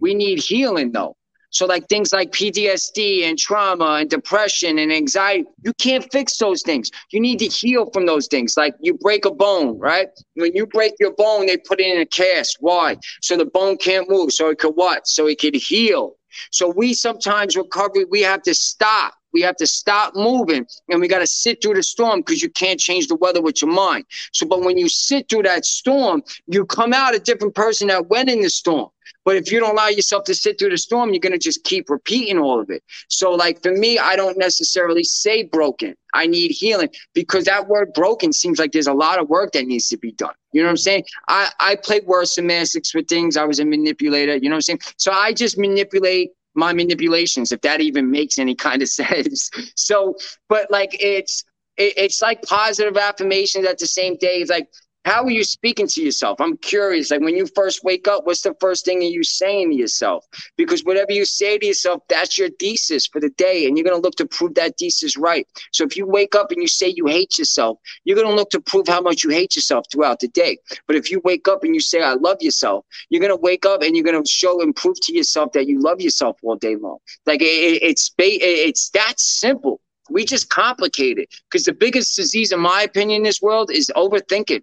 [0.00, 1.16] We need healing, though.
[1.50, 6.62] So, like things like PTSD and trauma and depression and anxiety, you can't fix those
[6.62, 6.90] things.
[7.10, 8.54] You need to heal from those things.
[8.56, 10.08] Like you break a bone, right?
[10.34, 12.58] When you break your bone, they put it in a cast.
[12.60, 12.98] Why?
[13.22, 14.32] So the bone can't move.
[14.32, 15.08] So it could what?
[15.08, 16.16] So it could heal.
[16.50, 19.14] So we sometimes recovery, we have to stop.
[19.38, 22.50] We have to stop moving and we got to sit through the storm because you
[22.50, 24.04] can't change the weather with your mind.
[24.32, 28.08] So, but when you sit through that storm, you come out a different person that
[28.08, 28.88] went in the storm.
[29.24, 31.62] But if you don't allow yourself to sit through the storm, you're going to just
[31.62, 32.82] keep repeating all of it.
[33.06, 35.94] So, like for me, I don't necessarily say broken.
[36.14, 39.66] I need healing because that word broken seems like there's a lot of work that
[39.66, 40.34] needs to be done.
[40.52, 41.04] You know what I'm saying?
[41.28, 43.36] I, I played worse semantics for things.
[43.36, 44.34] I was a manipulator.
[44.36, 44.80] You know what I'm saying?
[44.96, 49.50] So I just manipulate my manipulations, if that even makes any kind of sense.
[49.76, 50.16] So,
[50.48, 51.44] but like it's,
[51.76, 54.40] it, it's like positive affirmations at the same day.
[54.40, 54.68] It's like
[55.04, 56.40] how are you speaking to yourself?
[56.40, 57.10] I'm curious.
[57.10, 60.26] Like when you first wake up, what's the first thing are you saying to yourself?
[60.56, 63.66] Because whatever you say to yourself, that's your thesis for the day.
[63.66, 65.46] And you're going to look to prove that thesis right.
[65.72, 68.50] So if you wake up and you say you hate yourself, you're going to look
[68.50, 70.58] to prove how much you hate yourself throughout the day.
[70.86, 73.64] But if you wake up and you say, I love yourself, you're going to wake
[73.64, 76.56] up and you're going to show and prove to yourself that you love yourself all
[76.56, 76.98] day long.
[77.24, 77.44] Like it,
[77.82, 79.80] it's, it's that simple.
[80.10, 83.90] We just complicate it because the biggest disease, in my opinion, in this world is
[83.96, 84.62] overthinking.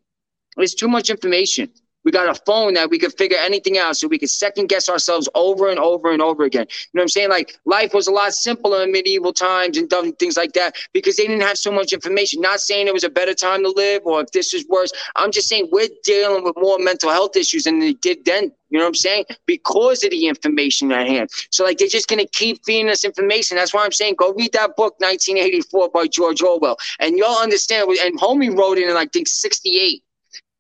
[0.58, 1.70] It's too much information.
[2.06, 4.88] We got a phone that we could figure anything out so we could second guess
[4.88, 6.68] ourselves over and over and over again.
[6.70, 7.30] You know what I'm saying?
[7.30, 11.26] Like life was a lot simpler in medieval times and things like that because they
[11.26, 12.42] didn't have so much information.
[12.42, 14.92] Not saying it was a better time to live or if this is worse.
[15.16, 18.52] I'm just saying we're dealing with more mental health issues than they did then.
[18.70, 19.26] You know what I'm saying?
[19.48, 21.30] Because of the information at hand.
[21.50, 23.58] So like they're just gonna keep feeding us information.
[23.58, 27.90] That's why I'm saying go read that book 1984 by George Orwell, and you'll understand.
[27.90, 30.04] And Homie wrote it in like I think 68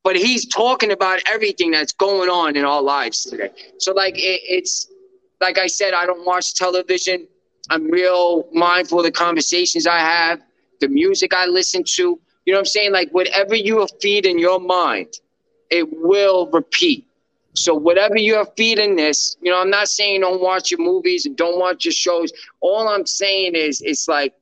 [0.06, 3.50] but he's talking about everything that's going on in our lives today.
[3.80, 4.88] So, like, it, it's
[5.42, 7.28] like I said, I don't watch television.
[7.72, 10.42] I'm real mindful of the conversations I have,
[10.80, 12.20] the music I listen to.
[12.46, 12.92] You know what I'm saying?
[12.92, 15.08] Like, whatever you feed in your mind,
[15.72, 17.08] it will repeat.
[17.54, 21.36] So, whatever you're feeding this, you know, I'm not saying don't watch your movies and
[21.36, 22.32] don't watch your shows.
[22.62, 24.36] All I'm saying is, it's like,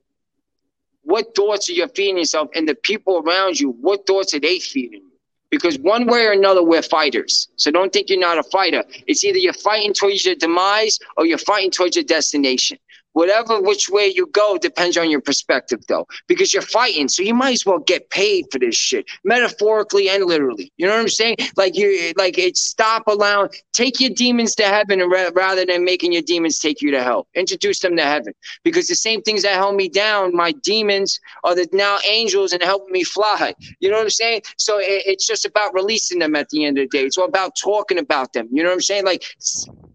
[1.03, 2.49] what thoughts are you feeding yourself?
[2.53, 5.12] And the people around you, what thoughts are they feeding you?
[5.53, 7.47] Because one way or another we're fighters.
[7.57, 8.83] So don't think you're not a fighter.
[9.05, 12.79] It's either you're fighting towards your demise or you're fighting towards your destination
[13.13, 17.33] whatever which way you go depends on your perspective though because you're fighting so you
[17.33, 20.71] might as well get paid for this shit metaphorically and literally.
[20.77, 21.37] You know what i'm saying?
[21.55, 25.01] Like you like it's stop allowing take your demons to heaven
[25.35, 27.27] rather than making your demons take you to hell.
[27.35, 28.33] Introduce them to heaven.
[28.63, 32.61] Because the same things that held me down my demons are the now angels and
[32.63, 33.53] helping me fly.
[33.79, 34.41] You know what i'm saying?
[34.57, 37.05] So it, it's just about releasing them at the end of the day.
[37.05, 38.47] It's all about talking about them.
[38.51, 39.05] You know what i'm saying?
[39.05, 39.23] Like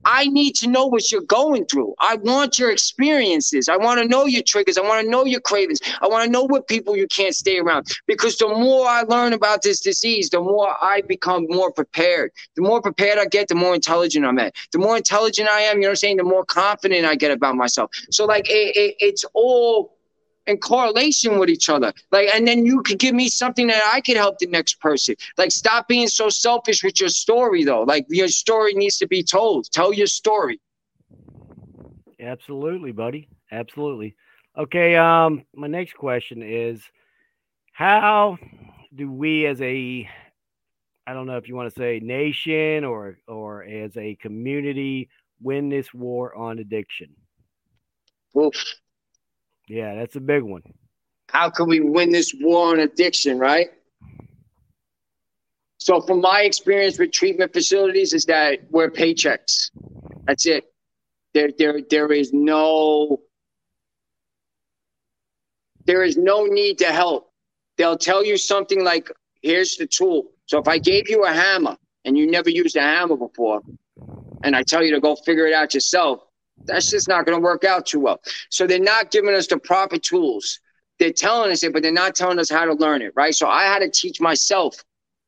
[0.05, 1.95] I need to know what you're going through.
[2.01, 3.69] I want your experiences.
[3.69, 4.79] I want to know your triggers.
[4.79, 5.81] I want to know your cravings.
[6.01, 7.87] I want to know what people you can't stay around.
[8.07, 12.33] Because the more I learn about this disease, the more I become more prepared.
[12.57, 14.55] The more prepared I get, the more intelligent I'm at.
[14.73, 16.17] The more intelligent I am, you know what I'm saying?
[16.19, 17.91] The more confident I get about myself.
[18.11, 19.98] So, like, it, it, it's all
[20.49, 21.93] in correlation with each other.
[22.11, 25.15] Like, and then you could give me something that I could help the next person.
[25.37, 27.83] Like, stop being so selfish with your story, though.
[27.83, 29.71] Like, your story needs to be told.
[29.71, 30.61] Tell your story.
[32.19, 33.29] Absolutely, buddy.
[33.53, 34.17] Absolutely.
[34.57, 34.97] Okay.
[34.97, 36.83] Um, my next question is,
[37.73, 38.39] how
[38.95, 40.09] do we, as a,
[41.07, 45.09] I don't know if you want to say nation or or as a community,
[45.41, 47.15] win this war on addiction?
[48.37, 48.55] Oof.
[49.69, 50.63] Yeah, that's a big one.
[51.29, 53.69] How can we win this war on addiction, right?
[55.79, 59.71] So, from my experience with treatment facilities, is that we're paychecks.
[60.27, 60.65] That's it.
[61.35, 63.21] There, there, there is no,
[65.87, 67.31] there is no need to help.
[67.77, 69.11] They'll tell you something like,
[69.43, 72.83] "Here's the tool." So, if I gave you a hammer and you never used a
[72.83, 73.61] hammer before,
[74.43, 76.28] and I tell you to go figure it out yourself,
[76.67, 78.21] that's just not going to work out too well.
[78.51, 80.61] So, they're not giving us the proper tools.
[80.99, 83.35] They're telling us it, but they're not telling us how to learn it, right?
[83.35, 84.75] So, I had to teach myself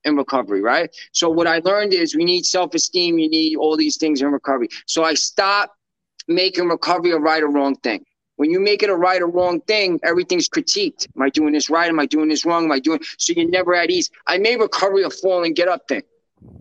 [0.04, 0.90] in recovery, right?
[1.12, 4.68] So what I learned is we need self-esteem, you need all these things in recovery.
[4.86, 5.76] So I stopped
[6.28, 8.04] making recovery a right or wrong thing.
[8.36, 11.06] When you make it a right or wrong thing, everything's critiqued.
[11.14, 11.90] Am I doing this right?
[11.90, 12.64] Am I doing this wrong?
[12.64, 14.08] Am I doing so you're never at ease?
[14.26, 16.02] I made recovery a fall and get up thing.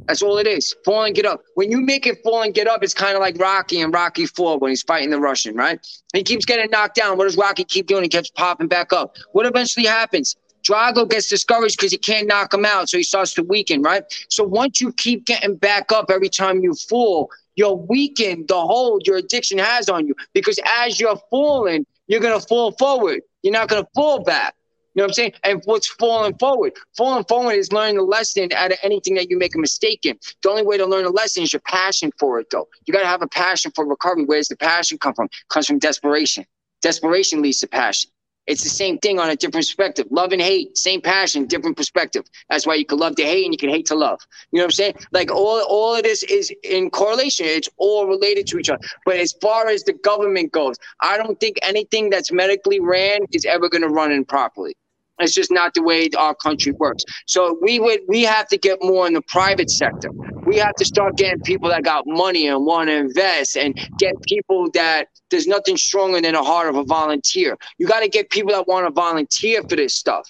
[0.07, 0.75] That's all it is.
[0.83, 1.43] Fall and get up.
[1.53, 4.25] When you make it fall and get up, it's kind of like Rocky and Rocky
[4.25, 5.79] Four when he's fighting the Russian, right?
[6.13, 7.15] He keeps getting knocked down.
[7.15, 8.01] What does Rocky keep doing?
[8.01, 9.15] He keeps popping back up.
[9.33, 10.35] What eventually happens?
[10.67, 14.03] Drago gets discouraged because he can't knock him out, so he starts to weaken, right?
[14.29, 19.05] So once you keep getting back up every time you fall, you're weakened the hold
[19.05, 20.15] your addiction has on you.
[20.33, 23.21] Because as you're falling, you're gonna fall forward.
[23.43, 24.55] You're not gonna fall back.
[24.99, 25.33] You know what I'm saying?
[25.45, 26.73] And what's falling forward?
[26.97, 30.19] Falling forward is learning the lesson out of anything that you make a mistake in.
[30.43, 32.67] The only way to learn a lesson is your passion for it, though.
[32.85, 34.25] You got to have a passion for recovery.
[34.25, 35.27] Where does the passion come from?
[35.27, 36.43] It comes from desperation.
[36.81, 38.11] Desperation leads to passion.
[38.45, 40.07] It's the same thing on a different perspective.
[40.09, 42.25] Love and hate, same passion, different perspective.
[42.49, 44.19] That's why you can love to hate and you can hate to love.
[44.51, 44.93] You know what I'm saying?
[45.13, 47.45] Like all, all of this is in correlation.
[47.45, 48.81] It's all related to each other.
[49.05, 53.45] But as far as the government goes, I don't think anything that's medically ran is
[53.45, 54.75] ever going to run in properly.
[55.19, 57.03] It's just not the way our country works.
[57.27, 60.09] So we would we have to get more in the private sector.
[60.45, 64.13] We have to start getting people that got money and want to invest and get
[64.27, 67.57] people that there's nothing stronger than the heart of a volunteer.
[67.77, 70.27] You got to get people that want to volunteer for this stuff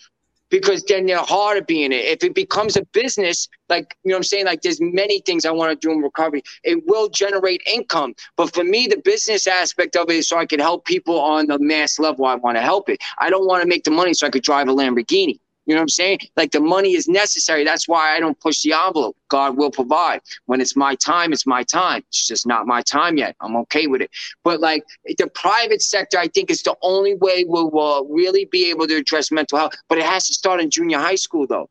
[0.50, 2.06] because then they're hard to be in it.
[2.06, 5.46] If it becomes a business, like you know what I'm saying, like there's many things
[5.46, 6.44] I want to do in recovery.
[6.64, 8.14] It will generate income.
[8.36, 11.48] But for me, the business aspect of it is so I can help people on
[11.48, 12.26] the mass level.
[12.26, 13.00] I want to help it.
[13.18, 15.40] I don't want to make the money so I could drive a Lamborghini.
[15.70, 16.20] You know what I'm saying?
[16.36, 17.64] Like the money is necessary.
[17.64, 19.16] That's why I don't push the envelope.
[19.28, 20.22] God will provide.
[20.48, 22.04] When it's my time, it's my time.
[22.08, 23.36] It's just not my time yet.
[23.40, 24.10] I'm okay with it.
[24.44, 24.84] But like
[25.20, 28.96] the private sector, I think is the only way we'll, we'll really be able to
[28.96, 29.74] address mental health.
[29.90, 31.70] But it has to start in junior high school, though.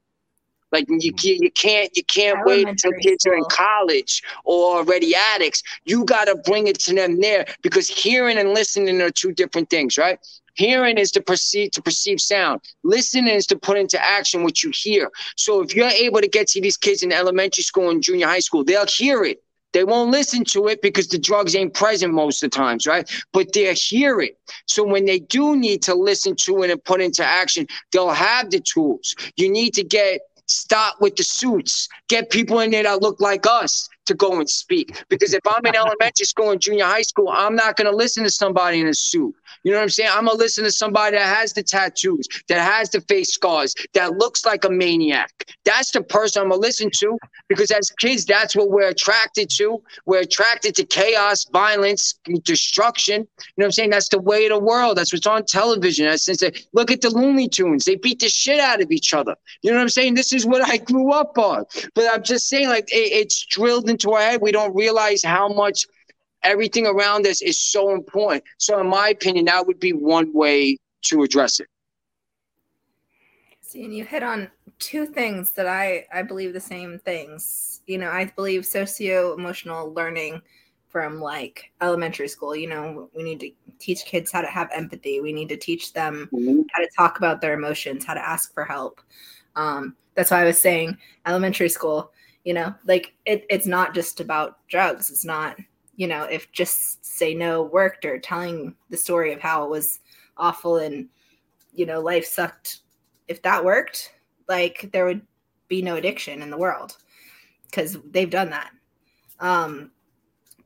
[0.70, 1.42] Like you, mm-hmm.
[1.42, 5.62] you can't you can't wait until kids are in college or already addicts.
[5.86, 9.70] You got to bring it to them there because hearing and listening are two different
[9.70, 10.20] things, right?
[10.58, 12.60] Hearing is to perceive to perceive sound.
[12.82, 15.08] Listening is to put into action what you hear.
[15.36, 18.40] So if you're able to get to these kids in elementary school and junior high
[18.40, 19.40] school, they'll hear it.
[19.72, 23.08] They won't listen to it because the drugs ain't present most of the times, right?
[23.32, 24.36] But they'll hear it.
[24.66, 28.50] So when they do need to listen to it and put into action, they'll have
[28.50, 29.14] the tools.
[29.36, 31.88] You need to get stop with the suits.
[32.08, 35.04] Get people in there that look like us to go and speak.
[35.08, 38.24] Because if I'm in elementary school and junior high school, I'm not going to listen
[38.24, 39.34] to somebody in a suit.
[39.64, 40.10] You know what I'm saying?
[40.12, 44.14] I'm gonna listen to somebody that has the tattoos, that has the face scars, that
[44.14, 45.30] looks like a maniac.
[45.64, 49.82] That's the person I'm gonna listen to because as kids, that's what we're attracted to.
[50.06, 53.22] We're attracted to chaos, violence, destruction.
[53.22, 53.90] You know what I'm saying?
[53.90, 54.96] That's the way of the world.
[54.96, 56.06] That's what's on television.
[56.06, 56.42] That's since
[56.72, 57.84] look at the Looney Tunes.
[57.84, 59.34] They beat the shit out of each other.
[59.62, 60.14] You know what I'm saying?
[60.14, 61.64] This is what I grew up on.
[61.94, 64.40] But I'm just saying, like it, it's drilled into our head.
[64.40, 65.86] We don't realize how much
[66.42, 68.44] everything around us is so important.
[68.58, 71.68] So, in my opinion, that would be one way to address it.
[73.60, 77.82] See, and you hit on two things that I I believe the same things.
[77.86, 80.42] You know, I believe socio emotional learning
[80.88, 82.56] from like elementary school.
[82.56, 85.20] You know, we need to teach kids how to have empathy.
[85.20, 86.62] We need to teach them mm-hmm.
[86.72, 89.00] how to talk about their emotions, how to ask for help.
[89.54, 90.96] Um, that's why I was saying
[91.26, 92.10] elementary school.
[92.48, 95.10] You know, like it, it's not just about drugs.
[95.10, 95.58] It's not
[95.98, 99.98] you know, if just say no worked or telling the story of how it was
[100.36, 101.08] awful and,
[101.74, 102.82] you know, life sucked,
[103.26, 104.14] if that worked,
[104.48, 105.26] like there would
[105.66, 106.96] be no addiction in the world
[107.66, 108.70] because they've done that.
[109.40, 109.90] Um,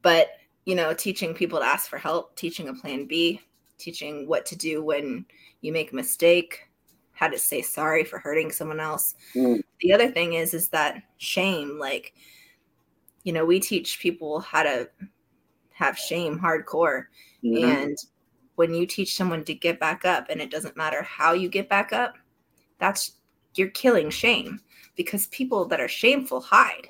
[0.03, 0.29] but,
[0.67, 3.41] you know, teaching people to ask for help, teaching a plan B,
[3.79, 5.25] teaching what to do when
[5.63, 6.69] you make a mistake,
[7.13, 9.15] how to say sorry for hurting someone else.
[9.35, 9.63] Mm.
[9.81, 12.15] The other thing is, is that shame, like,
[13.25, 14.89] you know, we teach people how to
[15.73, 17.07] have shame hardcore.
[17.45, 17.65] Mhm.
[17.65, 17.99] And
[18.57, 21.69] when you teach someone to get back up, and it doesn't matter how you get
[21.69, 22.17] back up,
[22.79, 23.19] that's
[23.55, 24.61] you're killing shame
[24.97, 26.89] because people that are shameful hide.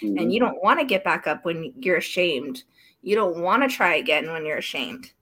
[0.00, 0.20] Mhm.
[0.20, 2.64] And you don't want to get back up when you're ashamed.
[3.02, 5.12] You don't want to try again when you're ashamed.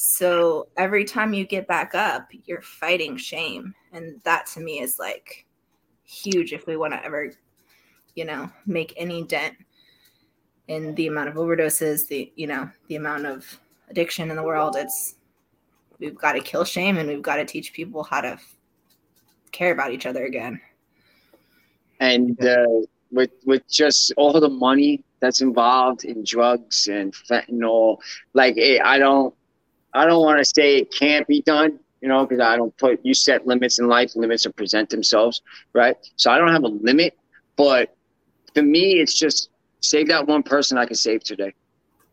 [0.00, 3.74] So every time you get back up, you're fighting shame.
[3.92, 5.44] And that to me is like
[6.04, 7.32] huge if we want to ever,
[8.14, 9.56] you know, make any dent
[10.68, 13.44] in the amount of overdoses, the, you know, the amount of
[13.90, 14.76] addiction in the world.
[14.76, 15.16] It's,
[15.98, 18.38] we've got to kill shame and we've got to teach people how to
[19.50, 20.60] care about each other again.
[21.98, 27.98] and uh, with with just all the money that's involved in drugs and fentanyl,
[28.34, 29.34] like it, I don't,
[29.94, 33.00] I don't want to say it can't be done, you know, because I don't put
[33.04, 35.96] you set limits in life, limits to present themselves, right?
[36.16, 37.16] So I don't have a limit,
[37.56, 37.94] but
[38.54, 41.54] for me, it's just save that one person I can save today.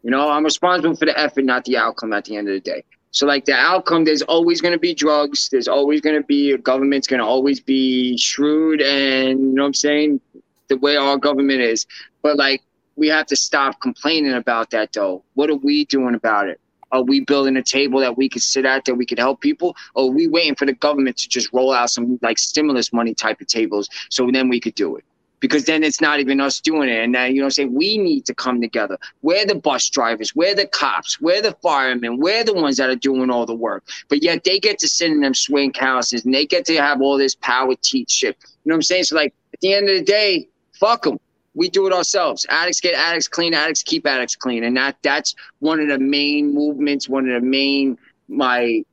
[0.03, 2.59] You know, I'm responsible for the effort, not the outcome at the end of the
[2.59, 2.83] day.
[3.11, 5.49] So like the outcome, there's always going to be drugs.
[5.49, 9.67] There's always going to be government's going to always be shrewd, and you know what
[9.67, 10.19] I'm saying,
[10.67, 11.85] the way our government is.
[12.21, 12.61] But like
[12.95, 15.23] we have to stop complaining about that, though.
[15.33, 16.59] What are we doing about it?
[16.95, 19.75] Are we building a table that we could sit at that we could help people?
[19.95, 23.13] Or are we waiting for the government to just roll out some like stimulus money
[23.13, 25.03] type of tables so then we could do it?
[25.41, 27.03] Because then it's not even us doing it.
[27.03, 28.97] And then, you know, say we need to come together.
[29.23, 32.95] We're the bus drivers, we're the cops, we're the firemen, we're the ones that are
[32.95, 33.83] doing all the work.
[34.07, 37.01] But yet they get to sit in them swing houses and they get to have
[37.01, 38.37] all this power teach shit.
[38.39, 39.03] You know what I'm saying?
[39.03, 41.19] So like at the end of the day, fuck them.
[41.55, 42.45] We do it ourselves.
[42.49, 43.53] Addicts get addicts clean.
[43.53, 47.09] Addicts keep addicts clean, and that that's one of the main movements.
[47.09, 47.97] One of the main
[48.27, 48.83] my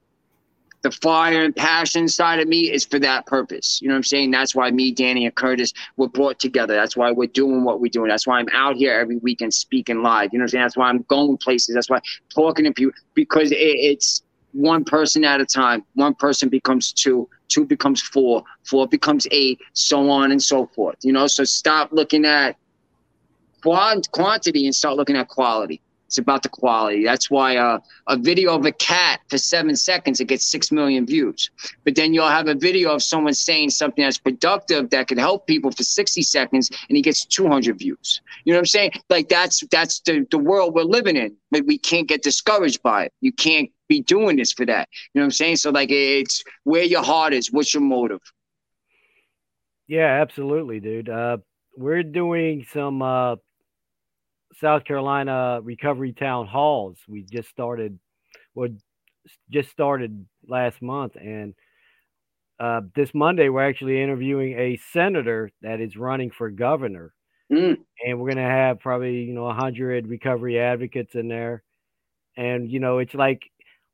[0.83, 3.81] the fire and passion side of me is for that purpose.
[3.81, 4.31] You know what I'm saying?
[4.33, 6.75] That's why me, Danny, and Curtis were brought together.
[6.75, 8.09] That's why we're doing what we're doing.
[8.09, 10.31] That's why I'm out here every weekend speaking live.
[10.33, 10.65] You know what I'm saying?
[10.65, 11.75] That's why I'm going places.
[11.75, 12.01] That's why
[12.35, 15.85] talking to people because it, it's one person at a time.
[15.95, 20.97] One person becomes two, two becomes four, four becomes eight, so on and so forth.
[21.03, 22.57] You know, so stop looking at
[23.63, 25.81] quant- quantity and start looking at quality.
[26.13, 27.05] It's about the quality.
[27.05, 31.07] That's why uh, a video of a cat for seven seconds it gets six million
[31.07, 31.49] views.
[31.85, 35.47] But then you'll have a video of someone saying something that's productive that could help
[35.47, 38.21] people for 60 seconds, and he gets 200 views.
[38.45, 38.93] You know what I'm saying?
[39.09, 41.35] Like that's that's the the world we're living in.
[41.51, 43.15] But we can't get discouraged by it.
[43.23, 44.89] You can't be doing this for that.
[45.13, 45.57] You know what I'm saying?
[45.57, 47.53] So like it's where your heart is.
[47.53, 48.21] What's your motive?
[49.89, 51.09] Yeah, absolutely, dude.
[51.09, 51.39] Uh,
[51.77, 53.37] we're doing some uh,
[54.61, 56.99] South Carolina recovery town halls.
[57.09, 57.99] We just started,
[58.55, 58.71] well,
[59.51, 61.55] just started last month, and
[62.59, 67.13] uh, this Monday we're actually interviewing a senator that is running for governor,
[67.51, 67.77] Mm.
[68.07, 71.63] and we're gonna have probably you know a hundred recovery advocates in there,
[72.37, 73.43] and you know it's like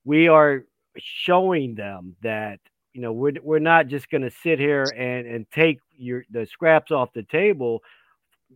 [0.05, 0.65] we are
[0.97, 2.59] showing them that
[2.93, 6.47] you know we're we're not just going to sit here and and take your the
[6.47, 7.83] scraps off the table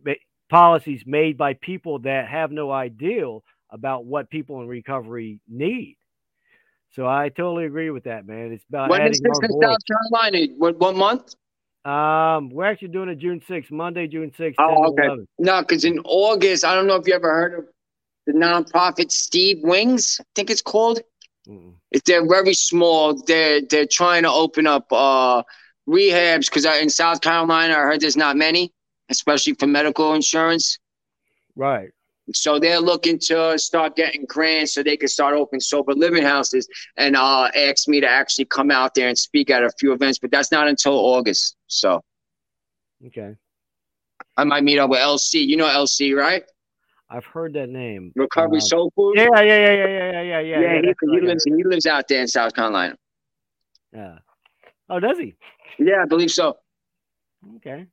[0.05, 0.13] ma-
[0.49, 3.25] policies made by people that have no idea
[3.69, 5.97] about what people in recovery need
[6.95, 9.61] so i totally agree with that man it's about When is this in voice.
[9.63, 9.77] South
[10.11, 10.53] Carolina?
[10.57, 11.35] What what month?
[11.85, 15.05] um we're actually doing it june 6th monday june 6th Oh, okay.
[15.05, 15.27] 11.
[15.39, 17.65] No, because in August, I don't know if you ever heard of
[18.25, 20.17] the nonprofit Steve Wings.
[20.21, 21.01] I think it's called.
[21.47, 21.73] Mm-mm.
[21.91, 25.43] If they're very small, they're they're trying to open up uh,
[25.87, 28.71] rehabs because in South Carolina, I heard there's not many,
[29.09, 30.79] especially for medical insurance.
[31.55, 31.89] right
[32.33, 36.67] So they're looking to start getting grants so they can start opening sober living houses
[36.97, 40.19] and uh, asked me to actually come out there and speak at a few events,
[40.19, 41.57] but that's not until August.
[41.67, 42.01] So
[43.07, 43.35] okay
[44.37, 45.45] I might meet up with LC.
[45.45, 46.43] You know LC, right?
[47.13, 48.11] I've heard that name.
[48.15, 49.13] Recovery uh, Soul Food.
[49.15, 50.39] Yeah, yeah, yeah, yeah, yeah, yeah, yeah.
[50.39, 51.23] Yeah, yeah he, he right.
[51.23, 52.95] lives he lives out there in South Carolina.
[53.93, 54.17] Yeah.
[54.89, 55.35] Oh, does he?
[55.77, 56.57] Yeah, I believe so.
[57.57, 57.85] Okay.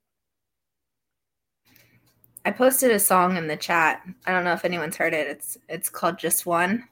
[2.47, 4.03] I posted a song in the chat.
[4.27, 5.29] I don't know if anyone's heard it.
[5.29, 6.89] It's it's called Just One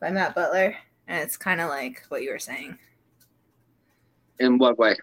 [0.00, 0.76] by Matt Butler,
[1.08, 2.78] and it's kind of like what you were saying.
[4.38, 4.94] In what way?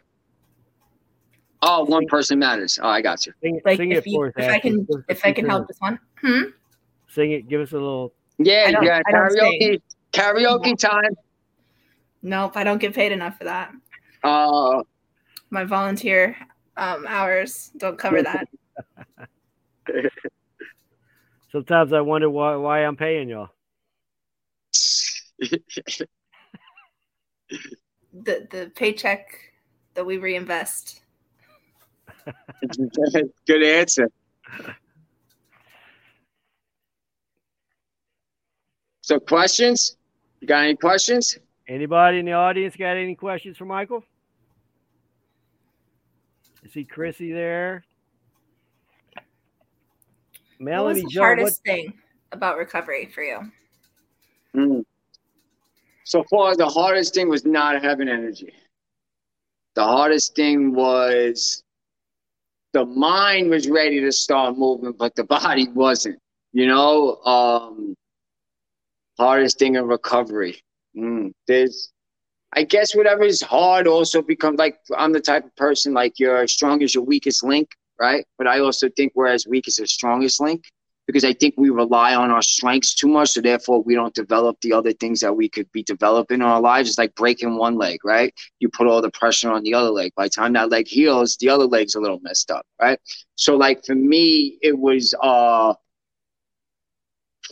[1.68, 2.78] Oh, one person matters.
[2.82, 3.34] Oh, I got you.
[3.42, 4.34] Sing, Like sing if, it you, for us.
[4.38, 6.00] if I can Give us a if I can help this one.
[6.22, 6.44] Hmm?
[7.08, 7.50] Sing it.
[7.50, 8.14] Give us a little.
[8.38, 9.02] Yeah, yeah.
[9.12, 9.82] Karaoke,
[10.14, 11.16] karaoke time.
[12.22, 13.72] Nope, I don't get paid enough for that.
[14.24, 14.84] Uh,
[15.50, 16.38] My volunteer
[16.78, 18.48] um, hours don't cover that.
[21.52, 23.50] Sometimes I wonder why why I'm paying y'all.
[25.40, 25.58] The
[28.14, 29.40] the paycheck
[29.96, 31.02] that we reinvest.
[33.48, 34.10] good answer.
[39.02, 39.98] So questions?
[40.40, 41.38] You got any questions?
[41.68, 44.04] Anybody in the audience got any questions for Michael?
[46.64, 47.84] I see Chrissy there.
[50.60, 51.94] Melanie, what was the Joe, hardest what, thing
[52.32, 53.40] about recovery for you?
[54.56, 54.84] Mm.
[56.06, 58.54] So far, the hardest thing was not having energy.
[59.76, 61.64] The hardest thing was
[62.76, 66.20] the mind was ready to start moving, but the body wasn't.
[66.52, 67.96] You know, um,
[69.18, 70.60] hardest thing in recovery.
[70.96, 71.32] Mm.
[71.48, 71.94] There's,
[72.54, 76.44] I guess, whatever is hard also becomes like I'm the type of person like you're
[76.44, 78.26] as strong as your weakest link, right?
[78.38, 80.66] But I also think we're as weak as the strongest link
[81.08, 83.30] because I think we rely on our strengths too much.
[83.30, 86.62] So therefore, we don't develop the other things that we could be developing in our
[86.62, 86.90] lives.
[86.90, 88.34] It's like breaking one leg, right?
[88.60, 90.14] You put all the pressure on the other leg.
[90.16, 93.00] By the time that leg heals, the other leg's a little messed up, right?
[93.36, 95.74] So like for me, it was uh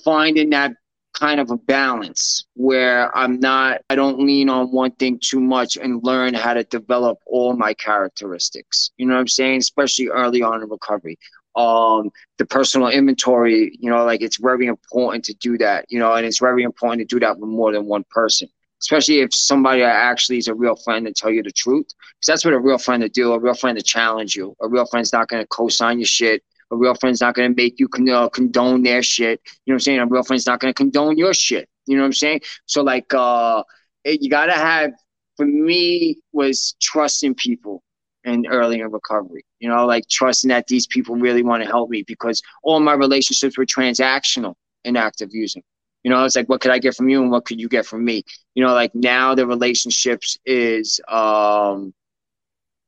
[0.03, 0.73] finding that
[1.13, 5.77] kind of a balance where I'm not, I don't lean on one thing too much
[5.77, 8.89] and learn how to develop all my characteristics.
[8.97, 9.59] You know what I'm saying?
[9.59, 11.17] Especially early on in recovery
[11.55, 16.13] um the personal inventory you know like it's very important to do that you know
[16.13, 18.47] and it's very important to do that with more than one person
[18.81, 22.45] especially if somebody actually is a real friend to tell you the truth because that's
[22.45, 25.13] what a real friend to do a real friend to challenge you a real friend's
[25.13, 28.09] not going to co-sign your shit a real friend's not going to make you con-
[28.09, 30.77] uh, condone their shit you know what i'm saying a real friend's not going to
[30.77, 32.41] condone your shit you know what i'm saying?
[32.65, 33.63] So like uh
[34.03, 34.91] it, you got to have
[35.37, 37.83] for me was trusting people
[38.25, 39.45] and early in recovery.
[39.59, 42.93] You know, like trusting that these people really want to help me because all my
[42.93, 45.63] relationships were transactional in active using.
[46.03, 47.85] You know, it's like what could I get from you and what could you get
[47.85, 48.23] from me?
[48.55, 51.93] You know, like now the relationships is um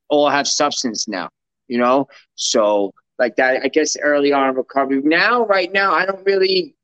[0.08, 1.30] all have substance now,
[1.68, 2.08] you know?
[2.34, 5.00] So like that I guess early on recovery.
[5.02, 6.76] Now, right now, I don't really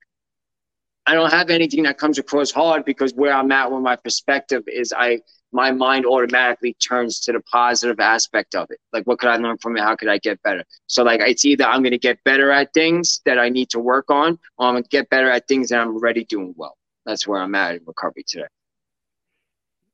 [1.06, 4.62] I don't have anything that comes across hard because where I'm at, with my perspective
[4.68, 5.20] is, I
[5.52, 8.78] my mind automatically turns to the positive aspect of it.
[8.92, 9.80] Like, what could I learn from it?
[9.82, 10.64] How could I get better?
[10.86, 13.78] So, like, it's either I'm going to get better at things that I need to
[13.78, 16.76] work on, or I'm going to get better at things that I'm already doing well.
[17.04, 18.46] That's where I'm at in recovery today.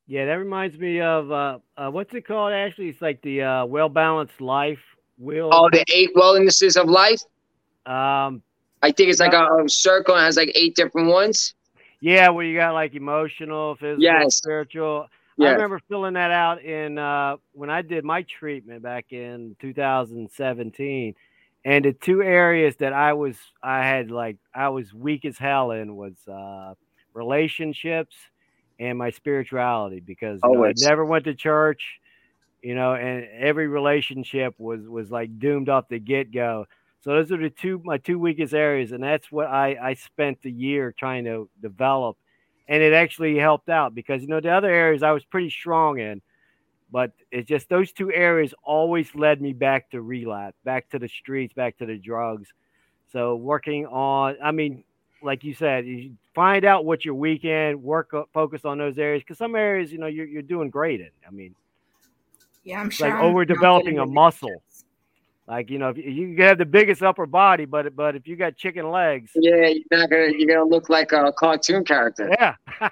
[0.07, 2.53] Yeah, that reminds me of uh, uh, what's it called?
[2.53, 4.79] Actually, it's like the uh, well balanced life.
[5.19, 7.21] Will oh, the eight wellnesses of life.
[7.85, 8.43] Um,
[8.83, 11.55] I think it's like a, a circle and has like eight different ones.
[12.01, 14.37] Yeah, where you got like emotional, physical, yes.
[14.37, 15.09] spiritual.
[15.39, 15.51] Yes.
[15.51, 21.15] I remember filling that out in uh, when I did my treatment back in 2017,
[21.65, 25.71] and the two areas that I was I had like I was weak as hell
[25.71, 26.75] in was uh,
[27.15, 28.17] relationships
[28.81, 32.01] and my spirituality because you know, I never went to church,
[32.63, 36.67] you know, and every relationship was was like doomed off the get go.
[37.01, 40.43] So those are the two my two weakest areas, and that's what I I spent
[40.43, 42.17] the year trying to develop
[42.69, 45.99] and it actually helped out because you know the other areas I was pretty strong
[45.99, 46.21] in,
[46.93, 51.09] but it's just those two areas always led me back to relapse, back to the
[51.09, 52.49] streets, back to the drugs.
[53.11, 54.85] So working on, I mean,
[55.23, 59.23] like you said, you find out what your weekend work uh, focus on those areas
[59.23, 61.11] because some areas you know you're you're doing great in.
[61.27, 61.55] I mean,
[62.65, 63.09] yeah, I'm sure.
[63.09, 64.63] Like over developing a muscle.
[65.49, 68.37] Like you know, if you can have the biggest upper body, but but if you
[68.37, 72.29] got chicken legs, yeah, you're not gonna you're gonna look like a cartoon character.
[72.39, 72.55] Yeah.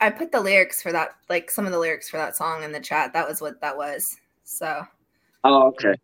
[0.00, 2.72] I put the lyrics for that, like some of the lyrics for that song in
[2.72, 3.14] the chat.
[3.14, 4.18] That was what that was.
[4.42, 4.86] So.
[5.44, 5.94] Oh, okay.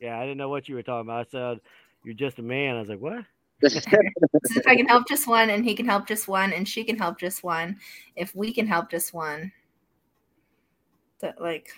[0.00, 1.26] Yeah, I didn't know what you were talking about.
[1.26, 1.60] I said
[2.02, 2.76] you're just a man.
[2.76, 3.24] I was like, what?
[3.60, 6.96] if I can help just one, and he can help just one, and she can
[6.96, 7.76] help just one,
[8.14, 9.52] if we can help just one,
[11.20, 11.68] that like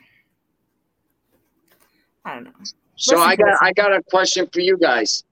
[2.28, 2.50] I don't know.
[2.96, 5.24] So Listen I got I got a question for you guys.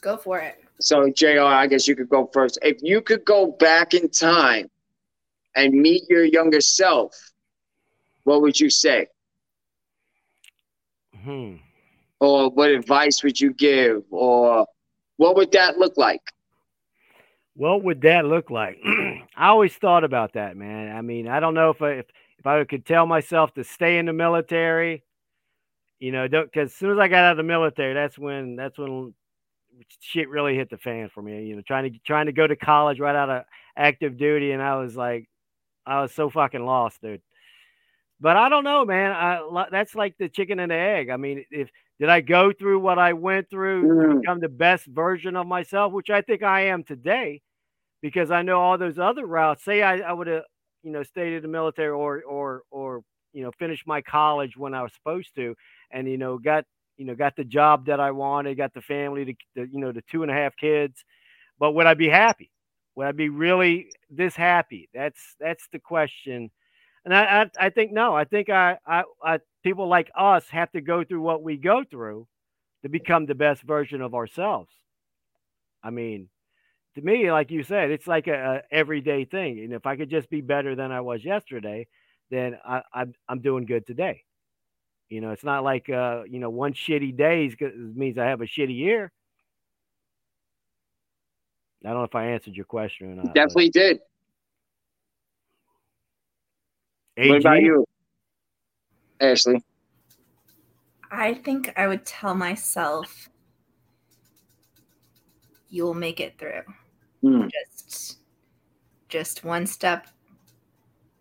[0.00, 0.62] Go for it.
[0.80, 2.58] So Jr., I guess you could go first.
[2.62, 4.70] If you could go back in time
[5.54, 7.14] and meet your younger self,
[8.24, 9.08] what would you say?
[11.22, 11.56] Hmm.
[12.20, 14.02] Or what advice would you give?
[14.10, 14.66] Or
[15.16, 16.22] what would that look like?
[17.54, 18.78] What would that look like?
[19.36, 20.96] I always thought about that, man.
[20.96, 22.06] I mean, I don't know if I, if,
[22.38, 25.02] if I could tell myself to stay in the military
[26.00, 28.56] you know, don't because as soon as I got out of the military, that's when
[28.56, 29.14] that's when
[30.00, 31.46] shit really hit the fan for me.
[31.46, 33.44] You know, trying to trying to go to college right out of
[33.76, 35.28] active duty, and I was like,
[35.86, 37.22] I was so fucking lost, dude.
[38.20, 39.12] But I don't know, man.
[39.12, 41.08] I, that's like the chicken and the egg.
[41.10, 41.70] I mean, if
[42.00, 44.12] did I go through what I went through mm.
[44.12, 47.42] to become the best version of myself, which I think I am today,
[48.00, 49.64] because I know all those other routes.
[49.64, 50.44] Say I, I would have,
[50.82, 54.74] you know, stayed in the military or or or you know finished my college when
[54.74, 55.54] I was supposed to
[55.90, 56.64] and you know got
[56.96, 59.24] you know got the job that I wanted, got the family,
[59.54, 61.04] the you know the two and a half kids.
[61.58, 62.50] but would I be happy?
[62.96, 64.88] Would I be really this happy?
[64.92, 66.50] That's that's the question.
[67.04, 68.14] And I I, I think no.
[68.14, 71.84] I think I, I I people like us have to go through what we go
[71.84, 72.26] through
[72.82, 74.72] to become the best version of ourselves.
[75.82, 76.28] I mean,
[76.96, 79.60] to me, like you said, it's like a, a everyday thing.
[79.60, 81.86] And if I could just be better than I was yesterday,
[82.30, 84.24] then I, I'm I'm doing good today.
[85.08, 87.50] You know, it's not like uh, you know, one shitty day
[87.94, 89.12] means I have a shitty year.
[91.84, 93.34] I don't know if I answered your question or not.
[93.34, 93.80] Definitely but.
[93.80, 93.98] did.
[97.16, 97.30] AG?
[97.30, 97.86] What about you,
[99.20, 99.62] Ashley?
[101.10, 103.28] I think I would tell myself
[105.70, 106.62] you'll make it through.
[107.24, 107.50] Mm.
[107.50, 108.18] Just
[109.08, 110.06] just one step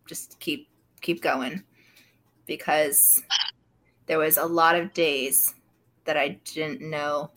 [0.08, 0.70] just keep
[1.08, 1.64] keep going
[2.48, 3.24] because
[4.08, 5.56] there was a lot of days
[6.04, 7.32] that I didn't know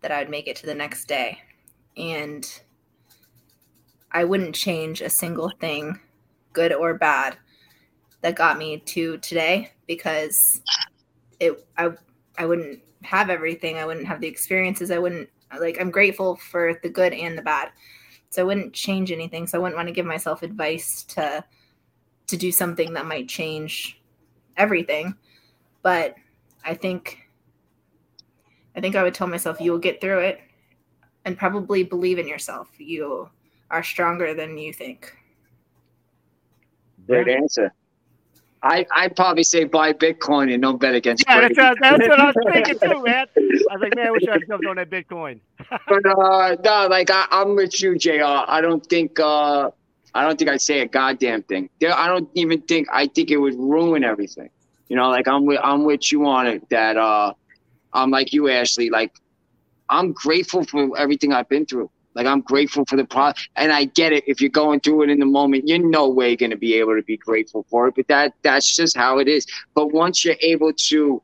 [0.00, 1.38] that I'd make it to the next day
[1.96, 2.44] and
[4.10, 6.00] I wouldn't change a single thing
[6.52, 7.36] good or bad
[8.22, 10.60] that got me to today because
[11.38, 11.90] it I
[12.38, 13.78] I wouldn't have everything.
[13.78, 14.90] I wouldn't have the experiences.
[14.90, 15.28] I wouldn't
[15.60, 17.70] like I'm grateful for the good and the bad.
[18.30, 19.46] So I wouldn't change anything.
[19.46, 21.44] So I wouldn't want to give myself advice to
[22.28, 24.00] to do something that might change
[24.56, 25.14] everything.
[25.82, 26.14] But
[26.64, 27.18] I think
[28.76, 30.40] I think I would tell myself you will get through it
[31.24, 32.68] and probably believe in yourself.
[32.78, 33.28] You
[33.70, 35.14] are stronger than you think.
[37.06, 37.72] Great answer.
[38.62, 41.24] I I'd probably say buy Bitcoin and don't bet against.
[41.26, 43.26] Yeah, that's, what, that's what I was thinking too, man.
[43.36, 43.40] I
[43.74, 45.40] was like, man, I wish I had jumped on that Bitcoin.
[45.68, 48.24] but uh, no, like I, am with you, Jr.
[48.24, 49.70] I don't think uh,
[50.18, 51.70] I don't think I'd say a goddamn thing.
[51.80, 54.50] I don't even think I think it would ruin everything.
[54.88, 56.68] You know, like I'm with I'm with you on it.
[56.70, 57.34] That uh,
[57.92, 58.90] I'm like you, Ashley.
[58.90, 59.12] Like
[59.88, 61.88] I'm grateful for everything I've been through.
[62.16, 64.24] Like I'm grateful for the pro, and I get it.
[64.26, 67.02] If you're going through it in the moment, you're no way to be able to
[67.04, 67.94] be grateful for it.
[67.94, 69.46] But that that's just how it is.
[69.74, 71.22] But once you're able to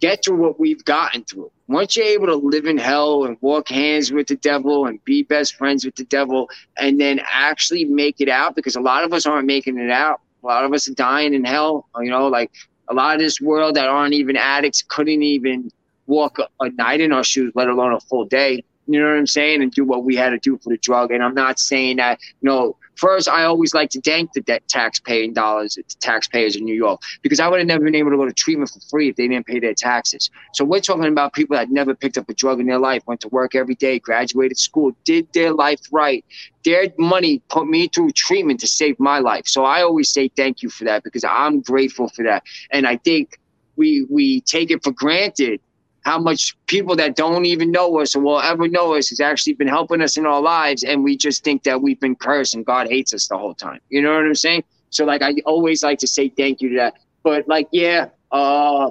[0.00, 3.68] get through what we've gotten through, once you're able to live in hell and walk
[3.68, 6.48] hands with the devil and be best friends with the devil,
[6.78, 10.20] and then actually make it out, because a lot of us aren't making it out.
[10.42, 11.86] A lot of us are dying in hell.
[12.00, 12.50] You know, like
[12.88, 15.70] a lot of this world that aren't even addicts couldn't even
[16.06, 18.64] walk a, a night in our shoes, let alone a full day.
[18.86, 19.62] You know what I'm saying?
[19.62, 21.10] And do what we had to do for the drug.
[21.10, 25.34] And I'm not saying that, you know, first, I always like to thank the taxpaying
[25.34, 28.26] dollars, the taxpayers in New York, because I would have never been able to go
[28.26, 30.30] to treatment for free if they didn't pay their taxes.
[30.54, 33.20] So we're talking about people that never picked up a drug in their life, went
[33.22, 36.24] to work every day, graduated school, did their life right.
[36.64, 39.46] Their money put me through treatment to save my life.
[39.46, 42.42] So I always say thank you for that because I'm grateful for that.
[42.72, 43.38] And I think
[43.76, 45.60] we we take it for granted
[46.08, 49.52] how much people that don't even know us or will ever know us has actually
[49.52, 52.64] been helping us in our lives and we just think that we've been cursed and
[52.64, 53.78] god hates us the whole time.
[53.90, 54.64] You know what i'm saying?
[54.88, 56.94] So like i always like to say thank you to that.
[57.22, 58.90] But like yeah uh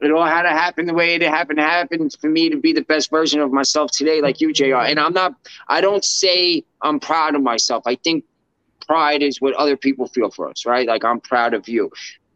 [0.00, 2.72] it all had to happen the way it happened to happen for me to be
[2.72, 5.34] the best version of myself today like you jr and i'm not
[5.66, 7.82] i don't say i'm proud of myself.
[7.84, 8.24] I think
[8.86, 10.86] pride is what other people feel for us right?
[10.86, 11.90] Like i'm proud of you.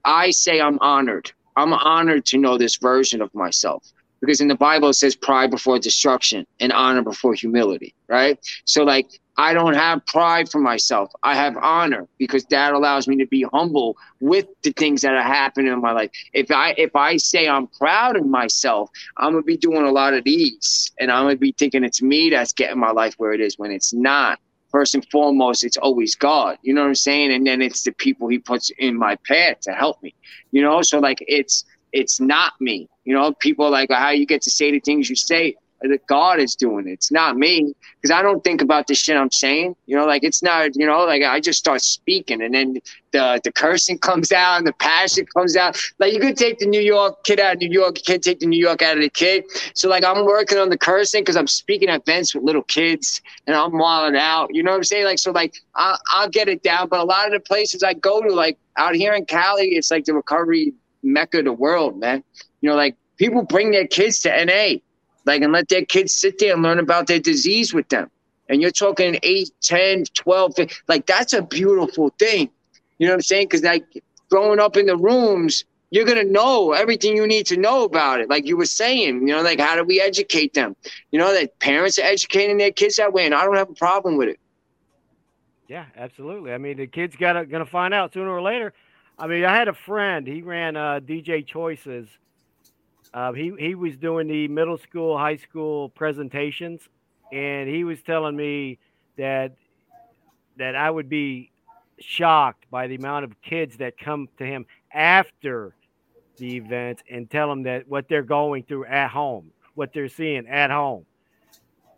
[0.05, 3.85] I say i'm honored I'm honored to know this version of myself
[4.21, 8.39] because in the Bible it says pride before destruction and honor before humility, right?
[8.65, 9.07] So like
[9.37, 11.11] I don't have pride for myself.
[11.23, 15.23] I have honor because that allows me to be humble with the things that are
[15.23, 16.11] happening in my life.
[16.35, 20.13] If I if I say I'm proud of myself, I'm gonna be doing a lot
[20.13, 23.41] of these, and I'm gonna be thinking it's me that's getting my life where it
[23.41, 24.39] is when it's not.
[24.71, 26.59] First and foremost, it's always God.
[26.63, 27.33] You know what I'm saying?
[27.33, 30.15] And then it's the people He puts in my path to help me
[30.53, 34.43] you know so like it's it's not me you know people like how you get
[34.43, 36.93] to say the things you say that God is doing it.
[36.93, 39.77] It's not me because I don't think about the shit I'm saying.
[39.87, 40.77] You know, like it's not.
[40.77, 42.79] You know, like I just start speaking, and then
[43.13, 45.81] the the cursing comes out, and the passion comes out.
[45.99, 48.41] Like you could take the New York kid out of New York, you can't take
[48.41, 49.45] the New York out of the kid.
[49.75, 53.23] So like I'm working on the cursing because I'm speaking at events with little kids,
[53.47, 54.55] and I'm wilding out.
[54.55, 55.05] You know what I'm saying?
[55.05, 56.89] Like so, like I, I'll get it down.
[56.89, 59.91] But a lot of the places I go to, like out here in Cali, it's
[59.91, 62.23] like the recovery mecca of the world, man.
[62.61, 64.81] You know, like people bring their kids to NA
[65.31, 68.11] like and let their kids sit there and learn about their disease with them.
[68.49, 70.55] And you're talking 8 10 12
[70.89, 72.51] like that's a beautiful thing.
[72.99, 73.47] You know what i'm saying?
[73.47, 73.85] Because like
[74.29, 78.21] growing up in the rooms you're going to know everything you need to know about
[78.21, 80.75] it like you were saying you know like how do we educate them?
[81.13, 83.75] You know that parents are educating their kids that way and i don't have a
[83.75, 84.41] problem with it.
[85.69, 86.53] Yeah absolutely.
[86.53, 88.73] I mean the kids got to going to find out sooner or later.
[89.19, 92.09] I mean i had a friend he ran uh, dj choices
[93.13, 96.89] Uh, he he was doing the middle school, high school presentations,
[97.33, 98.79] and he was telling me
[99.17, 99.53] that
[100.57, 101.51] that I would be
[101.99, 105.75] shocked by the amount of kids that come to him after
[106.37, 110.47] the event and tell him that what they're going through at home, what they're seeing
[110.47, 111.05] at home.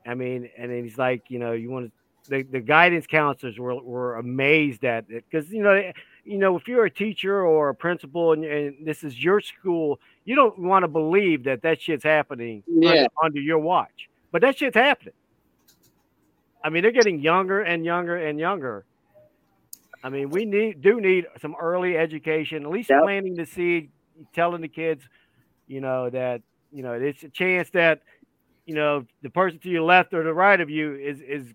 [0.07, 1.93] I mean, and he's like, you know, you want to.
[2.29, 5.93] The, the guidance counselors were, were amazed at it because you know
[6.25, 9.99] you know if you're a teacher or a principal and, and this is your school
[10.25, 12.91] you don't want to believe that that shit's happening Yeah.
[12.91, 15.15] under, under your watch but that shit's happening
[16.65, 18.85] I mean, they're getting younger and younger and younger.
[20.05, 23.01] I mean, we need do need some early education, at least Yep.
[23.03, 23.91] planting the seed,
[24.35, 25.03] telling the kids,
[25.67, 28.01] you know, that you know it's a chance that
[28.67, 31.53] you know the person to your left or the right of you is is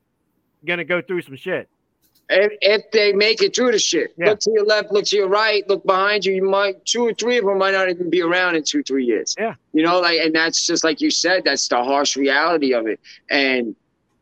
[0.66, 1.70] gonna go through some shit.
[2.30, 4.32] If, if they make it through the shit, Yeah.
[4.32, 6.34] look to your left, look to your right, look behind you.
[6.34, 9.06] You might two or three of them might not even be around in two, three
[9.06, 9.34] years.
[9.40, 9.56] Yeah.
[9.74, 11.44] You know, like, and that's just like you said.
[11.46, 13.00] That's the harsh reality of it.
[13.30, 13.76] And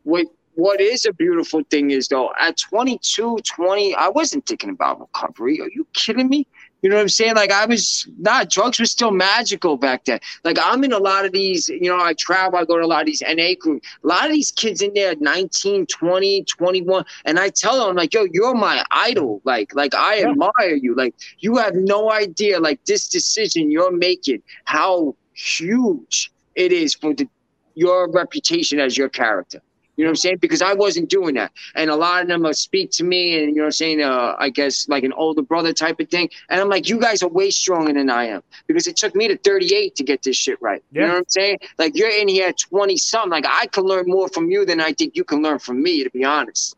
[0.04, 5.02] what what is a beautiful thing is though, at 22, 20, I wasn't thinking about
[5.02, 5.60] recovery.
[5.60, 6.48] Are you kidding me?
[6.86, 7.34] You know what I'm saying?
[7.36, 8.52] Like I was not.
[8.52, 10.20] Drugs were still magical back then.
[10.44, 11.68] Like I'm in a lot of these.
[11.68, 12.60] You know, I travel.
[12.60, 13.88] I go to a lot of these NA groups.
[14.04, 18.14] A lot of these kids in there, 19, 20, 21, and I tell them like,
[18.14, 19.42] "Yo, you're my idol.
[19.46, 20.30] Like, like I Yeah.
[20.30, 20.94] admire you.
[20.94, 22.60] Like you have no idea.
[22.60, 27.28] Like this decision you're making, how huge it is for the,
[27.74, 29.60] your reputation as your character."
[29.98, 30.38] You know what I'm saying?
[30.38, 31.52] Because I wasn't doing that.
[31.76, 34.02] And a lot of them will speak to me and, you know what I'm saying,
[34.02, 36.30] uh, I guess like an older brother type of thing.
[36.50, 39.28] And I'm like, you guys are way stronger than I am because it took me
[39.28, 40.84] to 38 to get this shit right.
[40.92, 41.60] You know what I'm saying?
[41.78, 43.32] Like you're in here at 20 something.
[43.32, 46.04] Like I can learn more from you than I think you can learn from me,
[46.04, 46.76] to be honest.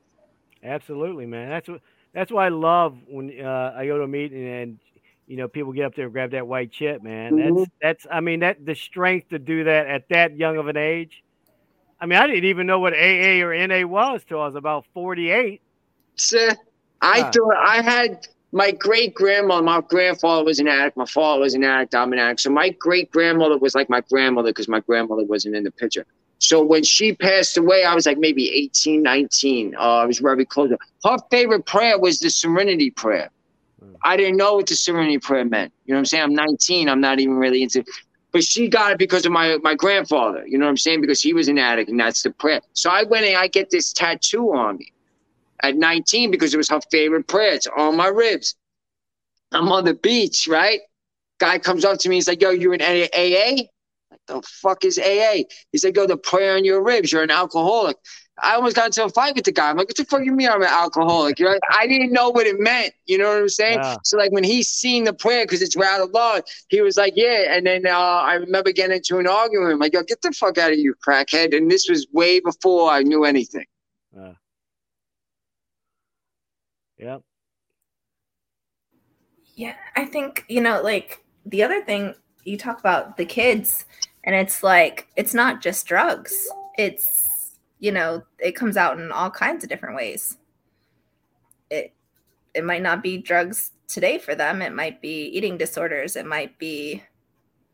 [0.63, 1.49] Absolutely, man.
[1.49, 1.81] That's what
[2.13, 4.79] that's why I love when uh, I go to a meeting and
[5.27, 7.33] you know people get up there and grab that white chip, man.
[7.33, 7.55] Mhm.
[7.55, 10.77] That's that's I mean that the strength to do that at that young of an
[10.77, 11.23] age.
[11.99, 14.85] I mean, I didn't even know what AA or NA was till I was about
[14.93, 15.61] 48.
[16.15, 16.49] So
[17.01, 17.33] I Yeah.
[17.33, 21.63] thought I had my great grandmother, my grandfather was an addict, my father was an
[21.63, 22.41] addict, I'm an addict.
[22.41, 26.05] So my great grandmother was like my grandmother because my grandmother wasn't in the picture.
[26.39, 29.75] So when she passed away, I was like maybe 18, 19.
[29.75, 30.71] Uh, I was very close.
[31.03, 33.29] Her favorite prayer was the Serenity Prayer.
[33.79, 33.95] Hmm.
[34.03, 35.73] I didn't know what the Serenity Prayer meant.
[35.85, 36.23] You know what I'm saying?
[36.23, 36.89] I'm 19.
[36.89, 37.83] I'm not even really into
[38.37, 40.45] but she got it because of my my grandfather.
[40.45, 41.01] You know what I'm saying?
[41.01, 42.61] Because he was an addict, and that's the prayer.
[42.73, 44.93] So I went and I get this tattoo on me
[45.63, 47.55] at 19 because it was her favorite prayer.
[47.55, 48.53] It's on my ribs.
[49.53, 50.81] I'm on the beach, right?
[51.39, 52.15] Guy comes up to me.
[52.17, 53.63] He's like, "Yo, you're in AA?"
[54.11, 55.45] Like the fuck is AA?
[55.71, 57.11] He's like, "Yo, the prayer on your ribs.
[57.11, 57.97] You're an alcoholic."
[58.39, 59.69] I almost got into a fight with the guy.
[59.69, 61.39] I'm like, what the fuck you mean I'm an alcoholic?
[61.39, 62.93] You know, I didn't know what it meant.
[63.05, 63.79] You know what I'm saying?
[63.79, 63.97] Yeah.
[64.03, 67.55] So like when he seen the prayer, because it's rather large, he was like, yeah.
[67.55, 69.67] And then uh, I remember getting into an argument.
[69.67, 71.55] with him, like, yo, get the fuck out of you, crackhead.
[71.55, 73.65] And this was way before I knew anything.
[74.17, 74.33] Uh,
[76.97, 77.21] yep.
[79.55, 83.85] Yeah, I think, you know, like the other thing you talk about the kids,
[84.23, 86.47] and it's like, it's not just drugs.
[86.77, 87.26] It's,
[87.79, 90.37] you know, it comes out in all kinds of different ways.
[91.69, 91.93] It
[92.53, 94.61] it might not be drugs today for them.
[94.61, 96.15] It might be eating disorders.
[96.15, 97.03] It might be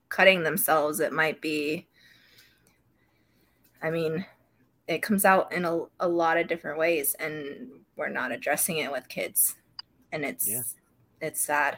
[0.10, 1.00] cutting themselves.
[1.00, 1.88] It might be
[3.82, 4.26] I mean,
[4.88, 8.92] it comes out in a, a lot of different ways and we're not addressing it
[8.92, 9.56] with kids.
[10.12, 10.62] And it's Yeah.
[11.22, 11.78] it's sad.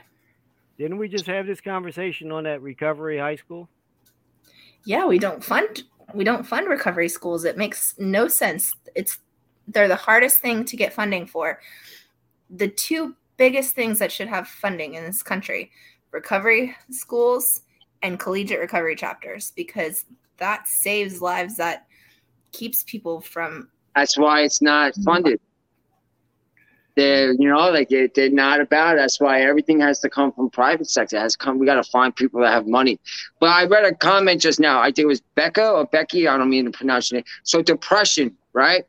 [0.77, 3.69] Didn't we just have this conversation on that recovery high school?
[4.87, 5.81] yeah we don't fund
[6.13, 7.45] we don't fund recovery schools.
[7.45, 8.73] It makes no sense.
[8.95, 9.19] It's
[9.67, 11.59] they're the hardest thing to get funding for.
[12.49, 15.71] The two biggest things that should have funding in this country
[16.11, 17.63] recovery schools
[18.01, 20.05] and collegiate recovery chapters because
[20.37, 21.87] that saves lives that
[22.51, 25.39] keeps people from That's why it's not funded.
[26.95, 28.99] They're, you know, like they, they're not about it.
[28.99, 31.17] That's why everything has to come from private sector.
[31.17, 31.59] It has come.
[31.59, 32.99] We got to find people that have money.
[33.39, 34.79] But I read a comment just now.
[34.79, 36.27] I think it was Becca or Becky.
[36.27, 37.25] I don't mean to pronounce it.
[37.43, 38.85] So depression, right?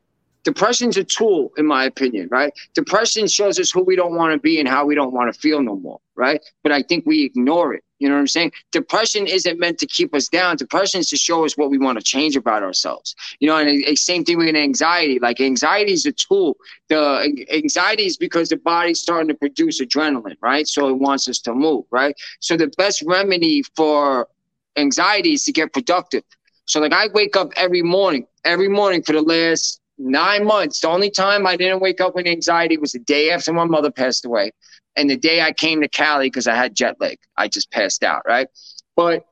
[0.47, 2.53] Depression's a tool, in my opinion, right?
[2.73, 5.37] Depression shows us who we don't want to be and how we don't want to
[5.37, 6.41] feel no more, right?
[6.63, 7.83] But I think we ignore it.
[7.99, 8.53] You know what I'm saying?
[8.71, 10.55] Depression isn't meant to keep us down.
[10.55, 13.13] Depression is to show us what we want to change about ourselves.
[13.41, 15.19] You know, and uh, same thing with anxiety.
[15.19, 16.55] Like anxiety is a tool.
[16.87, 20.65] The anxiety is because the body's starting to produce adrenaline, right?
[20.65, 22.15] So it wants us to move, right?
[22.39, 24.29] So the best remedy for
[24.77, 26.23] anxiety is to get productive.
[26.63, 30.81] So like I wake up every morning, every morning for the last nine months.
[30.81, 33.91] The only time I didn't wake up with anxiety was the day after my mother
[33.91, 34.51] passed away.
[34.95, 38.03] And the day I came to Cali because I had jet lag, I just passed
[38.03, 38.47] out, right?
[38.95, 39.25] But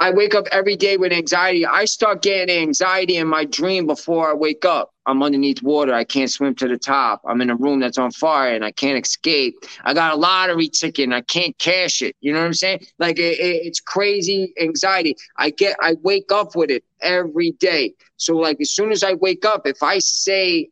[0.00, 1.66] I wake up every day with anxiety.
[1.66, 4.94] I start getting anxiety in my dream before I wake up.
[5.06, 5.92] I'm underneath water.
[5.92, 7.22] I can't swim to the top.
[7.26, 9.56] I'm in a room that's on fire and I can't escape.
[9.82, 12.14] I got a lottery ticket and I can't cash it.
[12.20, 12.86] You know what I'm saying?
[13.00, 15.16] Like it, it, it's crazy anxiety.
[15.36, 17.94] I get, I wake up with it every day.
[18.18, 20.68] So like as soon as I wake up, if I say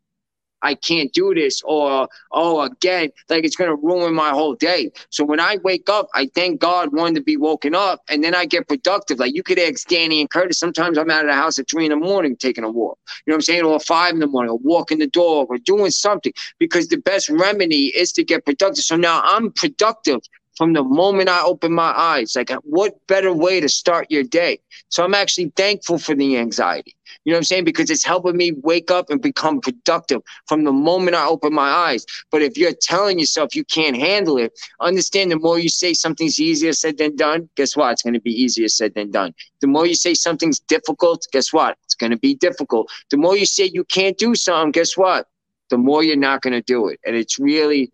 [0.62, 4.90] I can't do this or oh again like it's gonna ruin my whole day.
[5.10, 8.35] So when I wake up, I thank God one to be woken up and then
[8.35, 9.18] I get productive.
[9.18, 10.59] Like you could ask Danny and Curtis.
[10.59, 12.98] Sometimes I'm out of the house at three in the morning taking a walk.
[13.27, 13.64] You know what I'm saying?
[13.64, 17.28] Or five in the morning, or walking the dog or doing something because the best
[17.28, 18.85] remedy is to get productive.
[18.85, 20.20] So now I'm productive
[20.57, 22.35] from the moment I open my eyes.
[22.35, 24.61] Like, what better way to start your day?
[24.89, 26.97] So I'm actually thankful for the anxiety.
[27.24, 27.65] You know what I'm saying?
[27.65, 31.69] Because it's helping me wake up and become productive from the moment I open my
[31.69, 32.07] eyes.
[32.31, 36.39] But if you're telling yourself you can't handle it, understand the more you say something's
[36.39, 37.93] easier said than done, guess what?
[37.93, 39.35] It's going to be easier said than done.
[39.61, 41.77] The more you say something's difficult, guess what?
[41.85, 42.91] It's going to be difficult.
[43.11, 45.27] The more you say you can't do something, guess what?
[45.70, 47.01] The more you're not going to do it.
[47.05, 47.93] And it's really,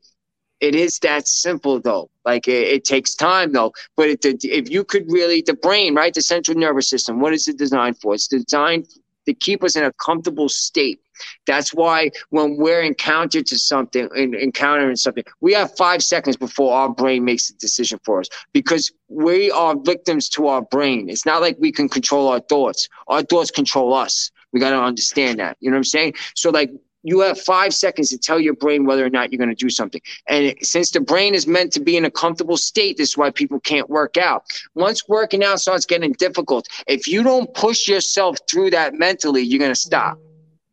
[0.62, 2.08] it is that simple though.
[2.24, 3.72] Like it, it takes time though.
[3.96, 7.48] But it, if you could really, the brain, right, the central nervous system, what is
[7.48, 8.14] it designed for?
[8.14, 8.86] It's designed
[9.26, 11.00] to keep us in a comfortable state.
[11.46, 16.88] That's why when we're encountered to something, encountering something, we have five seconds before our
[16.88, 21.08] brain makes a decision for us because we are victims to our brain.
[21.10, 22.88] It's not like we can control our thoughts.
[23.08, 24.30] Our thoughts control us.
[24.52, 25.56] We got to understand that.
[25.60, 26.14] You know what I'm saying?
[26.34, 26.70] So like
[27.02, 29.70] you have five seconds to tell your brain whether or not you're going to do
[29.70, 30.00] something.
[30.28, 33.30] And since the brain is meant to be in a comfortable state, this is why
[33.30, 34.44] people can't work out.
[34.74, 39.58] Once working out starts getting difficult, if you don't push yourself through that mentally, you're
[39.58, 40.18] going to stop.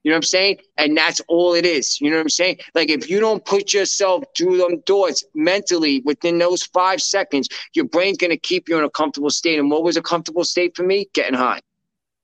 [0.03, 0.57] You know what I'm saying?
[0.77, 1.99] And that's all it is.
[1.99, 2.59] You know what I'm saying?
[2.73, 7.85] Like if you don't put yourself through them doors mentally within those five seconds, your
[7.85, 9.59] brain's going to keep you in a comfortable state.
[9.59, 11.09] And what was a comfortable state for me?
[11.13, 11.59] Getting high.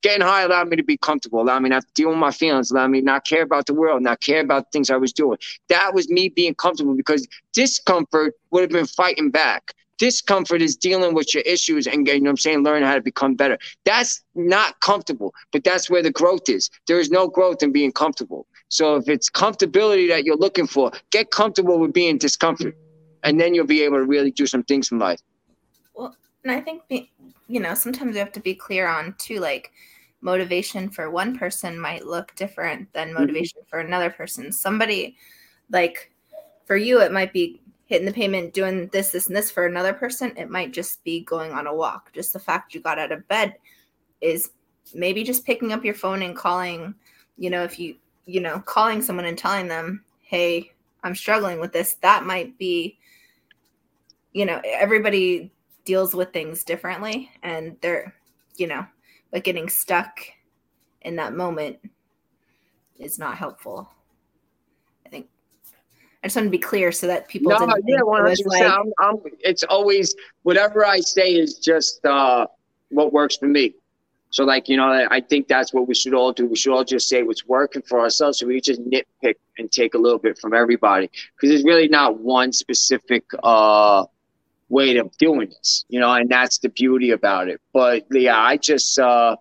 [0.05, 2.69] Getting high allowed me to be comfortable, allowed me not to deal with my feelings,
[2.69, 5.39] allowed me not care about the world, not care about things I was doing.
[5.67, 9.73] That was me being comfortable because discomfort would have been fighting back.
[9.97, 13.33] Discomfort is dealing with your issues and you know I'm saying, learn how to become
[13.33, 13.57] better.
[13.83, 16.69] That's not comfortable, but that's where the growth is.
[16.85, 18.45] There is no growth in being comfortable.
[18.69, 22.77] So if it's comfortability that you're looking for, get comfortable with being discomfort.
[23.23, 25.21] And then you'll be able to really do some things in life.
[25.95, 26.83] Well, and I think
[27.47, 29.71] you know, sometimes we have to be clear on too, like
[30.21, 33.19] motivation for one person might look different than mm-hmm.
[33.19, 34.51] motivation for another person.
[34.51, 35.17] Somebody
[35.69, 36.11] like
[36.65, 39.51] for you, it might be hitting the payment, doing this, this, and this.
[39.51, 42.11] For another person, it might just be going on a walk.
[42.13, 43.55] Just the fact you got out of bed
[44.21, 44.51] is
[44.93, 46.95] maybe just picking up your phone and calling,
[47.37, 50.71] you know, if you, you know, calling someone and telling them, hey,
[51.03, 51.93] I'm struggling with this.
[52.01, 52.97] That might be,
[54.33, 55.51] you know, everybody
[55.85, 58.15] deals with things differently and they're,
[58.57, 58.85] you know,
[59.35, 60.21] but getting stuck
[61.01, 61.77] in that moment
[62.97, 63.89] is not helpful.
[65.05, 65.27] I think
[66.23, 67.51] I just want to be clear so that people.
[67.51, 68.93] No, yeah, one hundred percent.
[69.41, 72.47] It's always whatever I say is just uh,
[72.91, 73.75] what works for me.
[74.29, 76.45] So, like you know, I think that's what we should all do.
[76.45, 78.39] We should all just say what's working for ourselves.
[78.39, 82.21] So we just nitpick and take a little bit from everybody because there's really not
[82.21, 84.05] one specific uh,
[84.69, 87.61] way of doing this, you know, and that's the beauty about it.
[87.73, 89.35] But yeah, I just uh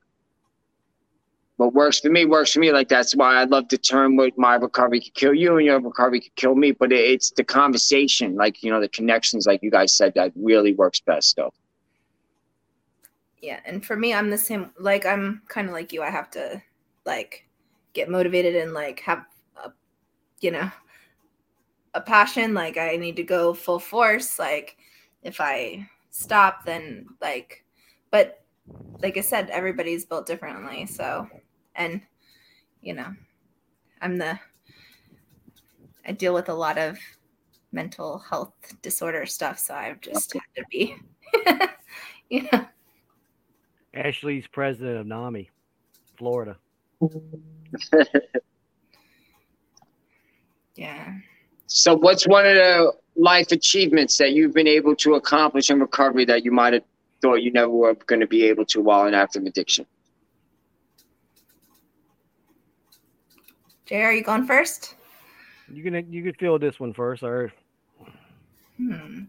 [1.57, 2.73] what works for me works for me.
[2.73, 5.81] Like that's why I love the term "With my recovery could kill you and your
[5.81, 6.73] recovery could kill me.
[6.73, 10.75] But it's the conversation, like you know, the connections, like you guys said, that really
[10.75, 11.53] works best though.
[13.41, 14.71] Yeah, and for me, I'm the same.
[14.79, 16.03] Like I'm kind of like you.
[16.03, 16.63] I have to
[17.05, 17.47] like
[17.93, 19.25] get motivated and like have
[19.63, 19.71] a,
[20.41, 20.71] you know,
[21.95, 22.55] a passion.
[22.55, 24.39] Like I need to go full force.
[24.39, 24.77] Like
[25.25, 27.65] if I stop, then like,
[28.11, 28.45] but
[29.03, 30.87] like I said, everybody's built differently.
[30.87, 31.27] So,
[31.75, 32.01] and
[32.83, 33.13] you know,
[34.01, 34.39] I'm the,
[36.07, 36.99] I deal with a lot of
[37.73, 38.53] mental health
[38.83, 39.59] disorder stuff.
[39.59, 40.97] So I've just had to be,
[42.31, 42.67] yeah.
[43.95, 45.51] Ashley's president of NAMI,
[46.17, 46.57] Florida.
[50.77, 51.15] yeah.
[51.77, 56.25] So, what's one of the life achievements that you've been able to accomplish in recovery
[56.27, 56.85] that you might have
[57.21, 59.85] thought you never were going to be able to while in active addiction?
[63.87, 64.95] Jay, are you going first?
[65.69, 67.53] You can you could feel this one first, or
[68.77, 69.23] hmm.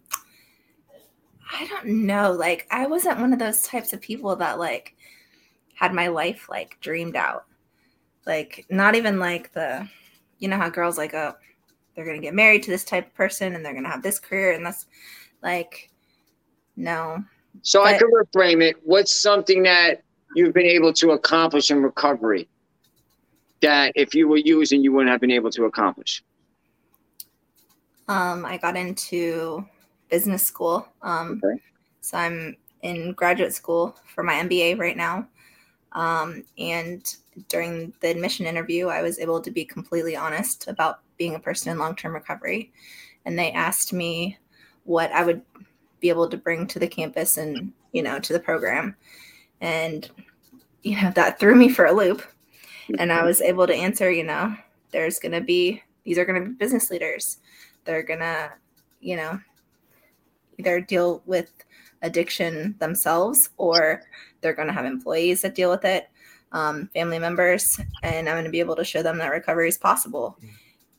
[1.52, 2.32] I don't know.
[2.32, 4.96] Like I wasn't one of those types of people that like
[5.74, 7.46] had my life like dreamed out.
[8.28, 9.90] Like not even like the
[10.38, 11.34] you know how girls like oh
[11.96, 14.04] they're going to get married to this type of person and they're going to have
[14.04, 14.86] this career and that's
[15.42, 15.90] like
[16.76, 17.24] no
[17.62, 18.76] So I But- could reframe it.
[18.84, 20.04] What's something that
[20.36, 22.48] you've been able to accomplish in recovery
[23.62, 26.22] that if you were using, you wouldn't have been able to accomplish?
[28.08, 29.66] Um, I got into
[30.10, 30.88] business school.
[31.02, 31.62] Um, Okay.
[32.02, 35.28] So I'm in graduate school for my MBA right now.
[35.94, 37.02] Um, and
[37.48, 41.72] during the admission interview, I was able to be completely honest about being a person
[41.72, 42.72] in long term recovery.
[43.26, 44.38] And they asked me
[44.84, 45.42] what I would
[46.00, 48.96] be able to bring to the campus and, you know, to the program.
[49.62, 50.10] And,
[50.84, 52.22] you know, that threw me for a loop.
[53.00, 54.56] And I was able to answer, you know,
[54.92, 57.40] there's going to be, these are going to be business leaders.
[57.86, 58.52] They're going to,
[59.02, 59.40] you know,
[60.60, 61.52] either deal with
[62.02, 64.04] addiction themselves or
[64.42, 66.10] they're going to have employees that deal with it,
[66.52, 69.78] um, family members, and I'm going to be able to show them that recovery is
[69.78, 70.38] possible.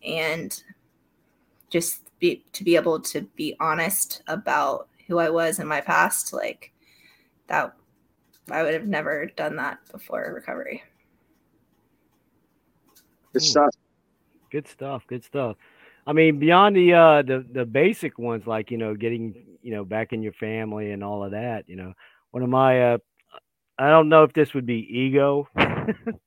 [0.07, 0.63] And
[1.71, 6.33] just be to be able to be honest about who I was in my past,
[6.33, 6.73] like
[7.49, 7.75] that,
[8.51, 10.83] I would have never done that before recovery.
[13.33, 13.75] Good stuff.
[14.51, 15.03] Good stuff.
[15.09, 15.57] Good stuff.
[16.07, 19.85] I mean, beyond the uh the the basic ones like you know getting you know
[19.85, 21.69] back in your family and all of that.
[21.69, 21.93] You know,
[22.31, 22.99] one of my uh,
[23.79, 25.49] I don't know if this would be ego,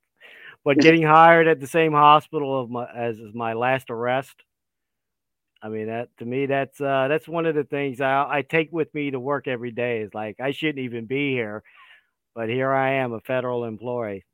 [0.64, 4.34] but getting hired at the same hospital of my as, as my last arrest.
[5.62, 8.72] I mean that to me that's uh that's one of the things I I take
[8.72, 11.62] with me to work every day is like I shouldn't even be here,
[12.34, 14.24] but here I am a federal employee.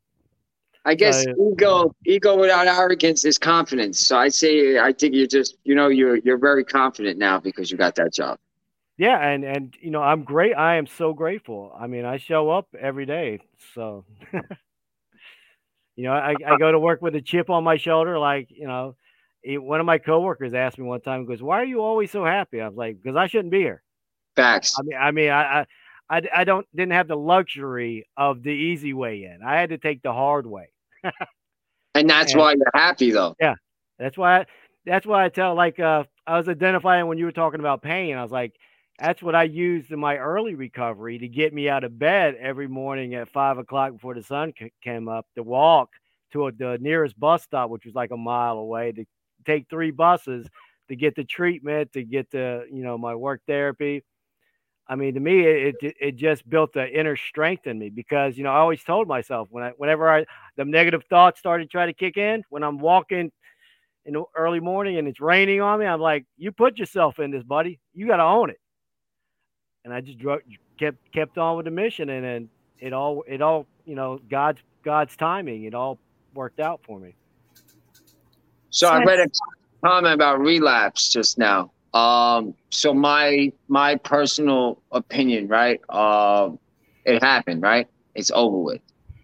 [0.85, 4.07] I guess So- ego, ego without arrogance is confidence.
[4.07, 7.73] So I say, I think you're just, you know, you're you're very confident now because
[7.73, 8.39] you got that job.
[8.97, 10.55] Yeah, and and you know, I'm great.
[10.55, 11.75] I am so grateful.
[11.79, 13.41] I mean, I show up every day,
[13.75, 14.05] so
[15.97, 18.19] you know, I, I go to work with a chip on my shoulder.
[18.19, 18.97] Like, you know,
[19.45, 22.11] eh, one of my coworkers asked me one time, he goes, "Why are you always
[22.11, 23.83] so happy?" I was like, "Because I shouldn't be here."
[24.37, 24.75] Facts.
[24.79, 25.67] I mean, I mean, I, I,
[26.19, 29.41] I, I don't didn't have the luxury of the easy way in.
[29.45, 30.71] I had to take the hard way.
[31.95, 33.35] And that's and- why you're happy though.
[33.41, 33.55] Yeah,
[33.99, 34.47] that's why I,
[34.85, 38.17] that's why I tell like uh I was identifying when you were talking about pain.
[38.17, 38.55] I was like,
[38.99, 42.67] that's what I used in my early recovery to get me out of bed every
[42.67, 45.91] morning at five o'clock before the sun c- came up to walk
[46.33, 49.05] to a, the nearest bus stop, which was like a mile away, to
[49.45, 50.47] take three buses
[50.89, 54.03] to get the treatment, to get the you know my work therapy.
[54.89, 58.39] I mean, to me, it it, it just built the inner strength in me because
[58.39, 60.25] you know I always told myself when I whenever I
[60.57, 63.31] the negative thoughts started to try to kick in when I'm walking
[64.07, 67.33] in the early morning and it's raining on me, I'm like, you put yourself in
[67.33, 67.81] this, buddy.
[67.93, 68.59] You got to own it.
[69.87, 70.41] And I just dro-
[70.81, 72.49] kept kept on with the mission, and then
[72.81, 75.63] it all it all you know God's God's timing.
[75.63, 76.01] It all
[76.35, 77.15] worked out for me.
[78.71, 79.27] So I read a
[79.87, 81.71] comment about relapse just now.
[81.95, 85.81] Um, so my my personal opinion, right?
[85.89, 86.59] Um,
[87.05, 87.87] it happened, right?
[88.17, 88.81] It's over with.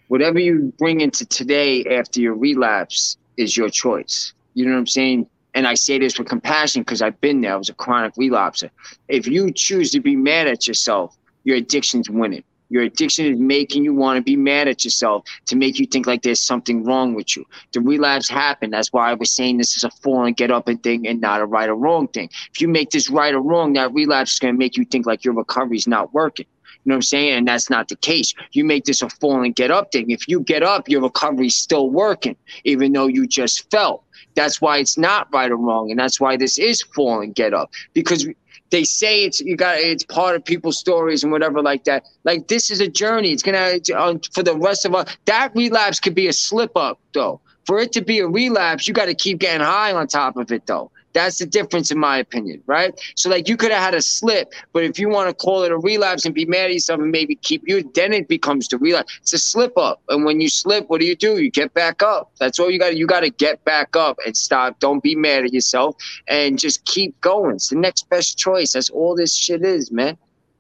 [0.07, 4.33] Whatever you bring into today after your relapse is your choice.
[4.55, 5.27] You know what I'm saying?
[5.55, 7.53] And I say this with compassion because I've been there.
[7.53, 8.71] I was a chronic relapser.
[9.09, 12.45] If you choose to be mad at yourself, your addiction's winning.
[12.73, 16.07] Your addiction is making you want to be mad at yourself to make you think
[16.07, 17.45] like there's something wrong with you.
[17.73, 18.73] The relapse happened.
[18.73, 21.21] That's why I was saying this is a fall and get up and thing and
[21.21, 22.31] not a right or wrong thing.
[22.51, 25.05] If you make this right or wrong, that relapse is going to make you think
[25.05, 26.47] like your recovery is not working.
[26.85, 27.33] You know what I'm saying?
[27.39, 28.35] And that's not the case.
[28.53, 30.11] You make this a fall and get up thing.
[30.11, 34.05] If you get up, your recovery's still working, even though you just fell.
[34.35, 35.91] That's why it's not right or wrong.
[35.91, 37.71] And that's why this is fall and get up.
[37.93, 38.27] Because
[38.71, 42.05] they say it's you got it's part of people's stories and whatever like that.
[42.25, 43.31] Like this is a journey.
[43.31, 45.15] It's gonna uh, for the rest of us.
[45.27, 47.41] That relapse could be a slip up though.
[47.67, 50.51] For it to be a relapse, you got to keep getting high on top of
[50.51, 50.91] it though.
[51.13, 52.99] That's the difference in my opinion, right?
[53.17, 55.73] So like you could have had a slip, but if you want to call it
[55.73, 58.79] a relapse and be mad at yourself and maybe keep you, then it becomes the
[58.79, 59.19] relapse.
[59.21, 61.39] It's a slip up, and when you slip, what do you do?
[61.39, 62.33] You get back up.
[62.39, 62.97] That's all you got.
[62.97, 64.79] You got to get back up and stop.
[64.81, 65.97] Don't be mad at yourself
[66.29, 67.57] and just keep going.
[67.57, 68.73] It's the next best choice.
[68.73, 70.17] That's all this shit is, man.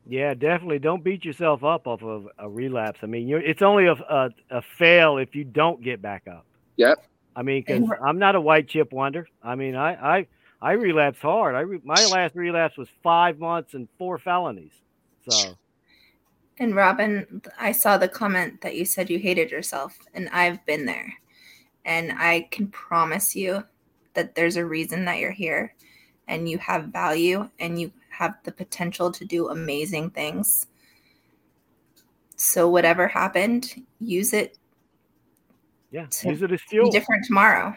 [0.07, 0.81] Yeah, definitely.
[0.81, 3.01] Don't beat yourself up off of a relapse.
[3.03, 6.45] I mean, you're, it's only a, a, a fail if you don't get back up.
[6.77, 7.05] Yep.
[7.35, 9.27] I mean, because I'm not a white chip wonder.
[9.43, 10.27] I mean, I I,
[10.62, 11.56] I relapse hard.
[11.56, 14.70] I re, my last relapse was five months and four felonies.
[15.28, 15.56] So
[16.59, 20.86] And Robin, I saw the comment that you said you hated yourself, and I've been
[20.86, 21.12] there.
[21.84, 23.64] And I can promise you
[24.14, 25.74] that there's a reason that you're here
[26.28, 30.68] and you have value and you have the potential to do amazing things.
[32.36, 34.59] So, whatever happened, use it
[35.90, 36.90] yeah, use it as be fuel.
[36.90, 37.74] different tomorrow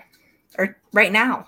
[0.60, 1.48] or right now.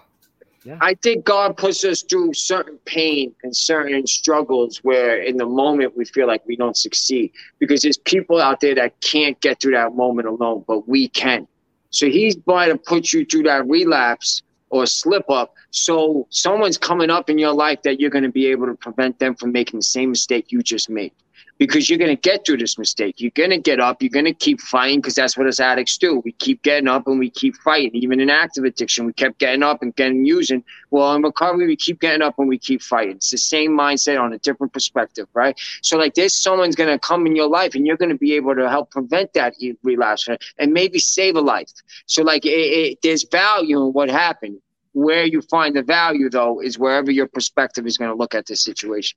[0.67, 0.77] Yeah.
[0.81, 5.95] I think God puts us through certain pain and certain struggles where in the moment
[5.95, 9.71] we feel like we don't succeed because there's people out there that can't get through
[9.71, 11.47] that moment alone, but we can.
[11.89, 15.53] So he's going to put you through that relapse or slip up.
[15.71, 19.19] So someone's coming up in your life that you're going to be able to prevent
[19.19, 21.13] them from making the same mistake you just made
[21.57, 23.15] because you're going to get through this mistake.
[23.19, 24.01] You're going to get up.
[24.01, 26.21] You're going to keep fighting because that's what us addicts do.
[26.23, 27.95] We keep getting up and we keep fighting.
[27.95, 30.63] Even in active addiction, we kept getting up and getting using.
[30.91, 33.15] Well, in recovery, we keep getting up and we keep fighting.
[33.17, 35.57] It's the same mindset on a different perspective, right?
[35.81, 38.33] So, like this, someone's going to come in your life and you're going to be
[38.33, 40.27] able to help prevent that relapse
[40.57, 41.71] and maybe save a life.
[42.05, 44.59] So, like, it, it, there's value in what happened.
[44.93, 48.47] Where you find the value, though, is wherever your perspective is going to look at
[48.47, 49.15] this situation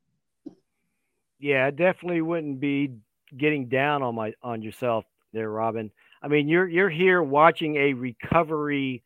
[1.40, 2.92] yeah, I definitely wouldn't be
[3.36, 5.90] getting down on my on yourself there, Robin.
[6.22, 9.02] I mean, you're you're here watching a recovery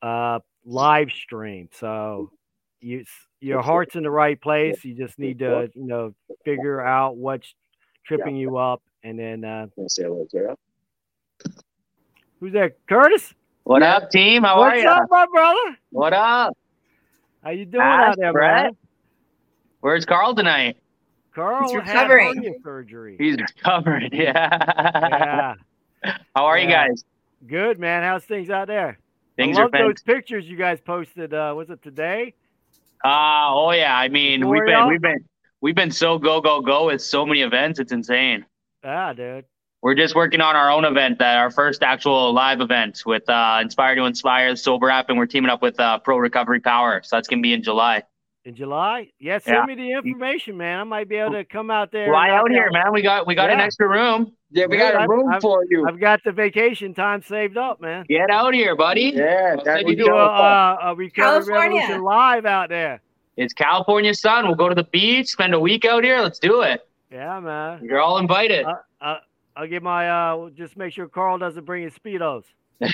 [0.00, 2.30] uh, live stream, so
[2.80, 3.04] you
[3.40, 4.84] your heart's in the right place.
[4.84, 6.14] You just need to you know
[6.44, 7.54] figure out what's
[8.06, 9.66] tripping you up, and then uh,
[12.40, 12.72] who's that?
[12.88, 13.34] Curtis.
[13.64, 14.42] What up, team?
[14.42, 14.88] How What's are you?
[14.88, 15.78] up, my brother?
[15.90, 16.56] What up?
[17.44, 18.64] How you doing Ask out there, Brett.
[18.64, 18.76] man?
[19.80, 20.76] Where's Carl tonight?
[21.34, 22.26] Carl He's had recovering.
[22.36, 23.16] hernia surgery.
[23.18, 24.10] He's recovering.
[24.12, 25.54] Yeah.
[26.04, 27.04] yeah, How are you guys?
[27.46, 28.02] good man.
[28.02, 28.98] How's things out there?
[29.36, 31.32] Things I are love those pictures you guys posted.
[31.34, 32.34] Uh, was it today?
[33.04, 33.96] Uh, oh yeah.
[33.96, 34.78] I mean, we've Gloria?
[34.80, 35.24] been we've been
[35.60, 37.78] we've been so go go go with so many events.
[37.80, 38.44] It's insane.
[38.84, 39.44] Ah, dude.
[39.80, 43.58] We're just working on our own event, that our first actual live event with uh,
[43.60, 47.00] Inspire to Inspire, the Sober App, and we're teaming up with uh, Pro Recovery Power.
[47.02, 48.04] So that's gonna be in July.
[48.44, 49.08] In July?
[49.20, 49.66] Yeah, send Yeah.
[49.66, 50.80] me the information, man.
[50.80, 52.08] I might be able to come out there.
[52.08, 52.92] Fly and knock out here, man.
[52.92, 54.32] We got we got an extra room.
[54.50, 55.86] Yeah, we Good, got a I've- room I've- for you.
[55.86, 58.04] I've got the vacation time saved up, man.
[58.08, 59.12] Get out here, buddy.
[59.14, 61.60] yeah, I'll that send Do a, uh, a recovery California.
[61.82, 63.00] revolution live out there.
[63.36, 64.46] It's California sun.
[64.46, 66.20] We'll go to the beach, spend a week out here.
[66.20, 66.84] Let's do it.
[67.12, 67.78] Yeah, man.
[67.84, 68.66] You're all invited.
[68.66, 69.18] Uh, uh,
[69.56, 72.42] I'll get my uh, just make sure Carl doesn't bring his speedos.
[72.82, 72.88] uh,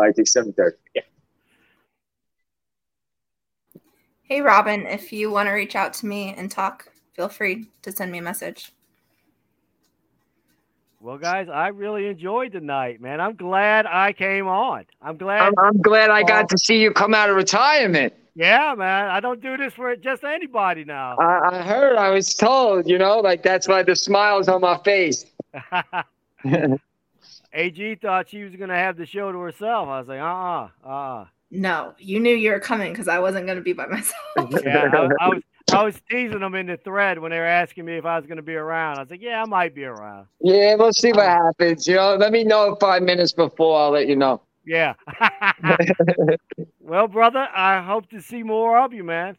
[0.00, 0.76] I think seven thirty.
[0.94, 1.02] Yeah.
[4.28, 7.90] Hey, Robin, if you want to reach out to me and talk, feel free to
[7.90, 8.72] send me a message.
[11.00, 13.22] Well, guys, I really enjoyed the night, man.
[13.22, 14.84] I'm glad I came on.
[15.00, 15.40] I'm glad.
[15.40, 18.12] I'm, I'm glad I got to see you come out of retirement.
[18.34, 19.08] yeah, man.
[19.08, 21.16] I don't do this for just anybody now.
[21.16, 21.96] I, I heard.
[21.96, 22.86] I was told.
[22.86, 25.24] You know, like that's why the smiles on my face.
[27.54, 29.88] AG thought she was gonna have the show to herself.
[29.88, 33.46] I was like, uh, uh-uh, uh, No, you knew you were coming because I wasn't
[33.46, 34.14] going to be by myself.
[34.64, 34.90] yeah.
[34.92, 35.42] I, I was,
[35.72, 38.26] I was teasing them in the thread when they were asking me if I was
[38.26, 38.96] gonna be around.
[38.98, 40.26] I was like, yeah, I might be around.
[40.40, 41.86] Yeah, we'll see what uh, happens.
[41.86, 43.78] You know, let me know five minutes before.
[43.78, 44.40] I'll let you know.
[44.64, 44.94] Yeah.
[46.80, 49.36] well, brother, I hope to see more of you, man.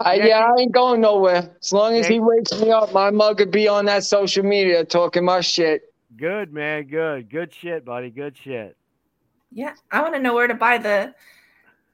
[0.00, 1.54] I, Yeah, yeah, I ain't going nowhere.
[1.60, 2.14] As long as Yeah.
[2.14, 5.92] he wakes me up, my mug could be on that social media talking my shit.
[6.16, 6.84] Good, man.
[6.84, 7.30] Good.
[7.30, 8.10] Good shit, buddy.
[8.10, 8.76] Good shit.
[9.52, 11.14] yeah, I want to know where to buy the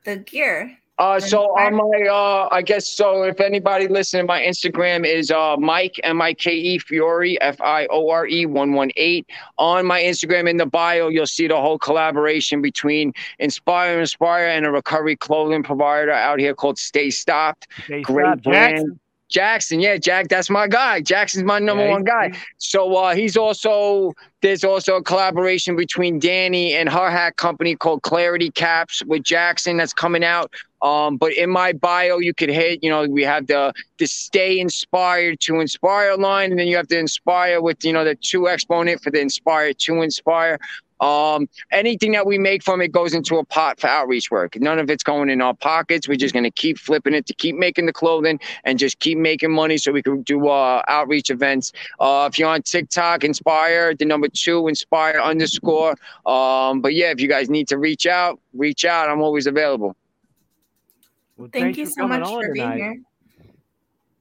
[0.07, 0.79] the gear.
[0.99, 3.25] Uh, so on my, uh, I guess so.
[3.25, 7.87] If anybody listening, my Instagram is uh Mike M I K E Fiore F I
[7.91, 9.29] O R E one one eight.
[9.59, 14.65] On my Instagram in the bio, you'll see the whole collaboration between Inspire Inspire and
[14.65, 17.69] a recovery clothing provider out here called Stay Stopped.
[17.81, 18.77] Okay, Great stop, brand.
[18.77, 19.01] Jackson.
[19.29, 21.01] Jackson, yeah, Jack, that's my guy.
[21.01, 22.33] Jackson's my number Yeah, one guy.
[22.59, 28.03] So uh, he's also there's also a collaboration between Danny and her hat company called
[28.03, 30.53] Clarity Caps with Jackson that's coming out.
[30.83, 34.61] Um, but in my bio, you could hit, you know, we have the the stay
[34.61, 38.49] inspired to inspire line, and then you have to inspire with, you know, the two
[38.49, 40.59] exponent for the inspire to inspire.
[41.01, 44.57] Um, anything that we make from it goes into a pot for outreach work.
[44.57, 46.09] None of it's going in our pockets.
[46.09, 49.53] We're just gonna keep flipping it to keep making the clothing and just keep making
[49.53, 51.73] money so we can do uh, outreach events.
[52.01, 55.97] Uh, if you're on TikTok, Inspire, the number two, Inspire underscore.
[56.25, 59.09] Um, but yeah, if you guys need to reach out, reach out.
[59.09, 59.97] I'm always available.
[61.37, 62.77] Well, Thank you so much on for being tonight.
[62.79, 63.03] here.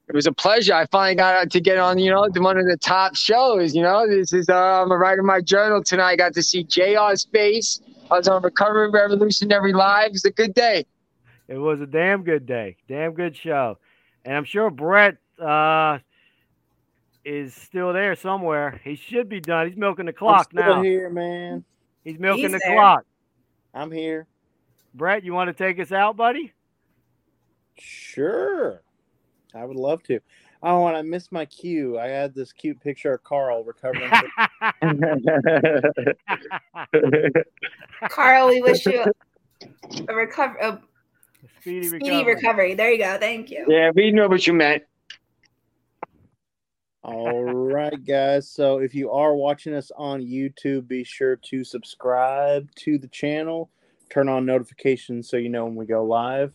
[0.07, 0.73] It was a pleasure.
[0.73, 3.73] I finally got to get on, you know, one of the top shows.
[3.73, 6.11] You know, this is uh, I'm writing my journal tonight.
[6.11, 7.81] I got to see JR's face.
[8.11, 10.07] I was on Recovery Revolutionary Live.
[10.07, 10.85] It was a good day.
[11.47, 12.77] It was a damn good day.
[12.87, 13.79] Damn good show.
[14.23, 15.99] And I'm sure Brett uh,
[17.23, 18.79] is still there somewhere.
[18.83, 19.67] He should be done.
[19.67, 20.81] He's milking the clock I'm still now.
[20.83, 21.63] here, man.
[22.03, 22.75] He's milking He's the there.
[22.75, 23.05] clock.
[23.73, 24.27] I'm here.
[24.93, 26.53] Brett, you want to take us out, buddy?
[27.77, 28.81] Sure.
[29.55, 30.19] I would love to.
[30.63, 31.99] Oh, and I missed my cue.
[31.99, 34.11] I had this cute picture of Carl recovering.
[38.09, 39.03] Carl, we wish you
[40.09, 40.81] a recover a
[41.61, 42.35] Speedy, speedy recovery.
[42.35, 42.73] recovery.
[42.73, 43.17] There you go.
[43.19, 43.65] Thank you.
[43.67, 44.83] yeah, we know what you meant.
[47.03, 48.49] All right, guys.
[48.49, 53.69] So if you are watching us on YouTube, be sure to subscribe to the channel,
[54.09, 56.53] turn on notifications so you know when we go live.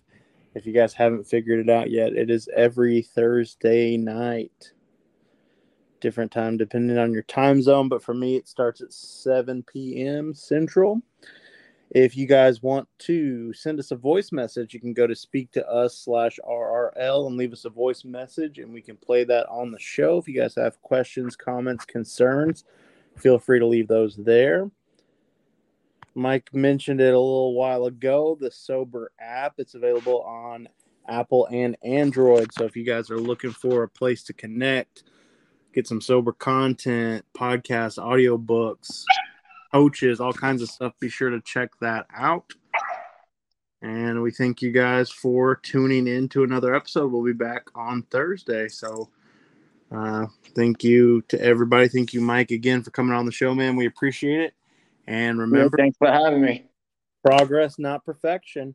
[0.54, 4.72] If you guys haven't figured it out yet, it is every Thursday night.
[6.00, 10.34] Different time depending on your time zone, but for me, it starts at 7 p.m.
[10.34, 11.02] Central.
[11.90, 15.52] If you guys want to send us a voice message, you can go to speak
[15.52, 19.48] to us slash RRL and leave us a voice message, and we can play that
[19.48, 20.18] on the show.
[20.18, 22.64] If you guys have questions, comments, concerns,
[23.16, 24.70] feel free to leave those there.
[26.14, 29.54] Mike mentioned it a little while ago the Sober app.
[29.58, 30.68] It's available on
[31.08, 32.52] Apple and Android.
[32.52, 35.04] So if you guys are looking for a place to connect,
[35.72, 39.04] get some sober content, podcasts, audiobooks,
[39.72, 42.52] coaches, all kinds of stuff, be sure to check that out.
[43.82, 47.10] And we thank you guys for tuning in to another episode.
[47.12, 48.68] We'll be back on Thursday.
[48.68, 49.08] So
[49.90, 51.88] uh, thank you to everybody.
[51.88, 53.76] Thank you, Mike, again for coming on the show, man.
[53.76, 54.54] We appreciate it.
[55.10, 56.66] And remember, Thanks for having me.
[57.24, 58.74] progress, not perfection.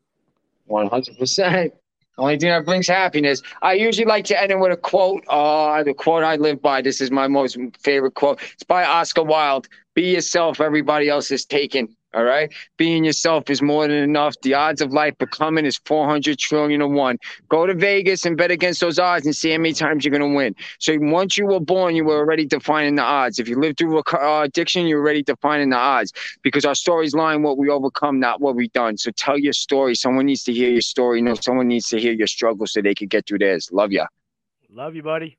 [0.65, 1.73] One hundred percent.
[2.17, 3.41] Only thing that brings happiness.
[3.61, 5.23] I usually like to end it with a quote.
[5.29, 6.81] Uh, the quote I live by.
[6.81, 8.41] This is my most favorite quote.
[8.53, 9.67] It's by Oscar Wilde.
[9.95, 10.59] Be yourself.
[10.61, 11.95] Everybody else is taken.
[12.15, 12.49] All right.
[12.77, 14.35] Being yourself is more than enough.
[14.41, 17.17] The odds of life becoming is 400 trillion to one.
[17.49, 20.31] Go to Vegas and bet against those odds and see how many times you're going
[20.31, 20.55] to win.
[20.79, 23.37] So once you were born, you were already defining the odds.
[23.37, 27.43] If you lived through uh, addiction, you're already defining the odds because our stories line
[27.43, 28.97] what we overcome, not what we've done.
[28.97, 29.93] So tell your story.
[29.93, 31.21] Someone needs to hear your story.
[31.21, 33.69] No, someone needs to hear your struggle so they can get through theirs.
[33.73, 34.05] Love ya.
[34.69, 35.37] Love you, buddy.